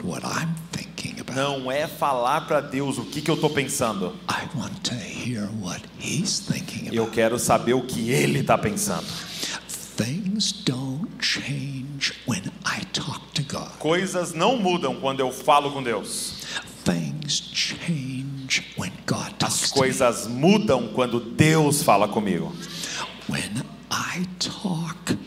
what 0.08 0.24
I'm 0.26 0.54
thinking 0.72 1.20
about. 1.20 1.36
não 1.36 1.72
é 1.72 1.88
falar 1.88 2.42
para 2.48 2.62
Deus 2.62 2.98
o 2.98 3.04
que, 3.06 3.22
que 3.22 3.30
eu 3.30 3.36
estou 3.36 3.50
pensando. 3.50 4.16
I 4.30 4.48
want 4.58 4.80
to 4.84 4.94
hear 4.96 5.50
what 5.62 5.82
He's 6.00 6.40
thinking 6.40 6.88
Eu 6.94 7.04
about. 7.04 7.16
quero 7.16 7.40
saber 7.40 7.74
o 7.74 7.82
que 7.82 8.10
Ele 8.12 8.40
está 8.40 8.58
pensando. 8.58 9.06
Things 9.98 10.52
don't 10.52 11.08
change 11.20 12.14
when 12.28 12.44
I 12.66 12.82
talk 12.94 13.20
to 13.34 13.44
God. 13.44 13.72
Coisas 13.80 14.34
não 14.34 14.56
mudam 14.58 14.96
quando 15.02 15.20
eu 15.22 15.32
falo 15.32 15.72
com 15.72 15.82
Deus. 15.82 16.44
Things 16.86 17.50
change 17.54 18.64
when 18.78 18.92
God 19.08 19.34
As 19.42 19.60
talks 19.60 19.72
to 19.72 19.76
me. 19.76 19.82
coisas 19.82 20.28
mudam 20.28 20.90
quando 20.94 21.20
Deus 21.20 21.82
fala 21.84 22.08
comigo. 22.08 22.54
When 23.28 23.64
I 23.92 24.26
talk, 24.40 25.18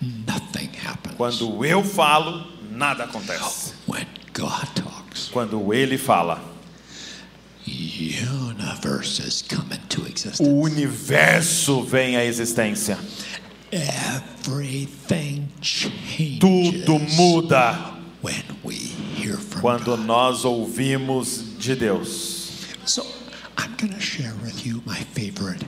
nothing 0.00 0.70
happens. 0.82 1.14
Quando 1.16 1.64
eu 1.64 1.84
falo, 1.84 2.46
nada 2.80 3.04
acontece. 3.04 3.74
When 3.86 4.06
God 4.32 4.66
talks, 4.74 5.28
Quando 5.30 5.72
Ele 5.74 5.98
fala, 5.98 6.40
o 9.98 10.06
existence. 10.06 10.42
universo 10.42 11.82
vem 11.82 12.16
à 12.16 12.24
existência. 12.24 12.98
Everything 13.70 15.46
changes 15.60 16.40
Tudo 16.40 16.98
muda 17.16 17.94
when 18.22 18.42
we 18.64 18.74
hear 19.14 19.36
from 19.36 19.60
quando 19.60 19.96
God. 19.96 20.06
nós 20.06 20.44
ouvimos 20.44 21.58
de 21.58 21.76
Deus. 21.76 22.66
So 22.86 23.02
I'm 23.58 23.76
going 23.76 23.92
to 23.92 24.00
share 24.00 24.34
with 24.42 24.66
you 24.66 24.82
my 24.86 24.98
favorite 25.14 25.64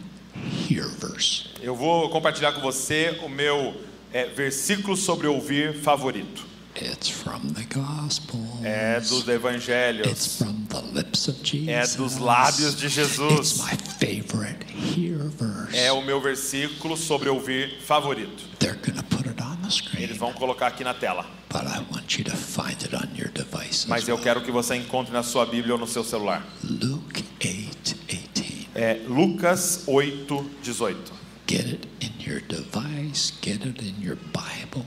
hear 0.68 0.88
verse. 0.98 1.46
Eu 1.62 1.76
vou 1.76 2.08
compartilhar 2.08 2.52
com 2.52 2.60
você 2.62 3.20
o 3.22 3.28
meu 3.28 3.74
é, 4.12 4.24
versículo 4.26 4.96
sobre 4.96 5.26
ouvir 5.28 5.74
favorito. 5.74 6.51
It's 6.74 7.08
from 7.10 7.52
the 7.52 7.64
Gospels. 7.64 8.64
É 8.64 8.98
dos 8.98 9.20
It's 9.20 9.28
evangelhos. 9.28 10.36
from 10.38 10.64
the 10.68 10.80
lips 10.98 11.28
of 11.28 11.38
Jesus. 11.44 11.68
É 11.68 11.96
dos 11.96 12.16
lábios 12.16 12.74
de 12.76 12.86
It's 12.86 12.94
Jesus. 12.94 13.58
my 13.58 13.76
favorite 14.00 14.64
hear 14.72 15.18
verse. 15.38 15.76
É 15.76 15.92
o 15.92 16.00
meu 16.02 16.20
versículo 16.20 16.96
sobre 16.96 17.28
ouvir 17.28 17.78
favorito. 17.86 18.42
They're 18.58 18.78
going 18.78 18.96
to 18.96 19.04
put 19.04 19.28
it 19.28 19.40
on 19.42 19.56
the 19.62 19.70
screen, 19.70 20.02
Eles 20.02 20.16
vão 20.16 20.32
colocar 20.32 20.68
aqui 20.68 20.82
na 20.82 20.94
tela. 20.94 21.26
but 21.50 21.64
I 21.66 21.80
want 21.92 22.16
you 22.18 22.24
to 22.24 22.34
find 22.36 22.80
it 22.82 22.94
on 22.96 23.08
your 23.14 23.28
device. 23.30 23.86
Mas 23.86 24.04
as 24.04 24.08
eu 24.08 24.16
quero 24.18 24.40
que 24.42 24.50
você 24.50 24.74
encontre 24.74 25.12
na 25.12 25.22
sua 25.22 25.44
Bíblia 25.44 25.74
ou 25.74 25.78
no 25.78 25.86
seu 25.86 26.02
celular. 26.02 26.42
Luke 26.64 27.22
8 27.44 27.94
18. 28.08 28.68
É 28.74 28.94
Lucas 29.06 29.82
8, 29.86 30.50
18. 30.62 31.12
Get 31.46 31.66
it 31.66 31.88
in 32.00 32.12
your 32.26 32.40
device, 32.40 33.30
get 33.44 33.66
it 33.66 33.84
in 33.84 34.02
your 34.02 34.16
Bible. 34.32 34.86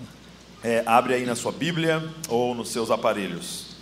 É, 0.67 0.81
abre 0.83 1.13
aí 1.13 1.27
na 1.27 1.35
sua 1.35 1.51
Bíblia 1.51 2.11
ou 2.27 2.55
nos 2.55 2.69
seus 2.69 2.89
aparelhos. 2.89 3.75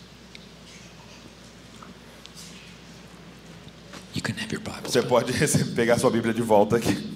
You 4.14 4.22
can 4.22 4.34
have 4.34 4.54
your 4.54 4.62
Bible. 4.62 4.82
Você 4.84 5.02
pode 5.02 5.32
pegar 5.76 5.98
sua 5.98 6.12
Bíblia 6.12 6.34
de 6.34 6.42
volta 6.42 6.76
aqui. 6.76 7.10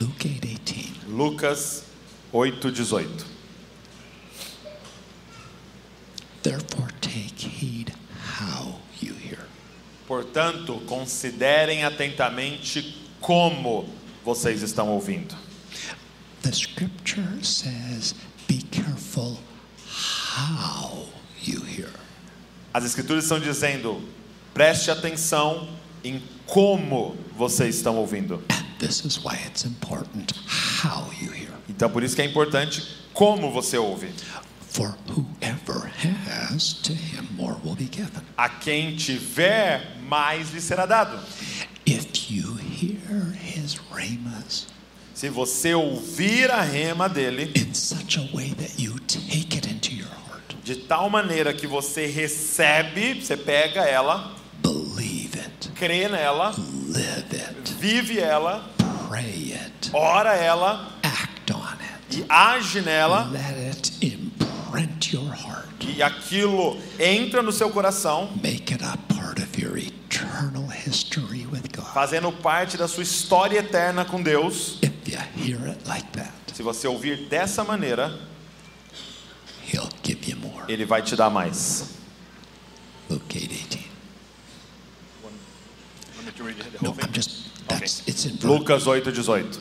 Luke 0.00 0.28
8 0.28 0.46
18. 0.46 1.08
Lucas 1.08 1.86
8, 2.32 2.70
18. 2.70 3.26
Therefore, 6.44 6.92
take 7.00 7.48
heed 7.48 7.92
how 8.40 8.78
you 9.02 9.16
hear. 9.16 9.40
Portanto, 10.06 10.80
considerem 10.86 11.82
atentamente 11.82 12.96
como 13.20 13.88
vocês 14.24 14.62
estão 14.62 14.88
ouvindo. 14.88 15.41
The 16.42 16.52
scripture 16.52 17.42
says, 17.42 18.14
be 18.48 18.62
careful 18.70 19.38
how 19.86 21.06
you 21.40 21.60
hear. 21.60 21.88
As 22.74 22.84
Escrituras 22.84 23.24
estão 23.24 23.38
dizendo: 23.38 24.02
preste 24.52 24.90
atenção 24.90 25.68
em 26.02 26.22
como 26.46 27.16
vocês 27.36 27.76
estão 27.76 27.96
ouvindo. 27.96 28.42
And 28.50 28.64
this 28.78 29.04
is 29.04 29.22
why 29.22 29.38
it's 29.46 29.64
important 29.64 30.32
how 30.82 31.10
you 31.20 31.32
hear. 31.32 31.52
Então, 31.68 31.90
por 31.90 32.02
isso 32.02 32.16
que 32.16 32.22
é 32.22 32.24
importante 32.24 32.82
como 33.12 33.50
você 33.50 33.78
ouve. 33.78 34.10
For 34.68 34.96
whoever 35.06 35.92
has, 36.02 36.72
to 36.82 36.92
him 36.92 37.28
more 37.36 37.56
will 37.62 37.76
be 37.76 37.84
given. 37.84 38.22
A 38.36 38.48
quem 38.48 38.96
tiver, 38.96 39.96
mais 40.08 40.50
lhe 40.52 40.60
será 40.60 40.86
dado. 40.86 41.18
If 41.84 42.30
you 42.30 42.56
hear 42.56 43.34
his 43.34 43.78
rhemas 43.92 44.66
Se 45.22 45.28
você 45.28 45.72
ouvir 45.72 46.50
a 46.50 46.62
rema 46.62 47.08
dele, 47.08 47.52
in 47.54 47.72
such 47.72 48.18
a 48.18 48.36
way 48.36 48.52
that 48.54 48.76
you 48.76 48.98
take 49.06 49.56
it 49.56 49.68
into 49.70 49.94
your 49.94 50.08
heart, 50.08 50.56
de 50.64 50.74
tal 50.74 51.08
maneira 51.08 51.54
que 51.54 51.64
você 51.64 52.06
recebe, 52.06 53.22
você 53.22 53.36
pega 53.36 53.82
ela, 53.82 54.34
believe 54.60 55.38
it, 55.38 55.68
crê 55.76 56.08
nela, 56.08 56.52
live 56.88 57.36
it, 57.36 57.72
vive 57.78 58.18
ela, 58.18 58.68
pray 59.08 59.54
it, 59.54 59.90
ora 59.92 60.34
ela 60.34 60.90
act 61.04 61.52
on 61.52 61.68
it, 61.70 62.18
e 62.18 62.24
age 62.28 62.80
nela, 62.80 63.30
let 63.30 63.76
it 63.76 63.92
imprint 64.04 65.14
your 65.14 65.30
heart, 65.30 65.86
e 65.96 66.02
aquilo 66.02 66.76
entra 66.98 67.40
no 67.42 67.52
seu 67.52 67.70
coração, 67.70 68.28
make 68.42 68.74
it 68.74 68.82
a 68.82 68.96
part 69.14 69.40
of 69.40 69.62
your 69.62 69.78
eternal 69.78 70.66
history 70.66 71.46
with 71.46 71.70
God. 71.72 71.86
fazendo 71.94 72.32
parte 72.32 72.76
da 72.76 72.88
sua 72.88 73.04
história 73.04 73.60
eterna 73.60 74.04
com 74.04 74.20
Deus. 74.20 74.78
If 74.82 74.91
you 75.12 75.18
hear 75.56 75.66
it 75.68 75.86
like 75.86 76.10
that, 76.12 76.32
Se 76.54 76.62
você 76.62 76.86
ouvir 76.88 77.28
dessa 77.28 77.62
maneira, 77.64 78.18
he'll 79.72 79.88
give 80.02 80.24
you 80.28 80.36
more. 80.36 80.64
ele 80.68 80.84
vai 80.84 81.02
te 81.02 81.14
dar 81.16 81.30
mais. 81.30 81.94
Luke 83.10 83.36
8 83.36 83.52
18. 83.52 83.92
No, 86.80 86.94
I'm 87.00 87.12
just, 87.12 87.48
that's, 87.68 88.02
it's 88.06 88.24
in. 88.26 88.38
Lucas 88.46 88.84
8:18. 88.86 89.58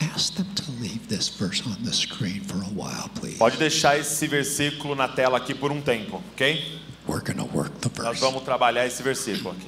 Ask 0.00 0.34
them 0.34 0.46
to 0.54 0.62
leave 0.80 1.08
this 1.08 1.28
verse 1.28 1.62
on 1.66 1.76
the 1.82 1.92
screen 1.92 2.42
for 2.44 2.58
a 2.58 2.70
while, 2.74 3.08
please. 3.14 3.38
Pode 3.38 3.56
deixar 3.56 3.98
esse 3.98 4.26
versículo 4.28 4.94
na 4.94 5.08
tela 5.08 5.38
aqui 5.38 5.54
por 5.54 5.72
um 5.72 5.80
tempo, 5.80 6.22
ok? 6.34 6.80
We're 7.08 7.20
going 7.22 7.38
to 7.38 7.56
work 7.56 7.72
the 7.80 7.88
Nós 8.02 8.18
verse. 8.18 8.20
vamos 8.20 8.42
trabalhar 8.44 8.86
esse 8.86 9.02
versículo 9.02 9.50
aqui. 9.50 9.66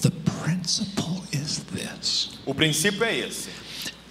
The 0.00 0.10
principle 0.42 1.22
is 1.32 1.60
this. 1.72 2.38
O 2.46 2.54
princípio 2.54 3.04
é 3.04 3.18
esse. 3.18 3.50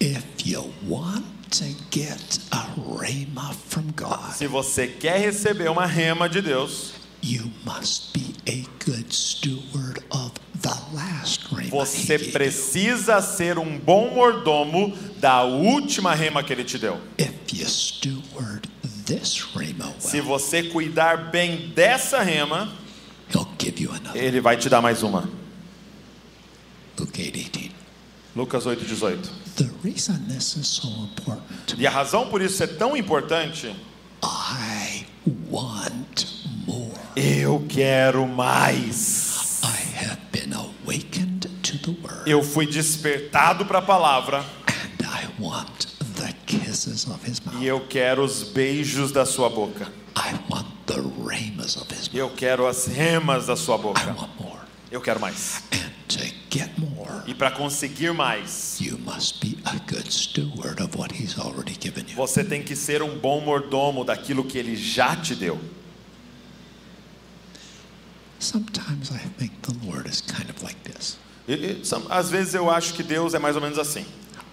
If 0.00 0.24
you 0.46 0.72
want 0.88 1.24
to 1.50 1.64
get 1.90 2.38
a 2.52 2.66
rhema 2.98 3.52
from 3.68 3.90
God, 3.96 4.32
Se 4.34 4.46
você 4.46 4.86
quer 4.86 5.18
receber 5.20 5.68
uma 5.70 5.84
rema 5.86 6.28
de 6.28 6.40
Deus, 6.40 6.94
you 7.22 7.50
must 7.66 8.12
be 8.14 8.34
a 8.50 8.64
good 8.84 9.12
steward 9.14 10.02
of 10.10 10.32
the 10.62 10.74
last 10.94 11.44
rhema. 11.52 11.64
he 11.66 11.70
você 11.70 12.16
gave 12.16 12.26
you. 12.26 12.32
precisa 12.32 13.20
ser 13.20 13.58
um 13.58 13.78
bom 13.78 14.14
mordomo 14.14 14.96
da 15.18 15.42
última 15.44 16.14
rema 16.14 16.42
que 16.42 16.52
ele 16.52 16.64
te 16.64 16.78
deu. 16.78 16.98
If 17.18 17.32
you 17.52 17.66
steward 17.68 18.68
this 19.04 19.40
rhema 19.54 19.92
Se 19.98 20.18
well, 20.20 20.28
você 20.38 20.62
cuidar 20.62 21.30
bem 21.30 21.72
dessa 21.74 22.22
rema, 22.22 22.72
he'll 23.34 23.48
give 23.58 23.82
you 23.82 23.90
another. 23.92 24.22
ele 24.22 24.40
vai 24.40 24.56
te 24.56 24.68
dar 24.70 24.80
mais 24.80 25.02
uma. 25.02 25.28
Luke 27.00 27.18
8 27.18 27.32
18. 27.32 27.70
Lucas 28.36 28.64
8:18. 28.66 29.30
The 29.56 29.68
reason 29.82 30.24
this 30.28 30.56
is 30.56 30.66
so 30.68 30.86
important, 30.88 31.74
E 31.78 31.86
a 31.86 31.90
razão 31.90 32.28
por 32.30 32.40
isso 32.42 32.62
é 32.62 32.66
tão 32.66 32.96
importante, 32.96 33.74
I 34.22 35.06
want 35.50 36.26
more. 36.66 36.92
eu 37.16 37.64
quero 37.68 38.26
mais. 38.28 39.60
I 39.64 40.04
have 40.06 40.20
been 40.30 40.52
awakened 40.54 41.48
to 41.62 41.78
the 41.78 41.96
word, 42.02 42.30
Eu 42.30 42.42
fui 42.42 42.66
despertado 42.66 43.64
para 43.66 43.78
a 43.78 43.82
palavra 43.82 44.38
and 44.68 45.04
I 45.04 45.26
want 45.42 45.86
the 46.16 46.32
kisses 46.46 47.06
of 47.08 47.18
his 47.28 47.40
mouth. 47.40 47.60
e 47.62 47.66
eu 47.66 47.80
quero 47.88 48.22
os 48.24 48.42
beijos 48.44 49.10
da 49.10 49.24
sua 49.26 49.48
boca. 49.48 49.88
I 50.16 50.34
want 50.50 50.66
the 50.86 51.00
of 51.00 51.86
his 51.92 52.08
mouth. 52.08 52.14
Eu 52.14 52.30
quero 52.30 52.66
as 52.66 52.86
remas 52.86 53.46
da 53.46 53.56
sua 53.56 53.76
I 53.76 53.82
boca. 53.82 54.06
want 54.16 54.30
more. 54.38 54.60
Eu 54.90 55.00
quero 55.00 55.20
mais. 55.20 55.62
Already 61.38 61.74
given 61.80 62.04
you. 62.08 62.16
você 62.16 62.44
tem 62.44 62.62
que 62.62 62.76
ser 62.76 63.02
um 63.02 63.18
bom 63.18 63.40
mordomo 63.40 64.04
daquilo 64.04 64.44
que 64.44 64.58
ele 64.58 64.76
já 64.76 65.16
te 65.16 65.34
deu. 65.34 65.58
Sometimes 68.38 69.10
I 69.10 69.18
think 69.38 69.52
the 69.62 69.74
Lord 69.86 70.08
is 70.08 70.20
kind 70.20 70.48
of 70.50 70.62
like 70.62 70.78
this. 70.82 71.18
E- 71.46 71.52
e, 71.54 71.82
às 72.08 72.30
vezes 72.30 72.54
eu 72.54 72.70
acho 72.70 72.94
que 72.94 73.02
Deus 73.02 73.34
é 73.34 73.38
mais 73.38 73.54
ou 73.56 73.62
menos 73.62 73.78
assim. 73.78 74.04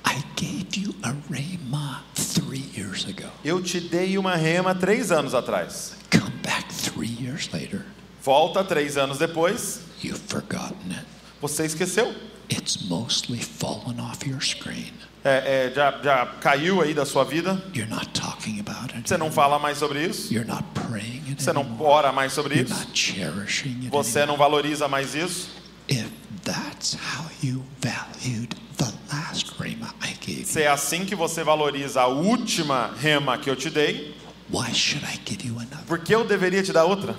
I 0.06 0.22
gave 0.36 0.68
you 0.82 0.96
a 1.04 1.14
rhema 1.32 2.04
three 2.16 2.66
years 2.76 3.06
ago. 3.06 3.30
Eu 3.44 3.62
te 3.62 3.80
dei 3.80 4.18
uma 4.18 4.36
rema 4.36 4.74
três 4.76 5.12
anos 5.12 5.34
atrás. 5.34 5.94
Come 6.12 6.32
back 6.44 6.66
three 6.74 7.16
years 7.22 7.50
later, 7.54 7.86
Volta 8.24 8.64
três 8.64 8.98
anos 8.98 9.18
depois, 9.18 9.80
you've 10.04 10.20
forgotten 10.28 10.92
it. 10.92 11.06
você 11.42 11.66
esqueceu. 11.66 12.14
It's 12.50 12.88
mostly 12.88 13.40
fallen 13.40 14.00
off 14.00 14.28
your 14.28 14.42
screen. 14.42 14.94
É, 15.24 15.68
é, 15.70 15.74
já, 15.76 16.00
já 16.02 16.26
caiu 16.40 16.82
aí 16.82 16.94
da 16.94 17.06
sua 17.06 17.26
vida. 17.26 17.62
You're 17.76 17.90
not 17.94 18.08
talking 18.14 18.60
about 18.60 18.96
it. 18.96 19.08
Você 19.10 19.18
não 19.18 19.30
fala 19.32 19.60
mais 19.60 19.78
sobre 19.78 20.06
isso. 20.06 20.34
You're 20.34 20.48
not 20.50 20.64
praying 20.74 21.24
it 21.30 21.44
Você 21.44 21.52
não 21.52 21.66
ora 21.82 22.12
mais 22.14 22.32
sobre 22.32 22.56
You're 22.56 22.70
isso. 22.72 22.80
not 22.80 22.98
cherishing 22.98 23.78
it 23.82 23.90
Você 23.90 24.20
anymore. 24.20 24.28
não 24.28 24.38
valoriza 24.38 24.88
mais 24.88 25.14
isso. 25.16 25.50
If 25.90 26.08
that's 26.44 26.94
how 26.96 27.26
you 27.44 27.64
valued 27.82 28.56
the 28.78 28.92
last 29.12 29.52
rhema 29.60 29.94
I 30.02 30.14
gave 30.26 30.40
you, 30.42 30.46
Se 30.46 30.62
é 30.62 30.68
assim 30.70 31.06
que 31.06 31.16
você 31.16 31.44
valoriza 31.44 32.02
a 32.02 32.08
última 32.08 32.92
rema 33.02 33.38
que 33.38 33.50
eu 33.50 33.56
te 33.56 33.70
dei, 33.70 34.16
why 34.50 34.74
should 34.74 35.06
I 35.06 35.20
give 35.30 35.46
you 35.46 35.56
another? 35.60 35.86
por 35.88 36.00
que 36.00 36.14
eu 36.16 36.24
deveria 36.26 36.64
te 36.64 36.72
dar 36.72 36.86
outra? 36.86 37.16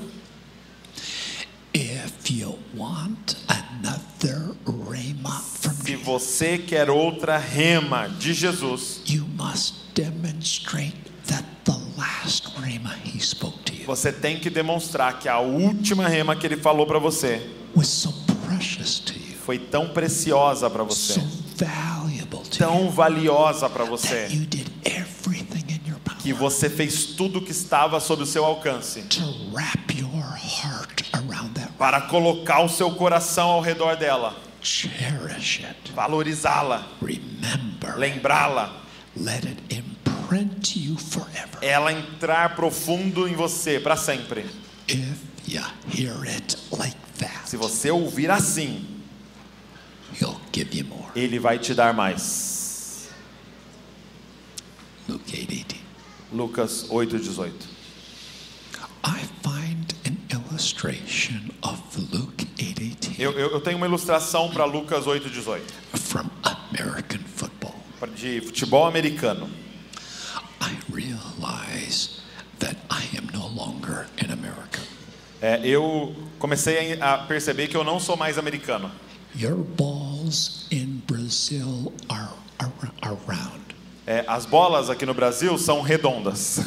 If 1.81 2.29
you 2.29 2.59
want 2.77 3.37
another 3.47 4.57
from 5.61 5.75
Se 5.85 5.95
você 5.95 6.59
quer 6.59 6.91
outra 6.91 7.39
rema 7.39 8.09
de 8.09 8.35
Jesus, 8.35 9.01
you 9.07 9.25
must 9.37 9.95
demonstrate 9.95 10.97
that 11.29 11.45
the 11.65 11.77
last 11.97 12.49
rhema 12.61 12.93
he 13.05 13.21
spoke 13.21 13.63
to 13.65 13.73
you 13.73 13.87
você 13.87 14.11
tem 14.11 14.41
que 14.41 14.51
demonstrar 14.51 15.21
que 15.21 15.29
a 15.29 15.39
última 15.39 16.09
rema 16.09 16.35
que 16.35 16.45
ele 16.45 16.57
falou 16.57 16.85
para 16.85 16.99
você 16.99 17.49
was 17.77 17.87
so 17.87 18.13
precious 18.49 18.99
to 18.99 19.13
you, 19.13 19.37
foi 19.37 19.61
tão 19.61 19.91
preciosa 19.91 20.69
para 20.69 20.83
você, 20.83 21.13
so 21.13 21.21
valuable 21.55 22.43
to 22.43 22.55
you, 22.55 22.59
tão 22.59 22.91
valiosa 22.91 23.71
para 23.71 23.85
that 23.85 23.91
você, 23.91 24.27
you 24.31 24.45
did 24.47 24.69
everything 24.85 25.65
in 25.69 25.89
your 25.89 26.01
que 26.19 26.35
power 26.35 26.51
você 26.51 26.69
fez 26.69 27.05
tudo 27.17 27.41
que 27.41 27.53
estava 27.53 28.01
sob 28.01 28.25
o 28.25 28.27
seu 28.27 28.45
alcance 28.45 29.01
to 29.03 29.23
wrap 29.53 29.97
your 29.97 30.37
heart 30.37 30.88
that. 30.88 30.88
Para 31.79 32.01
colocar 32.03 32.61
o 32.61 32.69
seu 32.69 32.91
coração 32.93 33.51
ao 33.51 33.61
redor 33.61 33.97
dela, 33.97 34.37
Cherish 34.61 35.65
it. 35.65 35.93
valorizá-la, 35.95 36.87
lembrá-la, 37.97 38.83
Let 39.17 39.45
it 39.47 39.63
imprint 39.75 40.79
you 40.79 40.97
forever. 40.99 41.59
ela 41.63 41.93
entrar 41.93 42.55
profundo 42.57 43.29
em 43.29 43.35
você 43.35 43.79
para 43.81 43.97
sempre. 43.97 44.45
Like 46.71 46.97
that, 47.19 47.49
Se 47.49 47.57
você 47.57 47.91
ouvir 47.91 48.31
assim, 48.31 48.87
ele 51.15 51.39
vai 51.39 51.59
te 51.59 51.75
dar 51.75 51.95
mais. 51.95 53.09
Luke 55.09 55.33
8 55.35 55.47
18. 55.47 55.77
Lucas 56.33 56.87
8:18. 56.91 57.51
I 59.05 59.21
find 59.43 59.78
Eu, 63.19 63.33
eu, 63.33 63.51
eu 63.53 63.61
tenho 63.61 63.77
uma 63.77 63.87
ilustração 63.87 64.51
para 64.51 64.65
Lucas 64.65 65.07
8:18, 65.07 65.61
from 65.95 66.29
American 66.43 67.21
football. 67.35 67.75
de 68.15 68.41
futebol 68.41 68.87
americano. 68.87 69.49
I 70.61 70.77
realize 70.93 72.21
that 72.59 72.77
I 72.91 73.17
am 73.17 73.27
no 73.33 73.47
longer 73.49 74.07
in 74.23 74.31
America. 74.31 74.81
É, 75.41 75.61
eu 75.65 76.15
comecei 76.39 77.01
a 77.01 77.19
perceber 77.19 77.69
que 77.69 77.77
eu 77.77 77.85
não 77.85 78.01
sou 78.01 78.17
mais 78.17 78.39
americano. 78.39 78.91
Your 79.37 79.57
balls 79.57 80.67
in 80.71 81.03
Brazil 81.07 81.93
are, 82.09 82.31
are, 82.59 82.73
are 83.03 83.17
round. 83.27 83.77
É, 84.07 84.25
as 84.27 84.47
bolas 84.47 84.91
aqui 84.91 85.05
no 85.07 85.15
Brasil 85.15 85.57
são 85.59 85.81
redondas. 85.81 86.61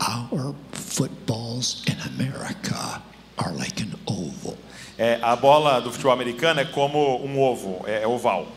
Our 0.00 0.54
footballs 0.98 1.84
in 1.86 1.96
America 2.12 3.00
are 3.38 3.52
like 3.52 3.80
an 3.80 3.94
oval. 4.04 4.58
É, 4.98 5.20
a 5.22 5.36
bola 5.36 5.80
do 5.80 5.92
futebol 5.92 6.12
americano 6.12 6.58
é 6.58 6.64
como 6.64 7.24
um 7.24 7.40
ovo, 7.40 7.84
é, 7.86 8.02
é 8.02 8.06
oval. 8.08 8.48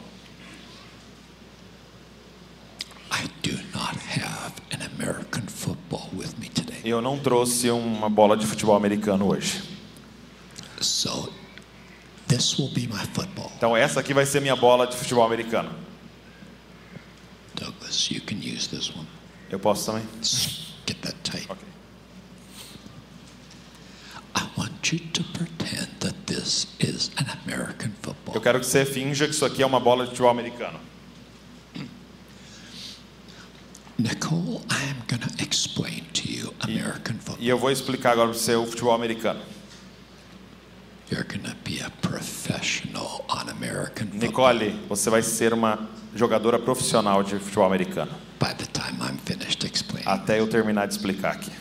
I 3.12 3.28
do 3.44 3.56
not 3.76 3.96
have 3.96 4.54
an 4.72 4.82
American 4.96 5.44
football 5.44 6.10
with 6.14 6.34
me 6.40 6.50
today. 6.50 6.82
Eu 6.84 7.00
não 7.00 7.20
trouxe 7.20 7.70
uma 7.70 8.10
bola 8.10 8.36
de 8.36 8.48
futebol 8.48 8.76
americano 8.76 9.28
hoje. 9.28 9.62
So 10.80 11.32
this 12.28 12.58
will 12.58 12.72
be 12.74 12.88
my 12.88 13.06
football. 13.14 13.52
Então 13.56 13.78
essa 13.78 14.00
aqui 14.00 14.16
vai 14.16 14.26
ser 14.26 14.42
minha 14.42 14.56
bola 14.56 14.88
de 14.88 14.96
futebol 14.96 15.24
americano. 15.24 15.70
Douglas, 17.54 18.10
you 18.10 18.22
can 18.22 18.38
use 18.38 18.68
this 18.68 18.90
one. 18.90 19.08
Eu 19.52 19.60
posso 19.60 19.86
também? 19.86 20.04
Eu 28.34 28.42
quero 28.42 28.60
que 28.60 28.66
você 28.66 28.86
finja 28.86 29.26
que 29.28 29.34
isso 29.34 29.46
aqui 29.46 29.62
é 29.62 29.66
uma 29.66 29.80
bola 29.80 30.04
de 30.04 30.10
futebol 30.12 30.32
americano. 30.32 30.80
Nicole, 33.98 34.62
I'm 34.72 35.04
gonna 35.08 35.32
explain 35.40 36.04
to 36.14 36.28
you 36.28 36.54
American 36.62 37.16
football. 37.20 37.38
E 37.40 37.48
eu 37.48 37.58
vou 37.58 37.70
explicar 37.70 38.14
agora 38.14 38.30
para 38.30 38.38
você 38.38 38.56
o 38.56 38.66
futebol 38.66 38.94
americano. 38.94 39.40
You're 41.12 41.28
gonna 41.28 41.56
be 41.64 41.82
a 41.82 41.90
professional 42.02 43.26
on 43.30 43.50
American 43.50 44.08
football. 44.08 44.54
Nicole, 44.54 44.70
você 44.90 45.10
vai 45.10 45.22
ser 45.22 45.54
uma 45.54 45.88
jogadora 46.16 46.58
profissional 46.58 47.22
de 47.22 47.38
futebol 47.38 47.66
americano. 47.66 48.12
By 48.40 48.56
the 48.56 48.66
time 48.66 48.98
I'm 49.02 49.20
finished 49.24 49.64
explaining. 49.66 50.08
Até 50.08 50.40
eu 50.40 50.48
terminar 50.48 50.88
de 50.88 50.94
explicar 50.94 51.34
aqui. 51.34 51.52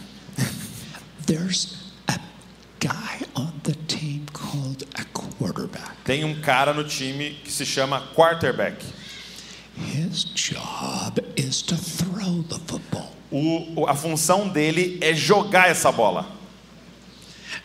There's 1.26 1.89
guy 2.80 3.20
on 3.36 3.52
the 3.62 3.74
team 3.86 4.26
called 4.32 4.84
a 4.98 5.04
quarterback. 5.12 5.96
Tem 6.04 6.24
um 6.24 6.40
cara 6.40 6.72
no 6.72 6.82
time 6.84 7.38
que 7.44 7.52
se 7.52 7.64
chama 7.64 8.00
quarterback. 8.14 8.82
His 9.76 10.24
job 10.24 11.20
is 11.36 11.62
to 11.62 11.76
throw 11.76 12.42
the 12.48 12.58
football. 12.66 13.14
O, 13.30 13.86
a 13.86 13.94
função 13.94 14.48
dele 14.48 14.98
é 15.00 15.14
jogar 15.14 15.70
essa 15.70 15.92
bola. 15.92 16.26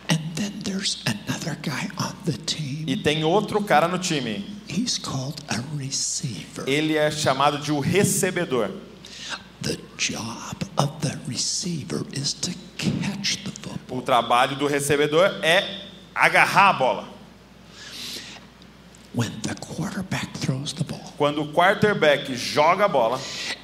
And 0.08 0.18
then 0.34 0.52
there's 0.62 1.02
another 1.06 1.56
guy 1.62 1.88
on 1.98 2.14
the 2.24 2.38
team. 2.38 2.84
E 2.86 2.96
tem 2.96 3.24
outro 3.24 3.62
cara 3.64 3.88
no 3.88 3.98
time. 3.98 4.44
He's 4.68 4.98
called 4.98 5.42
a 5.48 5.60
receiver. 5.76 6.68
Ele 6.68 6.96
é 6.96 7.10
chamado 7.10 7.58
de 7.58 7.72
o 7.72 7.80
recebedor. 7.80 8.70
The 9.62 9.78
job 9.96 10.56
of 10.76 11.00
the 11.00 11.18
receiver 11.26 12.04
is 12.12 12.32
to. 12.34 12.65
O 13.88 14.02
trabalho 14.02 14.56
do 14.56 14.66
recebedor 14.66 15.26
é 15.42 15.86
agarrar 16.14 16.70
a 16.70 16.72
bola. 16.72 17.08
When 19.14 19.30
the 19.42 19.54
quarterback 19.54 20.36
throws 20.38 20.74
the 20.74 20.84
ball, 20.84 21.00
Quando 21.16 21.42
o 21.42 21.52
quarterback 21.52 22.34
joga 22.36 22.84
a 22.84 22.88
bola, 22.88 23.18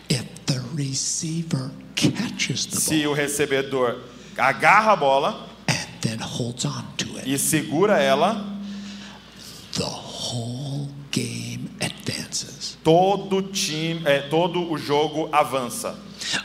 if 0.09 0.25
the 0.47 0.61
receiver 0.75 1.71
catches 1.95 2.65
the 2.67 2.81
se 2.81 3.07
o 3.07 3.13
recebedor 3.13 3.99
agarra 4.39 4.93
a 4.93 4.97
bola 4.97 5.49
and 5.69 5.89
then 6.01 6.19
holds 6.19 6.65
on 6.65 6.87
to 6.97 7.19
it, 7.19 7.29
e 7.29 7.37
segura 7.39 8.01
ela, 8.01 8.47
the 9.75 9.85
whole 9.85 10.89
game 11.11 11.69
advances. 11.81 12.79
todo 12.83 13.43
time, 13.43 14.01
é, 14.07 14.21
todo 14.21 14.71
o 14.73 14.79
jogo 14.79 15.29
avança. 15.33 15.95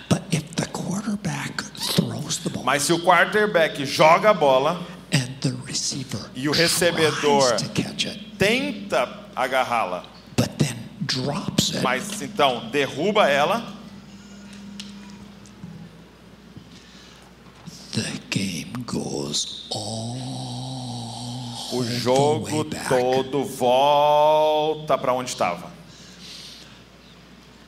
But 0.09 0.23
if 0.31 0.43
the 0.55 0.65
quarterback 0.67 1.63
throws 1.95 2.39
the 2.39 2.49
ball 2.49 2.56
Mas 2.67 2.83
se 2.83 2.91
o 2.91 2.99
quarterback 2.99 3.85
joga 3.85 4.31
a 4.31 4.33
bola, 4.33 4.85
E 6.35 6.49
o 6.49 6.51
recebedor 6.51 7.55
tenta 8.37 9.29
agarrá-la, 9.33 10.03
mas 11.81 12.21
então 12.21 12.69
derruba 12.69 13.29
ela, 13.29 13.73
o 21.71 21.83
jogo 21.85 22.65
todo 22.65 23.45
volta 23.45 24.97
para 24.97 25.13
onde 25.13 25.29
estava. 25.29 25.71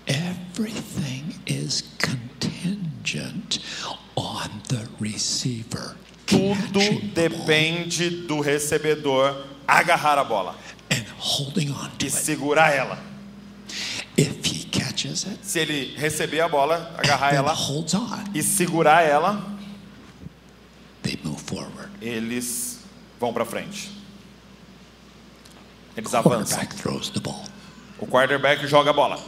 Everything 0.06 1.39
is 1.47 1.84
contingent 2.00 3.60
on 4.20 4.50
the 4.68 4.88
receiver 5.00 5.95
Tudo 6.26 6.56
catching 6.74 7.00
the 7.00 7.08
ball 7.08 7.09
depende 7.28 8.09
do 8.28 8.39
recebedor 8.39 9.45
agarrar 9.67 10.17
a 10.17 10.24
bola 10.24 10.55
and 10.91 11.05
holding 11.17 11.72
on 11.72 11.89
to 11.97 12.05
e 12.05 12.07
it. 12.07 12.11
segurar 12.13 12.72
ela. 12.74 12.97
If 14.17 14.45
he 14.45 14.65
catches 14.65 15.24
it, 15.26 15.39
Se 15.45 15.59
ele 15.59 15.95
receber 15.97 16.41
a 16.41 16.47
bola, 16.47 16.93
agarrar 16.97 17.30
then 17.32 17.39
ela 17.39 17.53
holds 17.53 17.93
on, 17.93 18.24
e 18.34 18.41
segurar 18.43 19.01
ela, 19.03 19.41
they 21.03 21.17
move 21.24 21.39
forward. 21.41 21.89
eles 22.01 22.80
vão 23.20 23.32
para 23.34 23.45
frente. 23.45 23.91
Eles 25.95 26.13
avançam. 26.13 26.57
Quarterback 26.57 26.76
throws 26.76 27.09
the 27.09 27.20
ball. 27.20 27.43
O 27.99 28.07
quarterback 28.07 28.65
joga 28.67 28.91
a 28.91 28.93
bola. 28.93 29.20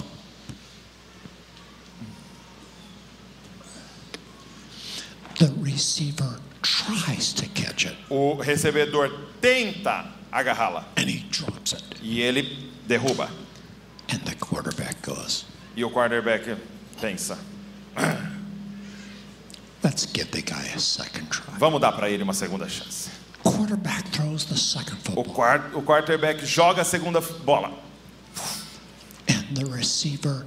The 5.39 5.47
receiver 5.61 6.39
tries 6.85 7.33
to 7.33 7.45
catch 7.49 7.85
it 7.85 7.95
O 8.09 8.35
recebedor 8.35 9.09
tenta 9.41 10.05
agarrá-la 10.31 10.83
and 10.97 11.09
he 11.09 11.25
drops 11.29 11.73
it. 11.73 11.83
e 12.01 12.21
ele 12.21 12.43
derruba. 12.87 13.29
And 14.09 14.19
the 14.25 14.35
quarterback 14.35 15.01
goes, 15.01 15.45
E 15.75 15.83
o 15.83 15.89
quarterback 15.89 16.43
pensa: 16.99 17.37
let's 19.83 20.05
give 20.05 20.29
the 20.31 20.41
guy 20.41 20.65
a 20.75 20.79
second 20.79 21.29
try. 21.29 21.53
vamos 21.57 21.79
dar 21.81 21.91
para 21.93 22.09
ele 22.09 22.23
uma 22.23 22.33
segunda 22.33 22.67
chance. 22.67 23.09
Quarterback 23.43 24.09
throws 24.11 24.45
the 24.45 24.55
second 24.57 24.97
O, 24.99 25.15
football 25.15 25.33
quar- 25.33 25.71
o 25.73 25.81
quarterback 25.81 26.45
joga 26.45 26.81
a 26.81 26.85
segunda 26.85 27.21
bola 27.43 27.71
and 29.27 29.43
the 29.55 29.65
receiver 29.65 30.45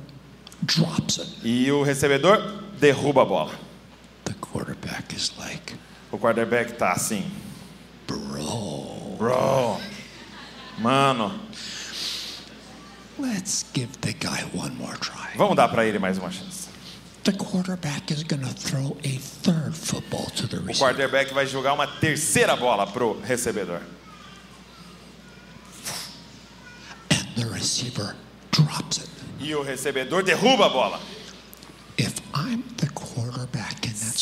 drops 0.65 1.19
it. 1.19 1.29
e 1.45 1.71
o 1.73 1.83
recebedor 1.83 2.39
derruba 2.79 3.23
a 3.23 3.25
bola. 3.25 3.53
The 4.25 4.35
quarterback 4.35 5.13
is 5.15 5.33
like, 5.39 5.75
O 6.15 6.19
quarterback 6.19 6.75
tá 6.75 6.93
assim: 6.93 7.29
bro, 8.07 9.17
bro, 9.19 9.81
mano, 10.79 11.41
let's 13.19 13.65
give 13.75 13.89
the 14.01 14.13
guy 14.13 14.45
one 14.55 14.77
more 14.77 14.97
try. 14.99 15.37
vamos 15.37 15.57
dar 15.57 15.67
para 15.67 15.85
ele 15.85 15.99
mais 15.99 16.17
uma 16.17 16.31
chance. 16.31 16.69
The 17.25 17.33
quarterback 17.33 18.13
is 18.13 18.23
to 18.23 18.37
throw 18.55 18.97
a 19.03 19.19
third 19.43 19.75
football 19.75 20.27
to 20.37 20.47
the 20.47 20.59
O 20.59 20.61
receiver. 20.61 20.79
quarterback 20.79 21.35
vai 21.35 21.47
jogar 21.49 21.73
uma 21.73 21.89
terceira 21.89 22.55
bola 22.55 22.87
pro 22.87 23.21
recebedor 23.23 23.81
And 27.11 27.27
the 27.35 27.47
receiver 27.53 28.15
drops 28.53 28.99
it. 28.99 29.09
e 29.41 29.53
o 29.53 29.63
recebedor 29.65 30.23
derruba 30.23 30.67
a 30.67 30.69
bola. 30.69 31.01
If 31.99 32.21
I'm 32.37 32.63
the 32.77 32.87
quarterback 32.91 33.74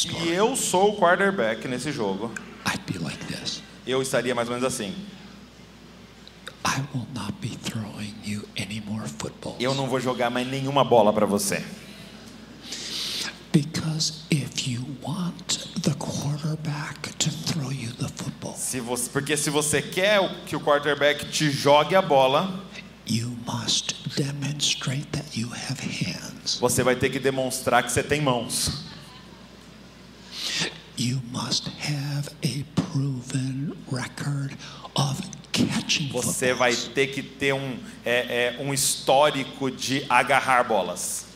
story, 0.09 0.28
eu 0.30 0.57
sou 0.57 0.92
o 0.92 0.96
quarterback 0.96 1.66
nesse 1.68 1.92
jogo, 1.92 2.30
I'd 2.66 2.82
be 2.92 2.98
like 2.98 3.24
this. 3.26 3.62
eu 3.86 4.00
estaria 4.03 4.34
mais 4.34 4.48
ou 4.48 4.55
menos 4.55 4.66
assim. 4.66 4.94
I 6.64 6.80
will 6.94 7.07
not 7.14 7.32
be 7.40 7.48
throwing 7.57 8.14
you 8.24 8.44
any 8.57 8.80
more 8.86 9.07
footballs. 9.09 9.57
Eu 9.61 9.74
não 9.74 9.88
vou 9.88 9.98
jogar 10.00 10.30
mais 10.30 10.46
nenhuma 10.46 10.84
bola 10.84 11.12
para 11.12 11.26
você. 11.26 11.62
Because 13.53 14.22
if 14.30 14.66
you 14.66 14.80
want 15.03 15.66
the 15.82 15.92
quarterback 15.98 17.12
to 17.18 17.30
throw 17.30 17.70
you 17.70 17.92
the 17.94 18.09
football, 18.09 18.55
Se 18.57 18.80
você, 18.80 19.11
porque 19.11 19.36
se 19.36 19.50
você 19.50 19.82
quer 19.82 20.44
que 20.46 20.57
o 20.57 20.61
quarterback 20.61 21.26
te 21.26 21.50
jogue 21.50 21.94
a 21.94 22.00
bola, 22.00 22.64
you 23.07 23.36
must 23.46 23.94
demonstrate 24.16 25.05
that 25.12 25.38
you 25.38 25.50
have 25.53 25.78
hands. 25.82 26.59
você 26.61 26.82
vai 26.82 26.96
ter 26.96 27.11
que 27.11 27.18
demonstrar 27.18 27.82
que 27.82 27.92
você 27.92 28.03
tem 28.03 28.22
mãos. 28.22 28.70
You 28.70 28.70
must 28.70 28.80
have 28.80 28.80
a 28.80 28.80
proven 28.80 28.80
record 28.80 28.80
of 28.80 30.30
catching 30.30 30.32
Você 36.11 36.55
vai 36.55 36.74
ter 36.74 37.09
que 37.09 37.22
ter 37.22 37.53
um, 37.53 37.78
é, 38.05 38.57
é, 38.57 38.57
um 38.61 38.72
histórico 38.72 39.70
de 39.70 40.05
agarrar 40.09 40.64
bolas. 40.64 41.26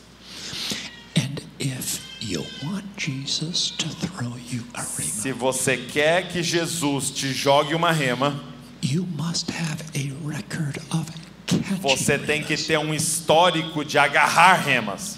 And 1.17 1.41
if 1.59 2.01
you 2.21 2.45
want 2.63 2.85
Jesus 2.97 3.71
to 3.71 3.89
throw 3.89 4.37
you 4.51 4.63
a 4.73 4.83
Se 4.83 5.31
você 5.31 5.77
quer 5.77 6.27
que 6.29 6.43
Jesus 6.43 7.09
te 7.09 7.33
jogue 7.33 7.73
uma 7.73 7.91
rema, 7.91 8.43
you 8.81 9.05
must 9.05 9.51
have 9.51 9.83
a 9.95 10.27
record 10.27 10.77
of 10.91 11.11
catching 11.45 11.81
você 11.81 12.17
tem 12.17 12.43
que 12.43 12.55
ter 12.57 12.77
um 12.77 12.93
histórico 12.93 13.83
de 13.83 13.97
agarrar 13.97 14.63
remas. 14.63 15.17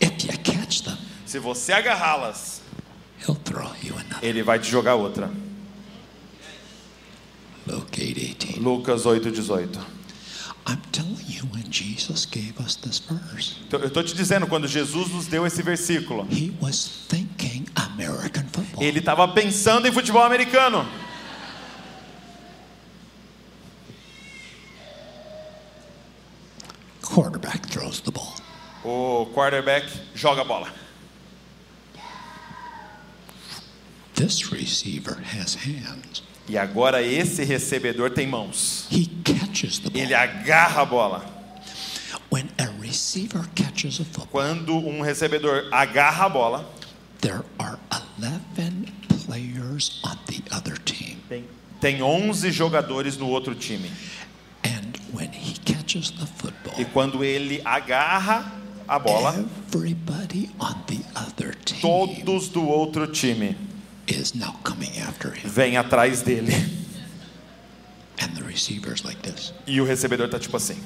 If 0.00 0.24
you 0.24 0.38
catch 0.38 0.82
them, 0.82 0.98
Se 1.26 1.38
você 1.38 1.72
agarrá-las, 1.72 2.60
he'll 2.60 2.60
throw 2.60 2.60
you 2.60 2.60
another. 2.60 3.11
Ele 4.22 4.42
vai 4.42 4.58
te 4.58 4.70
jogar 4.70 4.94
outra. 4.94 5.30
Luke 7.66 8.00
8:18. 8.00 8.60
Lucas 8.60 9.04
8:18. 9.06 9.78
I'm 10.66 10.80
telling 10.92 11.18
you, 11.28 11.44
when 11.52 11.64
Jesus 11.70 12.24
gave 12.24 12.54
us 12.60 12.76
this 12.76 13.00
verse, 13.00 13.56
Então, 13.66 13.80
Eu 13.80 13.88
estou 13.88 14.02
te 14.02 14.14
dizendo, 14.14 14.46
quando 14.46 14.68
Jesus 14.68 15.08
nos 15.10 15.26
deu 15.26 15.44
esse 15.44 15.60
versículo, 15.62 16.26
ele 18.78 18.98
estava 18.98 19.26
pensando 19.28 19.88
em 19.88 19.92
futebol 19.92 20.22
americano. 20.22 20.86
Quarterback 27.02 27.66
throws 27.68 28.00
the 28.00 28.10
ball. 28.10 28.34
O 28.84 29.26
quarterback 29.34 29.86
joga 30.14 30.42
a 30.42 30.44
bola. 30.44 30.81
This 34.22 34.52
receiver 34.52 35.20
has 35.20 35.56
hands. 35.56 36.22
E 36.48 36.56
agora 36.56 37.02
esse 37.02 37.42
recebedor 37.42 38.08
tem 38.10 38.24
mãos. 38.24 38.86
He 38.88 39.06
catches 39.24 39.80
the 39.80 39.90
ball. 39.90 40.00
ele 40.00 40.14
agarra 40.14 40.82
a 40.82 40.84
bola. 40.84 41.24
When 42.30 42.48
a 42.56 42.68
receiver 42.80 43.44
catches 43.56 43.98
a 43.98 44.04
football, 44.04 44.28
Quando 44.30 44.76
um 44.76 45.00
recebedor 45.00 45.68
agarra 45.72 46.26
a 46.26 46.28
bola, 46.28 46.64
there 47.20 47.42
are 47.58 47.80
11 48.20 48.92
players 49.08 50.00
on 50.04 50.16
the 50.26 50.40
other 50.54 50.76
team. 50.76 51.16
tem, 51.28 51.44
tem 51.80 51.98
11 52.00 52.52
jogadores 52.52 53.18
no 53.18 53.26
outro 53.28 53.56
time. 53.56 53.90
And 54.62 54.98
when 55.12 55.32
he 55.32 55.58
catches 55.64 56.12
the 56.12 56.26
football, 56.26 56.74
E 56.78 56.84
quando 56.84 57.24
ele 57.24 57.60
agarra 57.64 58.52
a 58.86 59.00
bola, 59.00 59.44
everybody 59.66 60.48
on 60.60 60.80
the 60.86 61.00
other 61.16 61.56
team 61.64 61.80
todos 61.80 62.48
do 62.48 62.64
outro 62.64 63.08
time 63.08 63.71
is 64.06 64.34
now 64.34 64.56
coming 64.64 64.98
after 64.98 65.30
him. 65.30 65.48
vêm 65.48 65.76
atrás 65.76 66.22
dele. 66.22 66.52
And 68.20 68.36
the 68.36 68.42
receiver's 68.44 69.04
like 69.04 69.20
this. 69.22 69.52
E 69.66 69.80
o 69.80 69.84
recebedor 69.84 70.28
tá 70.28 70.38
tipo 70.38 70.56
assim: 70.56 70.80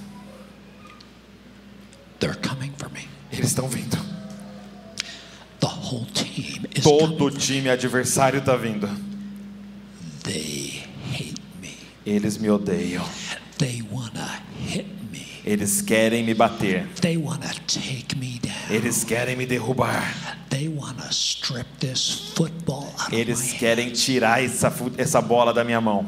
They're 2.19 2.37
coming 2.37 2.73
for 2.79 2.89
me. 2.91 3.07
eles 3.33 3.49
estão 3.49 3.69
vindo. 3.69 3.97
The 5.61 5.67
whole 5.67 6.07
team 6.07 6.65
is 6.75 6.85
Todo 6.85 7.25
o 7.27 7.31
time 7.31 7.69
adversário 7.69 8.41
tá 8.43 8.57
vindo. 8.57 8.89
They 10.23 10.85
hate 11.13 11.41
me. 11.61 11.77
Eles 12.05 12.39
me 12.39 12.49
odeiam. 12.51 13.05
They 13.59 13.83
wanna 13.91 14.43
hit. 14.59 14.96
Eles 15.47 15.81
querem 15.81 16.25
me 16.25 16.35
bater. 16.35 16.89
They 17.01 17.17
take 17.69 18.17
me 18.17 18.41
down. 18.43 18.53
Eles 18.69 19.05
querem 19.05 19.37
me 19.37 19.47
derrubar. 19.47 20.37
They 20.51 20.69
strip 21.13 21.67
this 21.79 22.33
football 22.35 22.93
out 22.99 23.13
of 23.13 23.15
Eles 23.15 23.53
my 23.53 23.59
querem 23.59 23.91
tirar 23.91 24.43
essa, 24.43 24.73
essa 24.99 25.23
bola 25.23 25.55
da 25.55 25.63
minha 25.63 25.81
mão. 25.81 26.05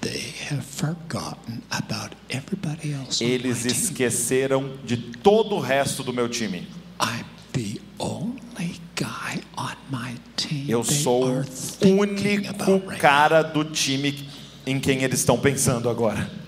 They 0.00 0.34
have 0.50 0.64
forgotten 0.64 1.62
about 1.70 2.16
everybody 2.28 2.92
else. 2.92 3.22
Eles 3.22 3.64
my 3.64 3.70
team. 3.70 3.72
esqueceram 3.72 4.70
de 4.84 4.96
todo 4.96 5.54
o 5.54 5.60
resto 5.60 6.02
do 6.02 6.12
meu 6.12 6.28
time. 6.28 6.66
I'm 7.00 7.24
the 7.52 7.80
only 8.00 8.80
guy 8.96 9.42
on 9.56 9.76
my 9.90 10.16
team. 10.36 10.66
Eu 10.68 10.82
sou 10.82 11.24
o 11.26 11.86
único 11.86 12.80
cara 12.98 13.42
do 13.42 13.64
time 13.64 14.28
em 14.66 14.80
quem 14.80 15.04
eles 15.04 15.20
estão 15.20 15.38
pensando 15.38 15.88
agora. 15.88 16.43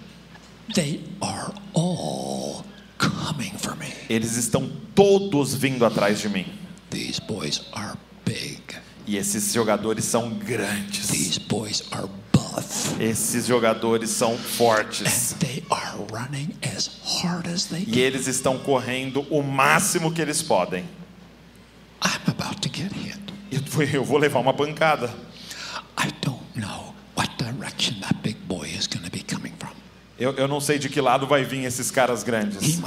They 0.75 1.01
are 1.21 1.53
all 1.75 2.65
coming 2.99 3.53
for 3.59 3.77
me. 3.77 3.93
Eles 4.09 4.37
estão 4.37 4.71
todos 4.95 5.55
vindo 5.55 5.85
atrás 5.85 6.21
de 6.21 6.29
mim. 6.29 6.47
These 6.91 7.21
boys 7.21 7.63
are 7.73 7.97
big. 8.25 8.61
E 9.07 9.17
esses 9.17 9.53
jogadores 9.53 10.05
são 10.05 10.31
grandes. 10.31 11.09
These 11.09 11.39
boys 11.39 11.85
are 11.93 12.09
buff. 12.33 13.01
Esses 13.01 13.47
jogadores 13.47 14.11
são 14.11 14.37
fortes. 14.37 15.33
And 15.33 15.39
they 15.39 15.63
are 15.71 15.97
running 16.13 16.55
as 16.63 16.91
hard 17.05 17.47
as 17.47 17.67
they 17.67 17.85
E 17.87 18.01
eles 18.01 18.27
estão 18.27 18.59
correndo 18.59 19.21
o 19.31 19.43
máximo 19.43 20.13
que 20.13 20.21
eles 20.21 20.43
podem. 20.43 20.85
I'm 22.03 22.29
about 22.29 22.61
to 22.63 22.69
get 22.69 22.93
hit. 22.93 23.17
Eu 23.93 24.05
vou 24.05 24.19
levar 24.19 24.41
uma 24.41 24.53
pancada. 24.53 25.13
Eu, 30.19 30.33
eu 30.33 30.49
não 30.49 30.61
sei 30.61 30.79
de 30.79 30.89
que 30.89 31.01
lado 31.01 31.27
vai 31.27 31.45
vir 31.45 31.65
esses 31.65 31.91
caras 31.91 32.23
grandes. 32.23 32.81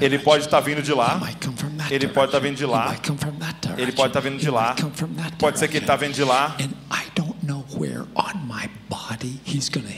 Ele 0.00 0.18
pode 0.18 0.44
estar 0.44 0.60
vindo 0.60 0.82
de 0.82 0.92
lá. 0.92 1.20
Ele 1.90 2.08
pode 2.08 2.28
estar 2.28 2.38
vindo 2.38 2.56
direction. 2.56 2.56
de 2.56 2.64
lá. 2.66 3.76
Ele 3.76 3.92
pode 3.92 4.08
estar 4.08 4.20
vindo 4.20 4.38
de 4.38 4.50
lá. 4.50 4.74
Pode 5.38 5.58
ser 5.58 5.68
que 5.68 5.76
ele 5.76 5.84
está 5.84 5.96
vindo 5.96 6.14
de 6.14 6.24
lá. 6.24 6.56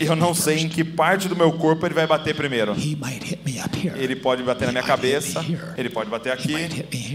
Eu 0.01 0.17
não 0.17 0.35
sei 0.35 0.59
em 0.59 0.69
que 0.69 0.83
parte 0.83 1.29
do 1.29 1.37
meu 1.37 1.53
corpo 1.53 1.87
ele 1.87 1.95
vai 1.95 2.07
bater 2.07 2.35
primeiro. 2.35 2.75
Ele 3.95 4.17
pode 4.17 4.43
bater 4.43 4.67
na 4.67 4.73
minha 4.73 4.85
cabeça, 4.85 5.45
ele 5.77 5.91
pode 5.91 6.11
bater 6.11 6.33
aqui, 6.33 6.55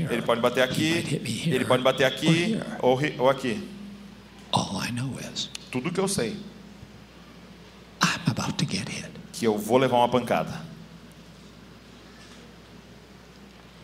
ele 0.09 0.21
pode 0.21 0.39
bater 0.41 0.63
aqui, 0.63 1.21
ele 1.47 1.65
pode 1.65 1.83
bater 1.83 2.05
aqui 2.05 2.57
ou, 2.79 3.29
aqui. 3.29 3.61
Tudo 5.69 5.91
que 5.91 5.99
eu 5.99 6.07
sei, 6.07 6.35
I'm 8.01 8.21
about 8.31 8.57
to 8.57 8.65
get 8.65 8.87
hit. 8.89 9.09
que 9.33 9.45
eu 9.47 9.57
vou 9.57 9.77
levar 9.77 9.97
uma 9.97 10.09
pancada. 10.09 10.61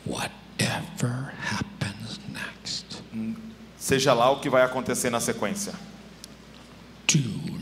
Whatever 0.06 1.34
happens 1.42 2.20
next, 2.30 3.02
Seja 3.78 4.14
lá 4.14 4.30
o 4.32 4.40
que 4.40 4.50
vai 4.50 4.64
acontecer 4.64 5.10
na 5.10 5.20
sequência. 5.20 5.74
do 7.08 7.20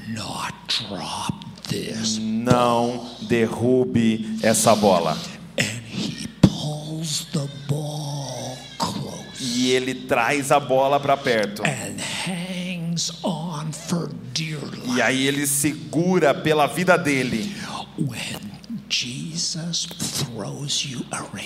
not 0.10 0.54
drop 0.90 1.34
this. 1.68 2.18
Não 2.20 3.16
derrube 3.28 4.40
essa 4.44 4.76
bola. 4.76 5.18
And 5.60 5.82
he 5.88 6.28
pulls 6.42 7.26
the 7.32 7.48
ball 7.68 8.58
close 8.78 9.42
E 9.42 9.72
ele 9.72 9.94
traz 10.08 10.52
a 10.52 10.60
bola 10.60 11.00
para 11.00 11.16
perto. 11.18 11.64
and 11.64 12.00
hangs 12.00 13.12
on 13.24 13.72
for 13.72 14.10
dear 14.34 14.60
E 14.96 15.02
aí 15.02 15.28
ele 15.28 15.46
segura 15.46 16.34
pela 16.34 16.68
vida 16.68 16.98
dele. 16.98 17.54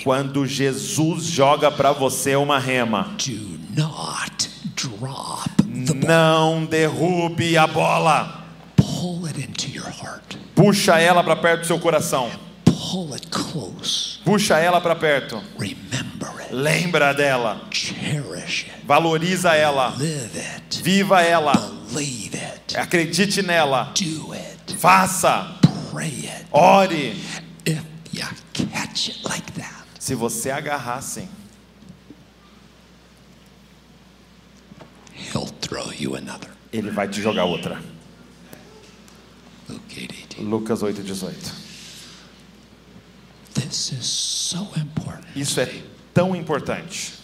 Quando 0.04 0.46
Jesus 0.46 1.24
joga 1.24 1.68
para 1.68 1.90
você 1.90 2.36
uma 2.36 2.60
rema, 2.60 3.10
do 3.18 3.82
not 3.82 4.48
drop 4.76 5.50
the 5.84 5.94
ball. 5.94 6.06
não 6.06 6.64
derrube 6.64 7.58
a 7.58 7.66
bola. 7.66 8.44
Pull 8.76 9.26
it 9.26 9.40
into 9.40 9.68
your 9.68 9.88
heart. 9.88 10.36
Puxa 10.54 11.00
ela 11.00 11.24
para 11.24 11.34
perto 11.34 11.62
do 11.62 11.66
seu 11.66 11.80
coração. 11.80 12.30
Pull 12.90 13.14
it 13.14 13.30
close. 13.30 14.18
Puxa 14.24 14.58
ela 14.58 14.80
para 14.80 14.96
perto. 14.96 15.40
Remember 15.56 16.40
it. 16.40 16.52
Lembra 16.52 17.12
dela. 17.14 17.60
Cherish 17.70 18.66
it. 18.66 18.84
Valoriza 18.86 19.54
ela. 19.54 19.94
Live 19.96 20.36
it. 20.36 20.82
Viva 20.82 21.22
ela. 21.22 21.52
Believe 21.92 22.34
it. 22.34 22.76
Acredite 22.76 23.42
nela. 23.42 23.92
Do 23.94 24.32
it. 24.34 24.74
Faça. 24.76 25.56
Pray 25.92 26.08
it. 26.08 26.46
Ore. 26.50 27.14
If 27.64 27.84
you 28.12 28.24
catch 28.52 29.08
it 29.10 29.24
like 29.24 29.52
that, 29.52 29.84
Se 30.00 30.14
você 30.16 30.50
agarrar 30.50 30.98
assim, 30.98 31.28
he'll 35.32 35.46
throw 35.60 35.92
you 35.92 36.16
another. 36.16 36.48
ele 36.72 36.90
vai 36.90 37.06
te 37.08 37.20
jogar 37.22 37.44
outra. 37.44 37.80
Luke 39.68 39.94
8:18. 39.94 40.42
Lucas 40.42 40.82
8:18. 40.82 41.36
This 41.42 41.52
is 41.52 41.69
so 43.70 44.68
important 44.76 45.26
Isso 45.34 45.60
é 45.60 45.82
tão 46.12 46.34
importante 46.34 47.20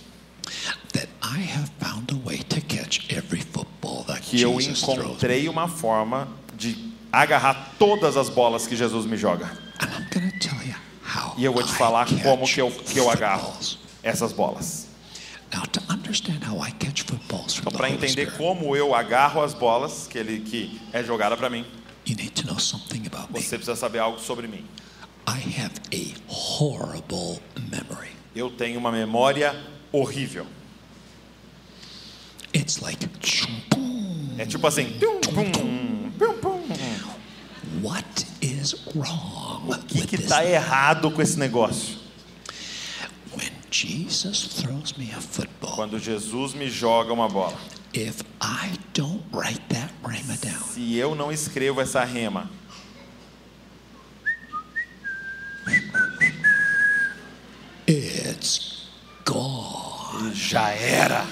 que 4.23 4.41
eu 4.41 4.61
encontrei 4.61 5.49
uma 5.49 5.69
forma 5.69 6.29
de 6.57 6.93
agarrar 7.13 7.75
todas 7.79 8.17
as 8.17 8.29
bolas 8.29 8.67
que 8.67 8.77
Jesus 8.77 9.07
me 9.07 9.17
joga. 9.17 9.47
And 9.81 9.87
I'm 9.87 10.07
going 10.13 10.31
to 10.31 10.39
tell 10.39 10.67
you 10.67 10.75
how 11.05 11.35
E 11.37 11.45
eu 11.45 11.53
vou 11.53 11.63
te 11.63 11.73
falar 11.73 12.07
como 12.23 12.47
que 12.47 12.61
eu, 12.61 12.71
que 12.71 12.99
eu 12.99 13.11
agarro 13.11 13.53
essas 14.03 14.33
bolas. 14.33 14.87
Now, 15.53 15.63
to 15.63 15.81
understand 15.89 16.41
how 16.45 16.61
I 16.61 16.73
catch 16.73 17.05
footballs 17.05 17.55
from 17.55 17.69
Então, 17.69 17.79
para 17.79 17.89
entender 17.89 18.37
como 18.37 18.75
eu 18.75 18.95
agarro 18.95 19.41
as 19.41 19.55
bolas 19.55 20.07
que 20.09 20.19
ele 20.19 20.41
que 20.41 20.81
é 20.93 21.05
jogada 21.05 21.37
para 21.37 21.49
mim, 21.49 21.65
you 22.07 22.17
need 22.17 22.31
to 22.31 22.47
know 22.47 22.59
something 22.59 23.07
about 23.07 23.33
me. 23.33 23.41
você 23.41 23.57
precisa 23.57 23.77
saber 23.77 24.01
algo 24.01 24.19
sobre 24.19 24.49
mim. 24.49 24.65
I 25.27 25.39
have 25.59 25.73
a 25.93 26.15
horrible 26.29 27.41
memory. 27.71 28.11
Eu 28.35 28.51
tenho 28.51 28.79
uma 28.79 28.93
memória 28.93 29.55
horrível. 29.93 30.47
It's 32.55 32.81
like, 32.81 33.07
É 34.39 34.47
tipo 34.47 34.67
assim, 34.67 34.99
what 37.83 38.27
is 38.41 38.75
wrong 38.95 39.69
o 39.69 39.77
que 39.87 40.01
with 40.01 40.07
que 40.09 40.17
this? 40.19 40.29
tá 40.29 40.45
errado 40.45 41.11
com 41.11 41.21
esse 41.23 41.39
negócio? 41.39 41.97
When 43.37 43.51
Jesus 43.71 44.49
throws 44.49 44.95
me 44.97 45.11
a 45.13 45.21
football, 45.21 45.75
Quando 45.75 45.99
Jesus 45.99 46.55
me 46.55 46.69
joga 46.71 47.13
uma 47.13 47.29
bola, 47.29 47.57
if 47.93 48.23
I 48.41 48.79
don't 48.95 49.23
write 49.33 49.61
that 49.71 49.93
rhema 50.05 50.37
down, 50.41 50.63
se 50.73 50.97
eu 50.97 51.15
não 51.15 51.31
escrevo 51.33 51.81
essa 51.81 52.05
rema, 52.05 52.51
it's 58.37 58.87
gone. 59.25 60.33
já 60.35 60.71
era. 60.71 61.27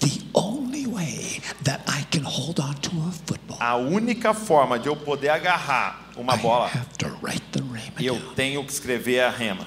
The 0.00 0.20
only 0.34 0.86
way 0.86 1.40
that 1.64 1.80
I 1.86 2.04
can 2.10 2.24
hold 2.24 2.58
on 2.58 2.74
to 2.74 2.90
a 3.08 3.12
football, 3.26 3.56
A 3.60 3.76
única 3.76 4.34
forma 4.34 4.78
de 4.78 4.88
eu 4.88 4.96
poder 4.96 5.28
agarrar 5.28 6.08
uma 6.16 6.34
I 6.34 6.38
bola, 6.38 6.66
have 6.66 6.88
to 6.98 7.08
write 7.22 7.42
the 7.52 7.60
rhema 7.60 8.00
eu 8.00 8.16
down, 8.18 8.34
tenho 8.34 8.64
que 8.64 8.72
escrever 8.72 9.20
a 9.20 9.30
rema, 9.30 9.66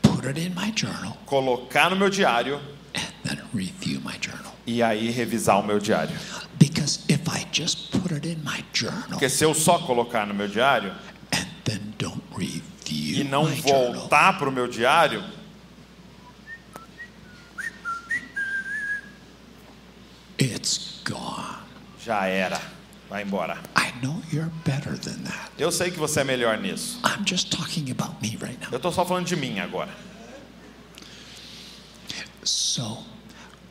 put 0.00 0.24
it 0.26 0.38
in 0.38 0.54
my 0.54 0.72
journal, 0.76 1.16
colocar 1.26 1.90
no 1.90 1.96
meu 1.96 2.08
diário 2.10 2.60
and 2.94 3.12
then 3.24 3.38
review 3.52 4.00
my 4.04 4.16
journal. 4.20 4.52
e 4.66 4.80
aí 4.82 5.10
revisar 5.10 5.58
o 5.58 5.64
meu 5.64 5.80
diário. 5.80 6.16
Because 6.60 7.00
if 7.08 7.20
I 7.28 7.44
just 7.52 7.90
put 7.90 8.12
it 8.12 8.24
in 8.28 8.38
my 8.44 8.64
journal 8.72 9.08
Porque 9.10 9.28
se 9.28 9.44
eu 9.44 9.52
só 9.52 9.80
colocar 9.80 10.24
no 10.26 10.34
meu 10.34 10.46
diário 10.46 10.92
and 11.32 11.46
then 11.64 11.80
don't 11.98 12.22
e 12.38 12.62
review 13.18 13.24
não 13.24 13.46
my 13.48 13.56
journal, 13.56 13.94
voltar 13.94 14.38
para 14.38 14.48
o 14.48 14.52
meu 14.52 14.68
diário, 14.68 15.24
it's 20.42 21.00
gone. 21.04 21.58
já 22.04 22.26
era. 22.26 22.60
Vai 23.08 23.22
embora. 23.22 23.58
I 23.76 23.92
know 24.04 24.22
you're 24.32 24.50
better 24.64 24.98
than 24.98 25.22
that. 25.24 25.50
Eu 25.58 25.70
sei 25.70 25.90
que 25.90 25.98
você 25.98 26.20
é 26.20 26.24
melhor 26.24 26.58
nisso. 26.58 26.98
I'm 27.04 27.24
just 27.28 27.50
talking 27.50 27.90
about 27.90 28.14
me 28.22 28.36
right 28.40 28.58
now. 28.60 28.68
Eu 28.72 28.76
estou 28.78 28.90
só 28.92 29.04
falando 29.04 29.26
de 29.26 29.36
mim 29.36 29.58
agora. 29.60 29.90
So, 32.44 33.04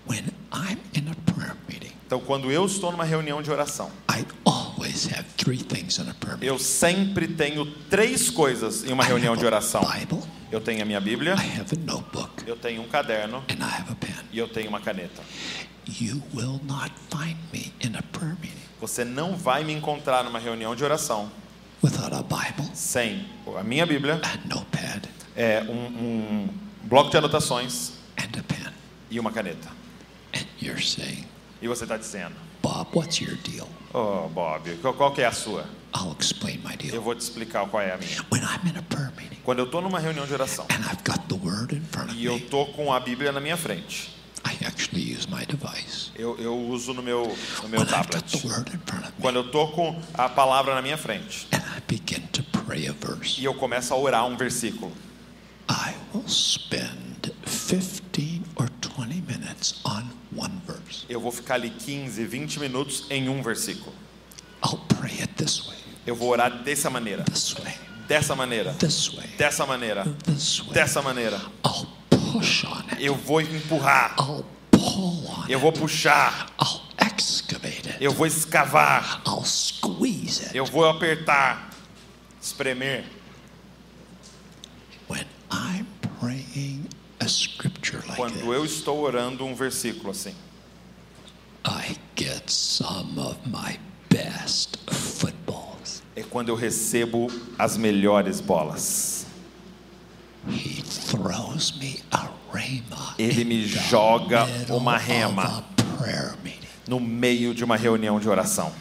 when 0.08 0.32
I'm 0.54 0.78
in 0.94 1.10
a 1.10 1.16
prayer 1.32 1.56
meeting, 1.68 1.92
Então, 2.06 2.20
quando 2.22 2.52
eu 2.52 2.66
estou 2.66 2.92
numa 2.92 3.04
reunião 3.06 3.42
de 3.42 3.50
oração, 3.52 3.90
I 4.10 4.26
always 4.46 5.06
have 5.08 5.24
three 5.38 5.58
things 5.58 5.98
in 5.98 6.10
a 6.10 6.14
prayer 6.14 6.38
meeting. 6.38 6.48
eu 6.48 6.60
sempre 6.60 7.28
tenho 7.28 7.66
três 7.90 8.30
coisas 8.30 8.84
em 8.84 8.94
uma 8.94 9.04
I 9.04 9.08
reunião 9.08 9.34
have 9.34 9.40
de 9.40 9.46
a 9.46 9.50
oração. 9.50 9.82
Bible, 9.82 10.22
Eu 10.52 10.60
tenho 10.62 10.82
a 10.82 10.86
minha 10.86 11.00
Bíblia, 11.02 11.34
I 11.36 11.60
have 11.60 11.74
a 11.76 11.80
notebook, 11.92 12.44
eu 12.48 12.56
tenho 12.58 12.82
um 12.82 12.88
caderno 12.88 13.38
and 13.50 13.56
I 13.66 13.82
have 13.82 13.92
a 13.92 13.96
pen. 13.96 14.14
e 14.32 14.38
eu 14.38 14.48
tenho 14.48 14.70
uma 14.70 14.80
caneta. 14.82 15.22
You 15.88 16.22
will 16.34 16.60
not 16.68 16.92
find 17.10 17.38
me 17.52 17.74
in 17.82 17.96
a 17.98 18.02
prayer 18.12 18.36
meeting 18.42 18.58
Você 18.80 19.04
não 19.04 19.36
vai 19.36 19.64
me 19.64 19.74
encontrar 19.74 20.24
numa 20.24 20.40
reunião 20.40 20.76
de 20.76 20.84
oração 20.84 21.32
without 21.84 22.14
a 22.14 22.22
Bible, 22.22 22.70
sem 22.76 23.26
a 23.58 23.64
minha 23.64 23.86
Bíblia, 23.86 24.22
notepad, 24.46 25.10
é, 25.36 25.62
um, 25.64 25.74
um 26.44 26.50
bloco 26.84 27.10
de 27.10 27.18
anotações 27.18 27.94
and 28.18 28.40
a 28.40 28.44
pen. 28.44 28.72
e 29.10 29.20
uma 29.20 29.32
caneta. 29.32 29.70
And 30.36 30.46
you're 30.62 30.82
saying, 30.82 31.26
E 31.62 31.68
você 31.68 31.84
está 31.84 31.98
dizendo, 31.98 32.36
Bob, 32.62 32.88
what's 32.96 33.20
your 33.20 33.36
deal? 33.38 33.68
oh 33.94 34.30
Bob, 34.30 34.70
qual, 34.96 35.12
que 35.12 35.22
é 35.22 35.26
a 35.26 35.32
sua? 35.32 35.66
I'll 35.96 36.16
explain 36.20 36.60
my 36.64 36.74
Eu 36.74 36.78
deal. 36.92 37.02
vou 37.02 37.16
te 37.16 37.22
explicar 37.22 37.66
qual 37.68 37.82
é 37.82 37.92
a 37.92 37.98
minha. 37.98 38.24
When 38.32 38.42
I'm 38.44 38.70
in 38.70 38.78
a 38.78 38.82
prayer 38.84 39.12
meeting 39.18 39.38
Quando 39.44 39.60
eu 39.60 39.66
estou 39.66 39.82
numa 39.82 40.00
reunião 40.00 40.26
de 40.28 40.34
oração 40.34 40.66
and 40.70 40.82
I've 40.86 41.04
got 41.04 41.28
the 41.28 41.36
word 41.36 41.76
in 41.76 41.82
front 41.92 42.12
of 42.12 42.16
e 42.18 42.26
eu 42.26 42.36
me, 42.36 42.42
tô 42.42 42.68
com 42.68 42.94
a 42.94 43.00
Bíblia 43.00 43.32
na 43.32 43.40
minha 43.40 43.58
frente, 43.58 44.16
I 44.44 44.58
actually 44.66 45.02
use 45.02 45.28
my 45.30 45.46
device. 45.46 46.12
eu, 46.16 46.36
eu 46.40 46.58
uso 46.58 46.94
no 46.94 47.02
meu, 47.04 47.36
no 47.62 47.70
meu 47.70 47.86
tablet. 47.86 48.26
Quando 49.22 49.36
eu 49.38 49.52
tô 49.52 49.68
com 49.70 50.00
a 50.14 50.28
palavra 50.30 50.74
na 50.76 50.82
minha 50.82 50.98
frente 50.98 51.48
and 51.52 51.58
I 51.78 51.82
begin 51.88 52.22
to 52.34 52.44
pray 52.66 52.88
a 52.88 52.94
verse, 52.94 53.40
e 53.40 53.46
eu 53.46 53.54
começo 53.54 53.94
a 53.94 53.98
orar 53.98 54.26
um 54.26 54.36
versículo, 54.36 54.92
I 55.70 55.94
will 56.14 56.28
spend 56.28 57.32
15 57.46 58.42
or 58.56 58.68
20 58.82 59.22
minutes 59.28 59.80
on 59.86 60.04
one 60.36 60.60
verse. 60.66 61.06
eu 61.08 61.20
vou 61.20 61.32
ficar 61.32 61.56
ali 61.56 61.70
15, 61.70 62.26
20 62.26 62.60
minutos 62.60 63.06
em 63.10 63.30
um 63.30 63.42
versículo. 63.44 63.94
I'll 64.66 64.80
pray 65.00 65.22
it 65.22 65.34
this 65.36 65.60
way, 65.68 65.78
Eu 66.06 66.16
vou 66.16 66.30
orar 66.30 66.64
dessa 66.64 66.90
maneira, 66.90 67.24
this 67.24 67.54
way, 67.54 67.74
dessa 68.08 68.36
maneira, 68.36 68.74
this 68.74 69.10
way, 69.10 69.28
dessa 69.38 69.66
maneira, 69.66 70.04
this 70.26 70.60
way. 70.62 70.74
dessa 70.74 71.02
maneira. 71.02 71.40
I'll 71.64 71.88
push 72.10 72.12
on 72.12 72.18
it. 72.18 72.21
Eu 73.00 73.16
vou 73.16 73.42
empurrar, 73.42 74.16
I'll 74.20 74.46
pull 74.70 75.28
on 75.28 75.46
eu 75.48 75.60
vou 75.60 75.72
puxar, 75.72 76.48
eu 78.00 78.12
vou 78.12 78.26
escavar, 78.26 79.22
eu 80.54 80.66
vou 80.66 80.88
apertar, 80.88 81.70
espremer. 82.42 83.04
Quando 88.16 88.54
eu 88.54 88.64
estou 88.66 89.02
orando 89.02 89.46
um 89.46 89.54
versículo 89.54 90.12
assim, 90.12 90.34
é 96.16 96.24
quando 96.24 96.50
eu 96.50 96.56
recebo 96.56 97.28
as 97.60 97.78
melhores 97.78 98.40
bolas. 98.40 99.22
He 100.48 100.71
throws 101.12 101.74
me 101.78 102.00
a 102.10 102.30
rhema 102.54 103.16
Ele 103.20 103.44
me 103.44 103.68
joga 103.68 104.48
uma 104.70 104.98
rema. 104.98 105.64
no 106.88 107.00
meio 107.00 107.54
de 107.54 107.64
uma 107.64 107.76
reunião 107.76 108.20
de 108.20 108.30
oração. 108.30 108.72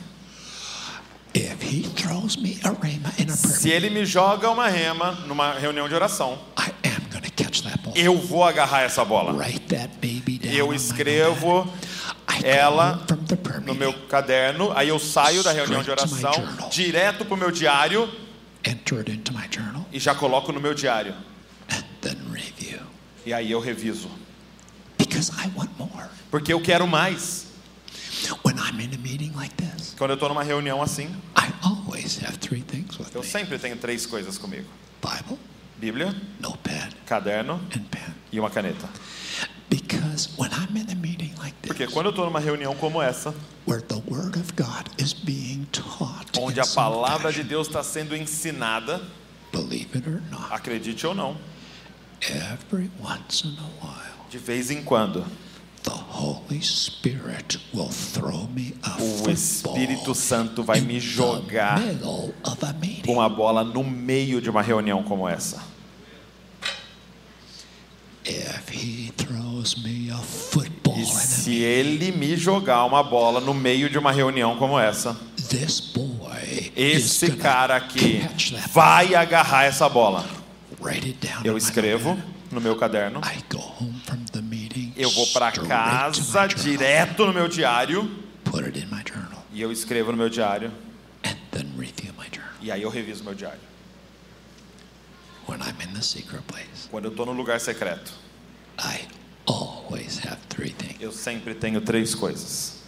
If 1.34 1.62
he 1.62 1.82
throws 1.88 2.36
me 2.36 2.58
a 2.62 2.70
rhema 2.70 3.12
in 3.18 3.30
a 3.30 3.36
prayer 3.36 3.36
Se 3.36 3.70
ele 3.70 3.90
me 3.90 4.04
joga 4.04 4.48
uma 4.48 4.68
rema 4.68 5.12
numa 5.26 5.52
reunião 5.54 5.88
de 5.88 5.94
oração, 5.94 6.38
meeting, 6.56 6.70
I 6.84 6.88
am 6.88 7.10
going 7.10 7.22
to 7.22 7.32
catch 7.32 7.62
that 7.62 7.78
ball. 7.82 7.92
eu 7.96 8.16
vou 8.16 8.44
agarrar 8.44 8.82
essa 8.82 9.04
bola. 9.04 9.34
Eu 10.42 10.72
escrevo 10.72 11.68
ela 12.44 13.04
no 13.64 13.74
meu 13.74 13.92
caderno, 14.08 14.72
aí 14.74 14.88
eu 14.88 14.98
saio 14.98 15.42
da 15.42 15.52
reunião 15.52 15.82
de 15.82 15.90
oração, 15.90 16.32
direto 16.70 17.24
pro 17.24 17.36
meu 17.36 17.50
diário 17.50 18.08
e 19.92 19.98
já 19.98 20.14
coloco 20.14 20.52
no 20.52 20.60
meu 20.60 20.74
diário. 20.74 21.14
Then 22.00 22.16
review. 22.30 22.80
E 23.26 23.32
aí 23.32 23.50
eu 23.50 23.60
reviso, 23.60 24.08
Because 24.98 25.30
I 25.32 25.50
want 25.56 25.70
more. 25.78 26.08
porque 26.30 26.52
eu 26.52 26.60
quero 26.60 26.86
mais. 26.86 27.46
When 28.44 28.56
I'm 28.58 28.80
in 28.80 28.94
a 28.94 28.98
meeting 28.98 29.32
like 29.34 29.54
this, 29.56 29.94
Quando 29.96 30.10
eu 30.10 30.14
estou 30.14 30.28
numa 30.28 30.42
reunião 30.42 30.82
assim, 30.82 31.06
I 31.36 31.52
always 31.62 32.18
have 32.22 32.38
three 32.38 32.62
things 32.62 32.98
with 32.98 33.08
eu 33.14 33.22
me 33.22 33.26
sempre 33.26 33.58
tenho 33.58 33.76
três 33.76 34.06
coisas 34.06 34.36
comigo: 34.38 34.68
Bible, 35.02 35.38
Bíblia, 35.78 36.14
notepad, 36.38 36.94
caderno 37.06 37.54
and 37.76 37.84
pen. 37.90 38.14
e 38.32 38.38
uma 38.38 38.50
caneta. 38.50 38.88
Because 39.68 40.30
when 40.36 40.50
I'm 40.52 40.76
in 40.76 40.90
a 40.90 40.94
meeting 40.94 41.32
like 41.38 41.54
Porque 41.62 41.84
this, 41.86 41.92
quando 41.94 42.06
eu 42.06 42.10
estou 42.10 42.24
numa 42.26 42.40
reunião 42.40 42.74
como 42.76 43.00
essa, 43.00 43.34
where 43.66 43.80
the 43.82 44.02
Word 44.08 44.36
of 44.38 44.52
God 44.56 44.88
is 44.98 45.12
being 45.12 45.66
taught, 45.72 46.38
onde 46.38 46.58
a 46.60 46.66
palavra 46.66 47.32
de 47.32 47.42
Deus 47.44 47.68
está 47.68 47.82
sendo 47.82 48.14
ensinada, 48.16 49.00
believe 49.52 49.96
it 49.96 50.08
or 50.08 50.20
not, 50.30 50.52
acredite 50.52 51.06
ou 51.06 51.14
não, 51.14 51.36
every 52.22 52.90
once 53.00 53.44
in 53.44 53.56
a 53.58 53.84
while, 53.84 54.26
de 54.30 54.38
vez 54.38 54.70
em 54.70 54.82
quando, 54.82 55.24
the 55.82 55.90
Holy 55.90 56.60
Spirit 56.60 57.58
will 57.72 57.88
throw 57.88 58.46
me 58.54 58.74
a 58.82 58.96
o 59.02 59.24
football 59.24 59.32
Espírito 59.32 60.14
Santo 60.14 60.62
vai 60.62 60.80
me 60.80 61.00
jogar 61.00 61.80
middle 61.80 62.34
of 62.44 62.64
a 62.64 62.72
meeting. 62.74 63.02
com 63.02 63.20
a 63.20 63.28
bola 63.28 63.64
no 63.64 63.82
meio 63.82 64.40
de 64.40 64.50
uma 64.50 64.62
reunião 64.62 65.02
como 65.02 65.28
essa. 65.28 65.62
If 68.24 68.70
he 68.70 69.10
throws 69.16 69.82
me 69.82 70.10
a 70.10 70.18
football 70.18 70.98
E 70.98 71.06
se 71.06 71.56
ele 71.56 72.12
me 72.12 72.36
jogar 72.36 72.84
uma 72.84 73.02
bola 73.02 73.40
no 73.40 73.54
meio 73.54 73.88
de 73.88 73.98
uma 73.98 74.12
reunião 74.12 74.56
como 74.56 74.78
essa, 74.78 75.16
esse 76.76 77.32
cara 77.32 77.76
aqui 77.76 78.20
vai 78.72 79.14
agarrar 79.14 79.64
essa 79.64 79.88
bola. 79.88 80.39
Eu 81.44 81.56
escrevo 81.56 82.18
no 82.50 82.60
meu 82.60 82.76
caderno, 82.76 83.20
I 83.20 83.44
go 83.52 83.58
home 83.78 84.00
from 84.04 84.24
the 84.32 84.40
meeting. 84.40 84.92
eu 84.96 85.10
vou 85.10 85.26
para 85.28 85.52
casa 85.52 86.46
direto 86.48 87.26
no 87.26 87.32
meu 87.32 87.48
diário 87.48 88.10
Put 88.44 88.64
it 88.64 88.78
in 88.78 88.86
my 88.86 89.02
journal 89.06 89.44
e 89.52 89.60
eu 89.60 89.70
escrevo 89.70 90.10
no 90.10 90.18
meu 90.18 90.28
diário 90.28 90.72
e 92.62 92.70
aí 92.70 92.82
eu 92.82 92.90
reviso 92.90 93.24
meu 93.24 93.34
diário. 93.34 93.60
Quando 96.90 97.04
eu 97.06 97.10
estou 97.10 97.26
no 97.26 97.32
lugar 97.32 97.58
secreto, 97.60 98.12
eu 101.00 101.12
sempre 101.12 101.54
tenho 101.54 101.80
três 101.80 102.14
coisas. 102.14 102.80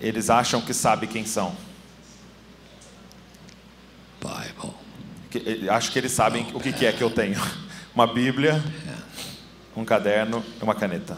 Eles 0.00 0.30
acham 0.30 0.60
que 0.60 0.72
sabem 0.74 1.08
quem 1.08 1.24
são. 1.26 1.56
Bible, 4.20 4.74
Que- 5.30 5.37
eh, 5.37 5.37
Acho 5.70 5.90
que 5.92 5.98
eles 5.98 6.12
sabem 6.12 6.46
o 6.54 6.60
que 6.60 6.72
que 6.72 6.84
é 6.86 6.92
que 6.92 7.02
eu 7.02 7.10
tenho. 7.10 7.40
Uma 7.94 8.06
Bíblia, 8.06 8.62
um 9.76 9.84
caderno 9.84 10.44
e 10.60 10.62
uma 10.62 10.74
caneta. 10.74 11.16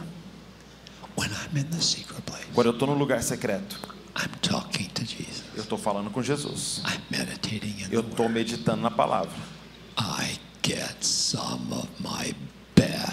Quando 2.55 2.67
eu 2.69 2.73
estou 2.73 2.89
no 2.89 2.95
lugar 2.95 3.23
secreto, 3.23 3.79
eu 5.55 5.63
estou 5.63 5.77
falando 5.77 6.11
com 6.11 6.23
Jesus. 6.23 6.81
Eu 7.93 8.01
estou 8.01 8.29
meditando 8.29 8.81
na 8.81 8.91
palavra. 8.91 9.37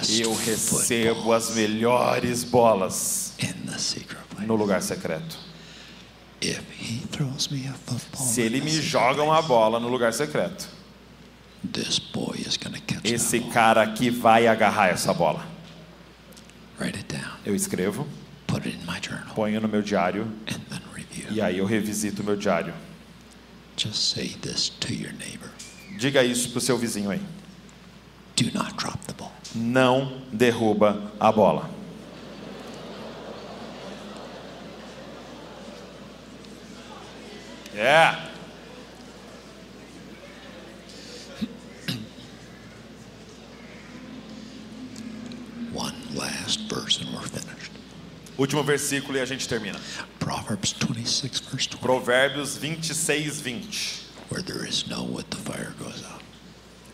Eu 0.09 0.33
recebo 0.33 1.33
as 1.33 1.49
melhores 1.55 2.43
bolas 2.45 3.33
no 4.45 4.55
lugar 4.55 4.81
secreto. 4.81 5.37
Se 8.17 8.41
ele 8.41 8.61
me 8.61 8.71
joga 8.81 9.21
uma 9.23 9.41
bola 9.41 9.79
no 9.79 9.87
lugar 9.89 10.13
secreto, 10.13 10.69
esse 13.13 13.39
cara 13.39 13.81
aqui 13.81 14.09
vai 14.09 14.47
agarrar 14.47 14.87
essa 14.89 15.13
bola. 15.13 15.45
Eu 17.45 17.55
escrevo. 17.55 18.07
Ponho 19.33 19.59
no 19.59 19.67
meu 19.67 19.81
diário. 19.81 20.31
E 21.31 21.41
aí 21.41 21.57
eu 21.57 21.65
revisito 21.65 22.21
o 22.21 22.25
meu 22.25 22.35
diário. 22.35 22.73
Diga 25.97 26.23
isso 26.23 26.49
para 26.49 26.59
o 26.59 26.61
seu 26.61 26.77
vizinho 26.77 27.09
aí. 27.09 27.21
Não 29.55 30.21
derruba 30.31 31.11
a 31.19 31.31
bola. 31.31 31.69
Yeah. 37.73 38.26
Last 46.17 46.61
verse 46.69 46.99
and 47.01 47.09
we're 47.13 47.21
finished. 47.27 47.71
Último 48.37 48.63
versículo 48.63 49.17
e 49.17 49.21
a 49.21 49.25
gente 49.25 49.47
termina. 49.47 49.79
Proverbs 50.19 50.73
26, 50.73 51.39
verse 51.51 51.67
20. 51.69 51.77
Provérbios 51.81 52.55
26, 52.57 53.41
20. 53.41 54.07
Where 54.29 54.43
there 54.43 54.67
is 54.67 54.85
no 54.87 55.03
wood, 55.03 55.25
the 55.29 55.37
fire 55.37 55.73
goes 55.79 56.03
out. 56.03 56.21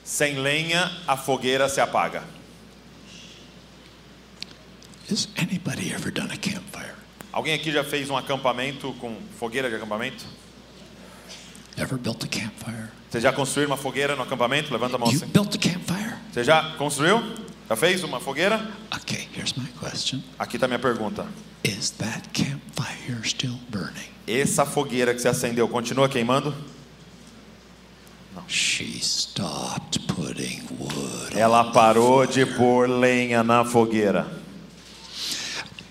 Sem 0.03 0.35
lenha, 0.37 0.91
a 1.07 1.17
fogueira 1.17 1.67
se 1.67 1.81
apaga. 1.81 2.23
Has 5.09 5.27
anybody 5.37 5.91
ever 5.93 6.11
done 6.11 6.31
a 6.31 6.37
campfire? 6.37 6.93
Alguém 7.31 7.53
aqui 7.55 7.71
já 7.71 7.83
fez 7.83 8.09
um 8.09 8.15
acampamento 8.17 8.93
com 8.99 9.17
fogueira 9.39 9.69
de 9.69 9.75
acampamento? 9.75 10.23
Ever 11.77 11.97
built 11.97 12.23
a 12.23 12.27
campfire? 12.27 12.89
Você 13.09 13.19
já 13.19 13.33
construiu 13.33 13.67
uma 13.67 13.77
fogueira 13.77 14.15
no 14.15 14.21
acampamento? 14.23 14.71
Levanta 14.71 14.95
a 14.95 14.99
mão 14.99 15.09
You 15.09 15.17
assim. 15.17 15.27
built 15.27 15.55
a 15.55 15.57
campfire? 15.57 16.13
Você 16.31 16.43
já 16.43 16.75
construiu? 16.77 17.21
Já 17.73 17.77
fez 17.77 18.03
uma 18.03 18.19
fogueira? 18.19 18.69
Okay, 18.95 19.27
here's 19.35 19.57
my 19.57 19.65
question. 19.79 20.21
Aqui 20.37 20.57
está 20.57 20.67
a 20.67 20.69
minha 20.69 20.77
pergunta. 20.77 21.25
Is 21.63 21.89
that 21.97 22.29
campfire 22.31 23.23
still 23.23 23.57
burning? 23.71 24.09
Essa 24.27 24.63
fogueira 24.63 25.11
que 25.11 25.19
você 25.19 25.29
acendeu 25.29 25.67
continua 25.67 26.07
queimando? 26.07 26.53
She 28.47 28.99
stopped 29.01 30.01
putting 30.05 30.61
wood. 30.79 31.35
Ela 31.35 31.71
parou 31.71 32.27
de 32.27 32.45
pôr 32.45 32.87
lenha 32.87 33.43
na 33.43 33.65
fogueira. 33.65 34.27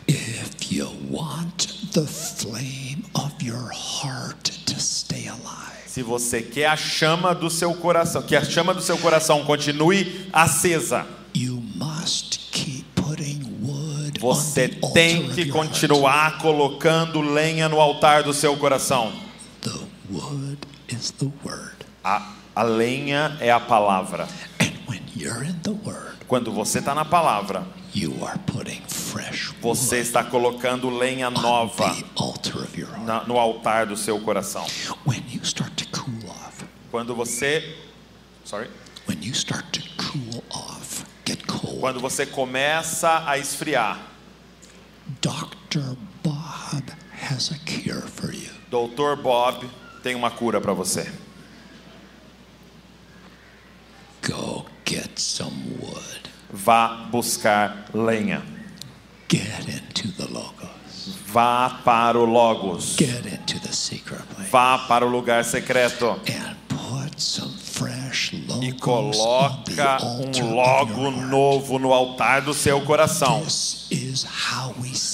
If 0.07 0.71
you 0.71 0.89
want 1.11 1.67
the 1.93 2.07
flame 2.07 3.05
of 3.13 3.45
your 3.45 3.73
heart 3.73 4.53
to 4.67 4.79
stay 4.79 5.27
alive, 5.27 5.89
Se 5.89 6.01
você 6.05 6.41
quer 6.41 6.67
a 6.67 6.77
chama 6.77 7.35
do 7.35 7.51
seu 7.51 7.75
coração, 7.75 8.23
que 8.23 8.37
a 8.37 8.45
chama 8.45 8.73
do 8.73 8.81
seu 8.81 8.97
coração 8.99 9.45
continue 9.45 10.29
acesa, 10.33 11.05
you 11.35 11.52
must 11.83 12.39
keep 12.53 12.85
putting 12.95 13.43
wood 13.63 14.19
você 14.21 14.69
tem 14.95 15.29
que 15.31 15.47
continuar 15.47 16.39
colocando 16.39 17.21
lenha 17.21 17.69
no 17.69 17.81
altar 17.81 18.23
do 18.23 18.33
seu 18.33 18.57
coração. 18.57 19.13
The 19.63 19.71
wood 20.11 20.59
is 20.89 21.11
the 21.13 21.29
word. 21.45 21.75
A, 22.05 22.33
a 22.55 22.63
lenha 22.63 23.37
é 23.41 23.51
a 23.51 23.59
palavra. 23.61 24.29
Quando 26.29 26.53
você 26.53 26.79
está 26.79 26.95
na 26.95 27.05
palavra, 27.05 27.67
você 29.61 29.99
está 29.99 30.25
colocando 30.25 30.89
lenha 30.91 31.31
nova 31.31 31.95
na- 33.05 33.25
no 33.25 33.39
altar 33.39 33.87
do 33.87 33.97
seu 33.97 34.21
coração. 34.21 34.65
When 35.07 35.23
you 35.33 35.41
start 35.45 35.73
to 35.77 35.87
cool 36.01 36.31
off, 36.31 36.65
Quando 36.91 37.15
você, 37.15 37.75
sorry, 38.45 38.69
when 39.09 39.19
you 39.23 39.33
start 39.35 39.65
to 39.73 39.81
cool 39.97 40.43
off, 40.51 41.05
get 41.27 41.43
cold, 41.47 41.62
quando 41.83 41.99
você 41.99 42.25
começa 42.25 43.25
a 43.27 43.37
esfriar, 43.39 44.01
Dr. 45.21 45.97
Bob 46.23 46.85
has 47.29 47.51
a 47.51 47.59
cure 47.67 48.07
for 48.07 48.33
you. 48.33 48.53
Dr. 48.71 49.21
Bob 49.21 49.69
tem 50.01 50.15
uma 50.15 50.31
cura 50.31 50.61
para 50.61 50.73
você. 50.75 51.13
Go 54.25 54.65
get 54.87 55.19
some 55.19 55.77
wood. 55.81 56.21
Vá 56.53 57.09
buscar 57.11 57.87
lenha. 57.93 58.45
Get 59.29 59.67
into 59.67 60.13
the 60.13 60.33
logos. 60.33 61.19
Vá 61.27 61.81
para 61.85 62.17
o 62.17 62.25
Logos. 62.25 62.95
Get 62.97 63.27
into 63.27 63.59
the 63.59 63.73
secret 63.73 64.23
place. 64.37 64.51
Vá 64.53 64.79
para 64.87 65.05
o 65.05 65.09
lugar 65.09 65.45
secreto 65.45 66.11
And 66.29 66.55
put 66.69 67.21
some 67.21 67.62
e 68.63 68.73
coloca 68.73 69.99
um 70.05 70.55
logo 70.55 71.11
novo 71.11 71.79
no 71.79 71.93
altar 71.93 72.43
do 72.43 72.53
seu 72.55 72.81
coração. 72.83 73.43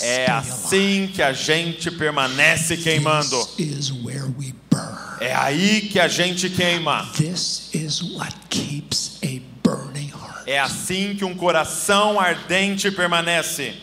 É 0.02 0.30
assim 0.30 1.10
que 1.14 1.22
a 1.22 1.32
gente 1.32 1.90
permanece 1.90 2.76
queimando. 2.76 3.48
É 5.20 5.34
aí 5.34 5.82
que 5.82 5.98
a 5.98 6.08
gente 6.08 6.48
queima. 6.50 7.08
É 10.46 10.58
assim 10.58 11.14
que 11.16 11.24
um 11.24 11.34
coração 11.34 12.18
ardente 12.18 12.90
permanece. 12.90 13.74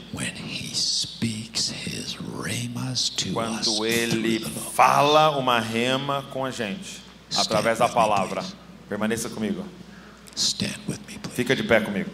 Quando 3.34 3.86
ele 3.86 4.40
fala 4.74 5.38
uma 5.38 5.60
rema 5.60 6.24
com 6.32 6.46
a 6.46 6.52
gente, 6.52 7.02
através 7.36 7.80
da 7.80 7.90
palavra. 7.90 8.44
Permaneça 8.88 9.30
comigo. 9.30 9.66
Stand 10.36 10.80
with 10.88 11.00
me, 11.08 11.18
please. 11.18 11.36
Fica 11.36 11.56
de 11.56 11.64
pé 11.64 11.82
comigo. 11.82 12.10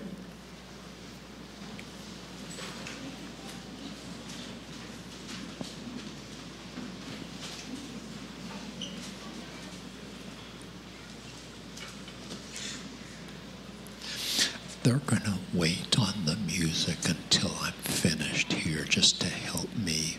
They're 14.84 14.98
going 15.06 15.22
to 15.24 15.38
wait 15.54 16.00
on 16.00 16.26
the 16.26 16.36
music 16.38 16.98
until 17.08 17.52
I'm 17.62 17.74
finished 17.84 18.52
here 18.52 18.84
just 18.84 19.20
to 19.22 19.28
help 19.28 19.70
me. 19.76 20.18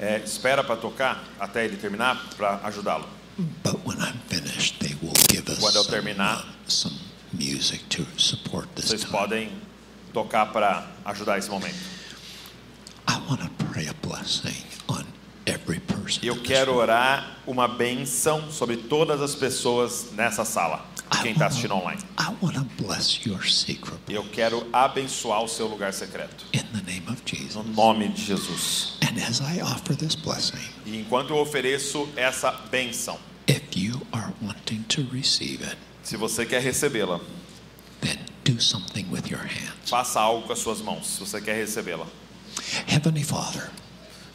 É, 0.00 0.22
espera 0.24 0.64
para 0.64 0.76
tocar 0.76 1.22
até 1.38 1.64
ele 1.64 1.76
terminar 1.76 2.16
para 2.36 2.60
ajudá-lo. 2.64 3.06
But 3.62 3.84
when 3.84 4.00
I'm 4.00 4.18
finished, 4.28 4.80
they 4.80 4.94
will 5.02 5.12
give 5.28 5.32
us 5.32 5.33
Quando 5.60 5.76
eu 5.76 5.82
some, 5.84 5.90
terminar, 5.94 6.46
some 6.66 6.96
music 7.32 7.84
to 7.84 8.06
support 8.18 8.68
this 8.74 8.86
Vocês 8.86 9.00
time. 9.02 9.12
podem 9.12 9.52
tocar 10.12 10.46
para 10.52 10.86
ajudar 11.04 11.38
esse 11.38 11.50
momento. 11.50 11.76
I 13.08 13.16
want 13.28 13.40
to 13.42 13.50
pray 13.66 13.88
a 13.88 13.94
blessing 14.06 14.56
on 14.88 15.04
every 15.46 15.80
person. 15.80 16.20
Eu 16.22 16.40
quero 16.42 16.74
orar 16.74 17.38
uma 17.46 17.68
benção 17.68 18.50
sobre 18.50 18.76
todas 18.76 19.20
as 19.20 19.34
pessoas 19.34 20.12
nessa 20.12 20.44
sala, 20.44 20.86
quem 21.22 21.32
está 21.32 21.46
assistindo 21.46 21.74
online. 21.74 22.00
I 22.18 22.32
want 22.42 22.54
to 22.54 22.64
bless 22.82 23.20
your 23.28 23.42
secret 23.46 23.98
Eu 24.08 24.24
quero 24.30 24.66
abençoar 24.72 25.42
o 25.42 25.48
seu 25.48 25.66
lugar 25.66 25.92
secreto, 25.92 26.46
in 26.52 26.60
the 26.78 26.82
name 26.90 27.04
of 27.08 27.20
Jesus. 27.26 27.54
no 27.56 27.64
nome 27.64 28.08
de 28.08 28.24
Jesus. 28.24 28.94
And 29.02 29.18
as 29.22 29.40
I 29.40 29.60
offer 29.62 29.94
this 29.96 30.14
blessing, 30.14 30.58
E 30.86 30.96
enquanto 30.98 31.30
eu 31.30 31.38
ofereço 31.38 32.08
essa 32.16 32.50
benção, 32.70 33.18
if 33.46 33.76
you 33.76 34.00
are 34.12 34.32
wanting 34.42 34.84
to 34.88 35.02
receive 35.12 35.62
it, 35.62 35.76
se 36.02 36.16
você 36.16 36.44
quer 36.46 36.60
recebê-la, 36.62 37.20
then 38.00 38.18
do 38.44 38.60
something 38.60 39.06
with 39.10 39.30
your 39.30 39.40
hands. 39.42 39.90
faça 39.90 40.20
algo 40.20 40.46
com 40.46 40.52
as 40.52 40.58
suas 40.58 40.80
mãos, 40.80 41.06
se 41.06 41.20
você 41.20 41.40
quer 41.40 41.54
recebê-la. 41.56 42.06
Heavenly 42.86 43.24
Father, 43.24 43.70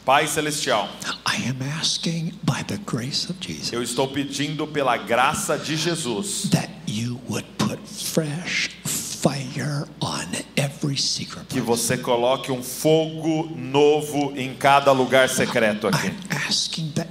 Pai 0.05 0.27
Celestial, 0.27 0.89
I 1.25 1.47
am 1.47 1.61
asking 1.79 2.33
by 2.43 2.63
the 2.63 2.77
grace 2.85 3.29
of 3.29 3.39
Jesus 3.39 3.71
eu 3.71 3.83
estou 3.83 4.07
pedindo 4.07 4.65
pela 4.67 4.97
graça 4.97 5.57
de 5.57 5.75
Jesus 5.77 6.49
that 6.49 6.69
you 6.87 7.19
would 7.29 7.45
put 7.57 7.79
fresh 7.87 8.69
fire 8.83 9.85
on 10.01 10.25
every 10.55 10.97
secret 10.97 11.45
que 11.49 11.59
você 11.59 11.97
coloque 11.97 12.51
um 12.51 12.63
fogo 12.63 13.49
novo 13.55 14.33
em 14.35 14.55
cada 14.55 14.91
lugar 14.91 15.29
secreto 15.29 15.87
aqui. 15.87 16.07
I'm 16.07 16.15
asking 16.47 16.91
that 16.95 17.08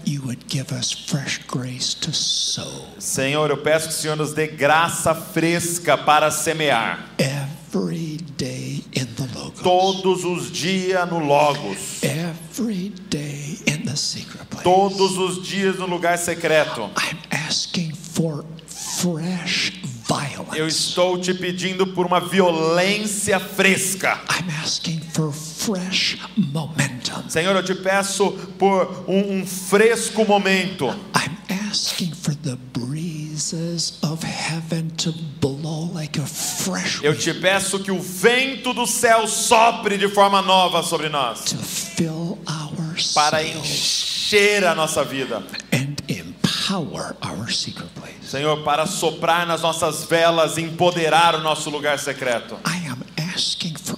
give 0.48 0.72
us 0.74 0.92
fresh 0.92 1.38
grace 1.46 1.94
to 1.94 2.12
sow 2.12 2.86
Senhor, 2.98 3.50
eu 3.50 3.58
peço 3.58 3.88
que 3.88 3.94
o 3.94 3.96
Senhor 3.96 4.16
nos 4.16 4.32
dê 4.32 4.46
graça 4.46 5.14
fresca 5.14 5.96
para 5.96 6.30
semear 6.30 7.06
every 7.18 8.16
day 8.36 8.84
in 8.96 9.06
the 9.06 9.26
Logos, 9.34 9.60
todos 9.60 10.24
os 10.24 10.50
dias 10.50 11.08
no 11.08 11.18
Logos, 11.18 12.02
every 12.02 12.90
day 13.10 13.58
in 13.66 13.84
the 13.84 13.96
secret 13.96 14.44
place. 14.48 14.64
todos 14.64 15.18
os 15.18 15.46
dias 15.46 15.76
no 15.78 15.86
lugar 15.86 16.16
secreto. 16.18 16.90
I'm 16.96 17.18
asking 17.30 17.92
for 17.92 18.44
fresh 18.66 19.72
violence. 20.08 20.58
Eu 20.58 20.66
estou 20.66 21.18
te 21.18 21.34
pedindo 21.34 21.86
por 21.88 22.06
uma 22.06 22.20
violência 22.20 23.38
fresca. 23.38 24.18
I'm 24.30 24.50
asking 24.62 25.00
for 25.12 25.32
fresh 25.32 26.16
momentum. 26.36 26.97
Senhor, 27.28 27.54
eu 27.54 27.62
te 27.62 27.74
peço 27.74 28.30
por 28.58 29.04
um, 29.08 29.40
um 29.40 29.46
fresco 29.46 30.24
momento. 30.24 30.86
I'm 31.14 31.36
asking 31.70 32.12
for 32.12 32.34
the 32.36 32.56
breezes 32.72 33.98
of 34.02 34.24
heaven 34.26 34.88
to 34.98 35.12
blow 35.40 35.90
like 35.94 36.18
a 36.18 36.26
fresh 36.26 37.00
Eu 37.02 37.16
te 37.16 37.32
peço 37.34 37.78
que 37.80 37.90
o 37.90 38.00
vento 38.00 38.72
do 38.72 38.86
céu 38.86 39.26
sopre 39.28 39.96
de 39.98 40.08
forma 40.08 40.40
nova 40.42 40.82
sobre 40.82 41.08
nós, 41.08 41.40
to 41.44 41.56
fill 41.56 42.38
our 42.48 42.96
para 43.14 43.42
encher 43.44 44.64
a 44.64 44.74
nossa 44.74 45.04
vida. 45.04 45.42
and 45.72 45.96
empower 46.08 47.16
our 47.22 47.48
secret 47.50 47.88
place. 47.94 48.14
Senhor, 48.22 48.62
para 48.64 48.86
soprar 48.86 49.46
nas 49.46 49.62
nossas 49.62 50.04
velas 50.04 50.56
e 50.56 50.62
empoderar 50.62 51.34
o 51.34 51.40
nosso 51.40 51.70
lugar 51.70 51.98
secreto. 51.98 52.58
I 52.66 52.88
am 52.88 52.98
asking 53.34 53.74
for 53.76 53.97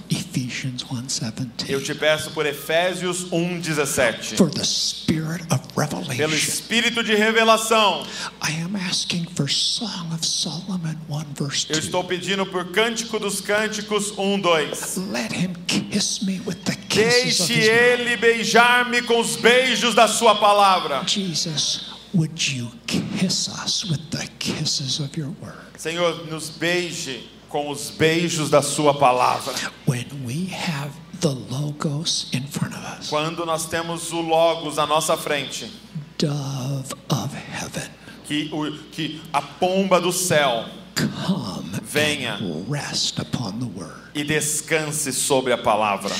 Eu 1.71 1.81
te 1.83 1.93
peço 1.95 2.31
por 2.31 2.45
Efésios 2.45 3.25
1:17. 3.31 4.35
for 4.37 4.49
the 4.49 4.63
spirit 4.63 5.43
of 5.51 5.61
Pelo 5.73 6.01
revelation. 6.03 6.35
espírito 6.35 7.03
de 7.03 7.15
revelação, 7.15 8.05
I 8.47 8.61
am 8.61 8.75
asking 8.75 9.25
for 9.35 9.49
Song 9.49 10.13
of 10.13 10.25
Solomon 10.25 10.95
1 11.09 11.25
verse 11.33 11.65
eu 11.69 11.75
2. 11.75 11.85
estou 11.85 12.03
pedindo 12.03 12.45
por 12.45 12.71
Cântico 12.71 13.17
dos 13.19 13.39
Cânticos 13.41 14.11
1, 14.17 14.39
2. 14.41 14.97
Let 15.11 15.31
him 15.33 15.53
kiss 15.67 16.23
me 16.25 16.41
with 16.45 16.57
the 16.65 16.75
kisses 16.89 17.39
of 17.39 17.47
Deixe 17.47 17.53
his 17.53 17.67
mouth. 17.67 17.99
ele 17.99 18.17
beijar-me 18.17 19.01
com 19.03 19.19
os 19.19 19.35
beijos 19.37 19.95
da 19.95 20.07
sua 20.07 20.35
palavra. 20.35 21.03
Jesus, 21.07 21.85
would 22.13 22.53
you 22.55 22.69
kiss 22.85 23.47
us 23.47 23.85
with 23.85 24.01
the 24.11 24.27
kisses 24.39 24.99
of 24.99 25.17
your 25.17 25.29
word? 25.41 25.55
Senhor, 25.77 26.27
nos 26.29 26.49
beije 26.49 27.23
com 27.49 27.69
os 27.69 27.89
beijos 27.91 28.49
da 28.49 28.61
sua 28.61 28.93
palavra. 28.93 29.53
When 29.87 30.05
we 30.25 30.47
have 30.53 30.91
the 31.21 31.29
logos 31.49 32.29
in 32.33 32.43
front 32.47 32.73
of 32.75 32.83
us, 32.99 33.09
Quando 33.09 33.45
nós 33.45 33.65
temos 33.67 34.11
o 34.11 34.21
Logos 34.21 34.77
à 34.77 34.85
nossa 34.87 35.15
frente, 35.15 35.71
dove 36.17 36.93
of 37.09 37.35
heaven, 37.35 37.89
que, 38.25 38.49
o, 38.51 38.71
que 38.91 39.21
a 39.33 39.41
pomba 39.41 39.99
do 40.01 40.11
céu 40.11 40.65
come 40.95 41.79
Venha. 41.83 42.35
and 42.41 42.65
rest 42.69 43.19
upon 43.19 43.59
the 43.59 43.65
word. 43.67 43.95
e 44.13 44.23
descanse 44.23 45.11
sobre 45.13 45.53
a 45.53 45.57
palavra. 45.57 46.13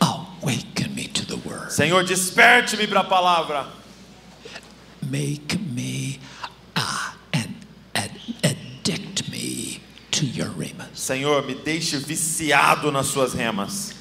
Awaken 0.00 0.94
me 0.94 1.08
to 1.08 1.24
the 1.24 1.36
word. 1.48 1.70
Senhor, 1.72 2.02
desperte-me 2.04 2.86
para 2.86 3.00
a 3.00 3.04
palavra. 3.04 3.66
Make 5.02 5.58
me 5.58 6.20
ah, 6.76 7.16
and, 7.32 7.54
and 7.94 8.10
addict 8.44 9.28
me 9.30 9.80
to 10.10 10.26
your 10.26 10.48
remas. 10.50 10.88
Senhor, 10.98 11.42
me 11.42 11.54
deixe 11.54 11.96
viciado 11.98 12.90
nas 12.92 13.06
suas 13.06 13.32
remas. 13.34 13.94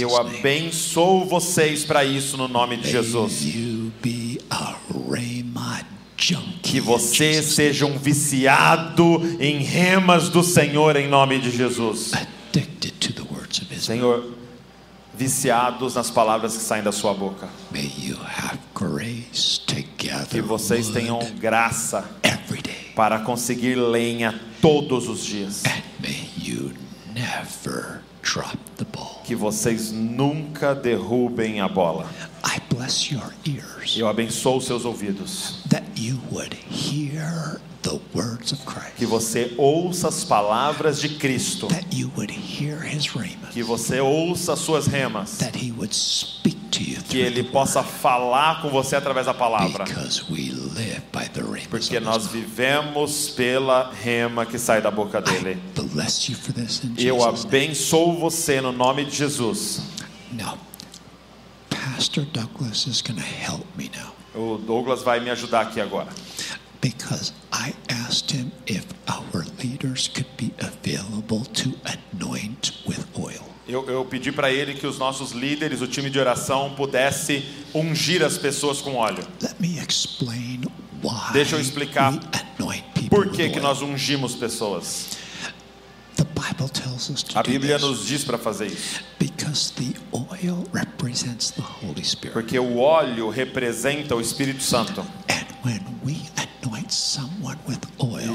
Eu 0.00 0.16
abençoo 0.16 1.24
vocês 1.24 1.84
para 1.84 2.04
isso 2.04 2.36
no 2.36 2.48
nome 2.48 2.76
de 2.76 2.90
Jesus. 2.90 3.42
Que 6.62 6.80
você 6.80 7.42
seja 7.42 7.86
um 7.86 7.98
viciado 7.98 9.36
em 9.40 9.58
remas 9.58 10.28
do 10.28 10.42
Senhor 10.42 10.96
em 10.96 11.08
nome 11.08 11.38
de 11.38 11.50
Jesus. 11.50 12.12
Senhor, 13.78 14.32
viciados 15.14 15.94
nas 15.94 16.10
palavras 16.10 16.56
que 16.56 16.62
saem 16.62 16.82
da 16.82 16.92
sua 16.92 17.14
boca. 17.14 17.48
Que 20.30 20.40
vocês 20.40 20.88
tenham 20.88 21.18
graça 21.38 22.04
para 22.94 23.20
conseguir 23.20 23.74
lenha 23.76 24.40
todos 24.60 25.08
os 25.08 25.24
dias. 25.24 25.64
And 25.64 25.82
may 26.00 26.28
you 26.36 26.72
never 27.14 28.05
drop 28.26 28.56
the 28.76 28.84
ball. 28.84 29.22
Que 29.24 29.34
vocês 29.36 29.92
nunca 29.92 30.74
derrubem 30.74 31.60
a 31.60 31.68
bola. 31.68 32.08
I 32.44 32.60
bless 32.74 33.10
your 33.12 33.32
ears 33.44 33.96
Eu 33.96 34.08
abençoo 34.08 34.60
seus 34.60 34.84
ouvidos. 34.84 35.62
that 35.70 35.84
you 35.96 36.18
would 36.32 36.54
hear 36.70 37.60
the 37.88 38.00
words 38.14 38.52
of 38.52 38.64
Christ. 38.64 38.96
Que 38.96 39.06
você 39.06 39.54
ouça 39.56 40.08
as 40.08 40.24
palavras 40.24 41.00
de 41.00 41.08
Cristo. 41.10 41.68
That 41.68 41.86
you 41.94 42.10
would 42.16 42.32
hear 42.32 42.82
his 42.82 43.06
rhema. 43.06 43.48
Que 43.52 43.62
você 43.62 44.00
ouça 44.00 44.54
as 44.54 44.58
suas 44.58 44.86
remas. 44.86 45.38
That 45.38 45.56
he 45.56 45.70
would 45.72 45.94
speak 45.94 46.56
to 46.72 46.82
you 46.82 47.02
Que 47.08 47.18
Ele 47.18 47.44
possa 47.44 47.82
falar 47.82 48.60
com 48.62 48.68
você 48.70 48.96
através 48.96 49.26
da 49.26 49.34
palavra. 49.34 49.84
because 49.84 50.24
we 50.30 50.50
live 50.50 51.02
by 51.12 51.28
the 51.32 51.42
Porque 51.70 52.00
nós 52.00 52.26
vivemos 52.26 53.30
pela 53.30 53.92
rema 53.92 54.44
que 54.44 54.58
sai 54.58 54.82
da 54.82 54.90
boca 54.90 55.18
I 55.18 55.22
dele. 55.22 55.62
bless 55.92 56.28
you 56.30 56.36
for 56.36 56.52
this 56.52 56.82
in 56.84 56.94
Eu 56.98 57.22
abençoo 57.22 58.18
você 58.18 58.60
no 58.60 58.72
nome 58.72 59.04
de 59.04 59.16
Jesus. 59.16 59.80
Now, 60.32 60.58
Pastor 61.70 62.24
Douglas 62.26 62.86
is 62.86 63.00
going 63.00 63.16
to 63.18 63.24
help 63.24 63.64
me 63.76 63.90
now 63.96 64.12
O 64.34 64.58
Douglas 64.58 65.02
vai 65.02 65.18
me 65.20 65.30
ajudar 65.30 65.62
aqui 65.62 65.80
agora. 65.80 66.08
Because 66.80 67.32
I 67.52 67.74
asked 67.88 68.30
him 68.30 68.52
if 68.66 68.84
our 69.08 69.44
leaders 69.62 70.08
could 70.08 70.26
be 70.36 70.52
available 70.60 71.44
to 71.44 71.74
anoint 71.84 72.72
with 72.86 73.04
oil. 73.18 73.44
Eu, 73.68 73.84
eu 73.88 74.04
pedi 74.04 74.30
para 74.30 74.50
ele 74.52 74.74
que 74.74 74.86
os 74.86 74.96
nossos 74.98 75.32
líderes, 75.32 75.80
o 75.82 75.88
time 75.88 76.08
de 76.08 76.18
oração, 76.20 76.74
pudesse 76.76 77.44
ungir 77.74 78.22
as 78.22 78.38
pessoas 78.38 78.80
com 78.80 78.94
óleo. 78.94 79.26
Let 79.42 79.58
me 79.58 79.78
explain 79.78 80.62
why 81.02 81.32
Deixa 81.32 81.56
eu 81.56 81.60
explicar 81.60 82.12
we 82.12 82.20
anoint 82.60 82.84
people 82.94 83.08
Por 83.10 83.26
with 83.26 83.32
que, 83.36 83.48
que 83.50 83.56
oil. 83.56 83.62
nós 83.62 83.82
ungimos 83.82 84.34
pessoas? 84.36 85.08
A 87.34 87.42
Bíblia 87.42 87.78
nos 87.78 88.06
diz 88.06 88.24
para 88.24 88.38
fazer 88.38 88.66
isso. 88.66 89.00
because 89.46 89.70
the 89.72 89.94
oil 90.12 90.64
represents 90.72 91.50
the 91.50 91.62
Holy 91.62 92.04
Spirit. 92.04 92.32
Porque 92.32 92.58
o 92.58 92.78
óleo 92.78 93.28
representa 93.30 94.14
o 94.14 94.20
Espírito 94.20 94.62
Santo. 94.62 95.04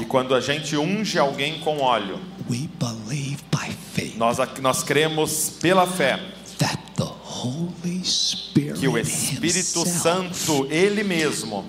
E 0.00 0.04
quando 0.06 0.34
a 0.34 0.40
gente 0.40 0.76
unge 0.76 1.18
alguém 1.18 1.60
com 1.60 1.78
óleo, 1.78 2.20
we 2.50 2.68
believe 2.78 3.42
by 3.50 3.70
faith 3.94 4.16
nós, 4.16 4.38
nós 4.60 4.82
cremos 4.82 5.50
pela 5.60 5.86
fé 5.86 6.18
that 6.58 6.78
the 6.96 7.04
Holy 7.04 8.04
Spirit 8.04 8.80
que 8.80 8.88
o 8.88 8.98
Espírito 8.98 9.86
Santo, 9.86 10.66
Ele 10.70 11.02
mesmo, 11.02 11.64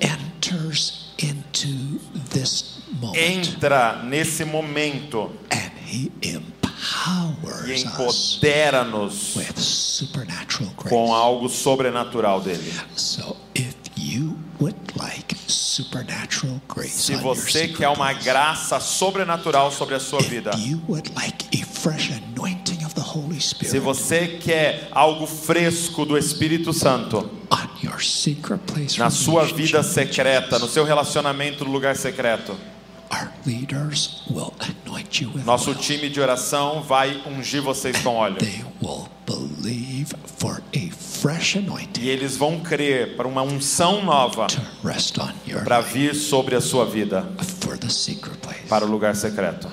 entra 3.15 4.03
nesse 4.03 4.43
momento 4.45 5.31
and 5.51 5.72
e 5.93 6.11
empodera-nos 7.75 9.37
com 10.89 11.13
algo 11.13 11.47
sobrenatural 11.47 12.41
dele. 12.41 12.73
So 12.95 13.37
if 13.53 13.75
you 13.95 14.35
would 14.59 14.75
like 14.99 15.35
supernatural 15.47 16.59
grace 16.67 16.89
Se 16.89 17.15
você 17.15 17.67
quer 17.67 17.89
uma 17.89 18.11
graça 18.13 18.79
sobrenatural 18.79 19.71
sobre 19.71 19.93
a 19.95 19.99
sua 19.99 20.21
vida, 20.21 20.51
if 20.55 20.67
you 20.67 20.81
would 20.87 21.11
like 21.15 21.45
a 21.53 21.65
fresh 21.65 22.11
anointing 22.11 22.83
of 22.85 22.95
the 22.95 23.01
Holy 23.01 23.39
se 23.39 23.79
você 23.79 24.27
quer 24.27 24.87
algo 24.91 25.27
fresco 25.27 26.05
do 26.05 26.17
Espírito 26.17 26.73
Santo 26.73 27.29
na 28.97 29.09
sua 29.09 29.45
vida 29.45 29.83
secreta, 29.83 30.57
no 30.57 30.67
seu 30.67 30.83
relacionamento 30.83 31.63
no 31.63 31.71
lugar 31.71 31.95
secreto, 31.95 32.55
nosso 35.45 35.75
time 35.75 36.09
de 36.09 36.19
oração 36.19 36.81
vai 36.81 37.21
ungir 37.25 37.61
vocês 37.61 37.97
com 37.99 38.15
óleo. 38.15 38.37
E 41.99 42.09
eles 42.09 42.35
vão 42.35 42.59
crer 42.59 43.15
para 43.15 43.27
uma 43.27 43.41
unção 43.41 44.03
nova 44.03 44.47
para 45.63 45.81
vir 45.81 46.15
sobre 46.15 46.55
a 46.55 46.61
sua 46.61 46.85
vida 46.85 47.27
para 48.67 48.85
o 48.85 48.89
lugar 48.89 49.15
secreto. 49.15 49.67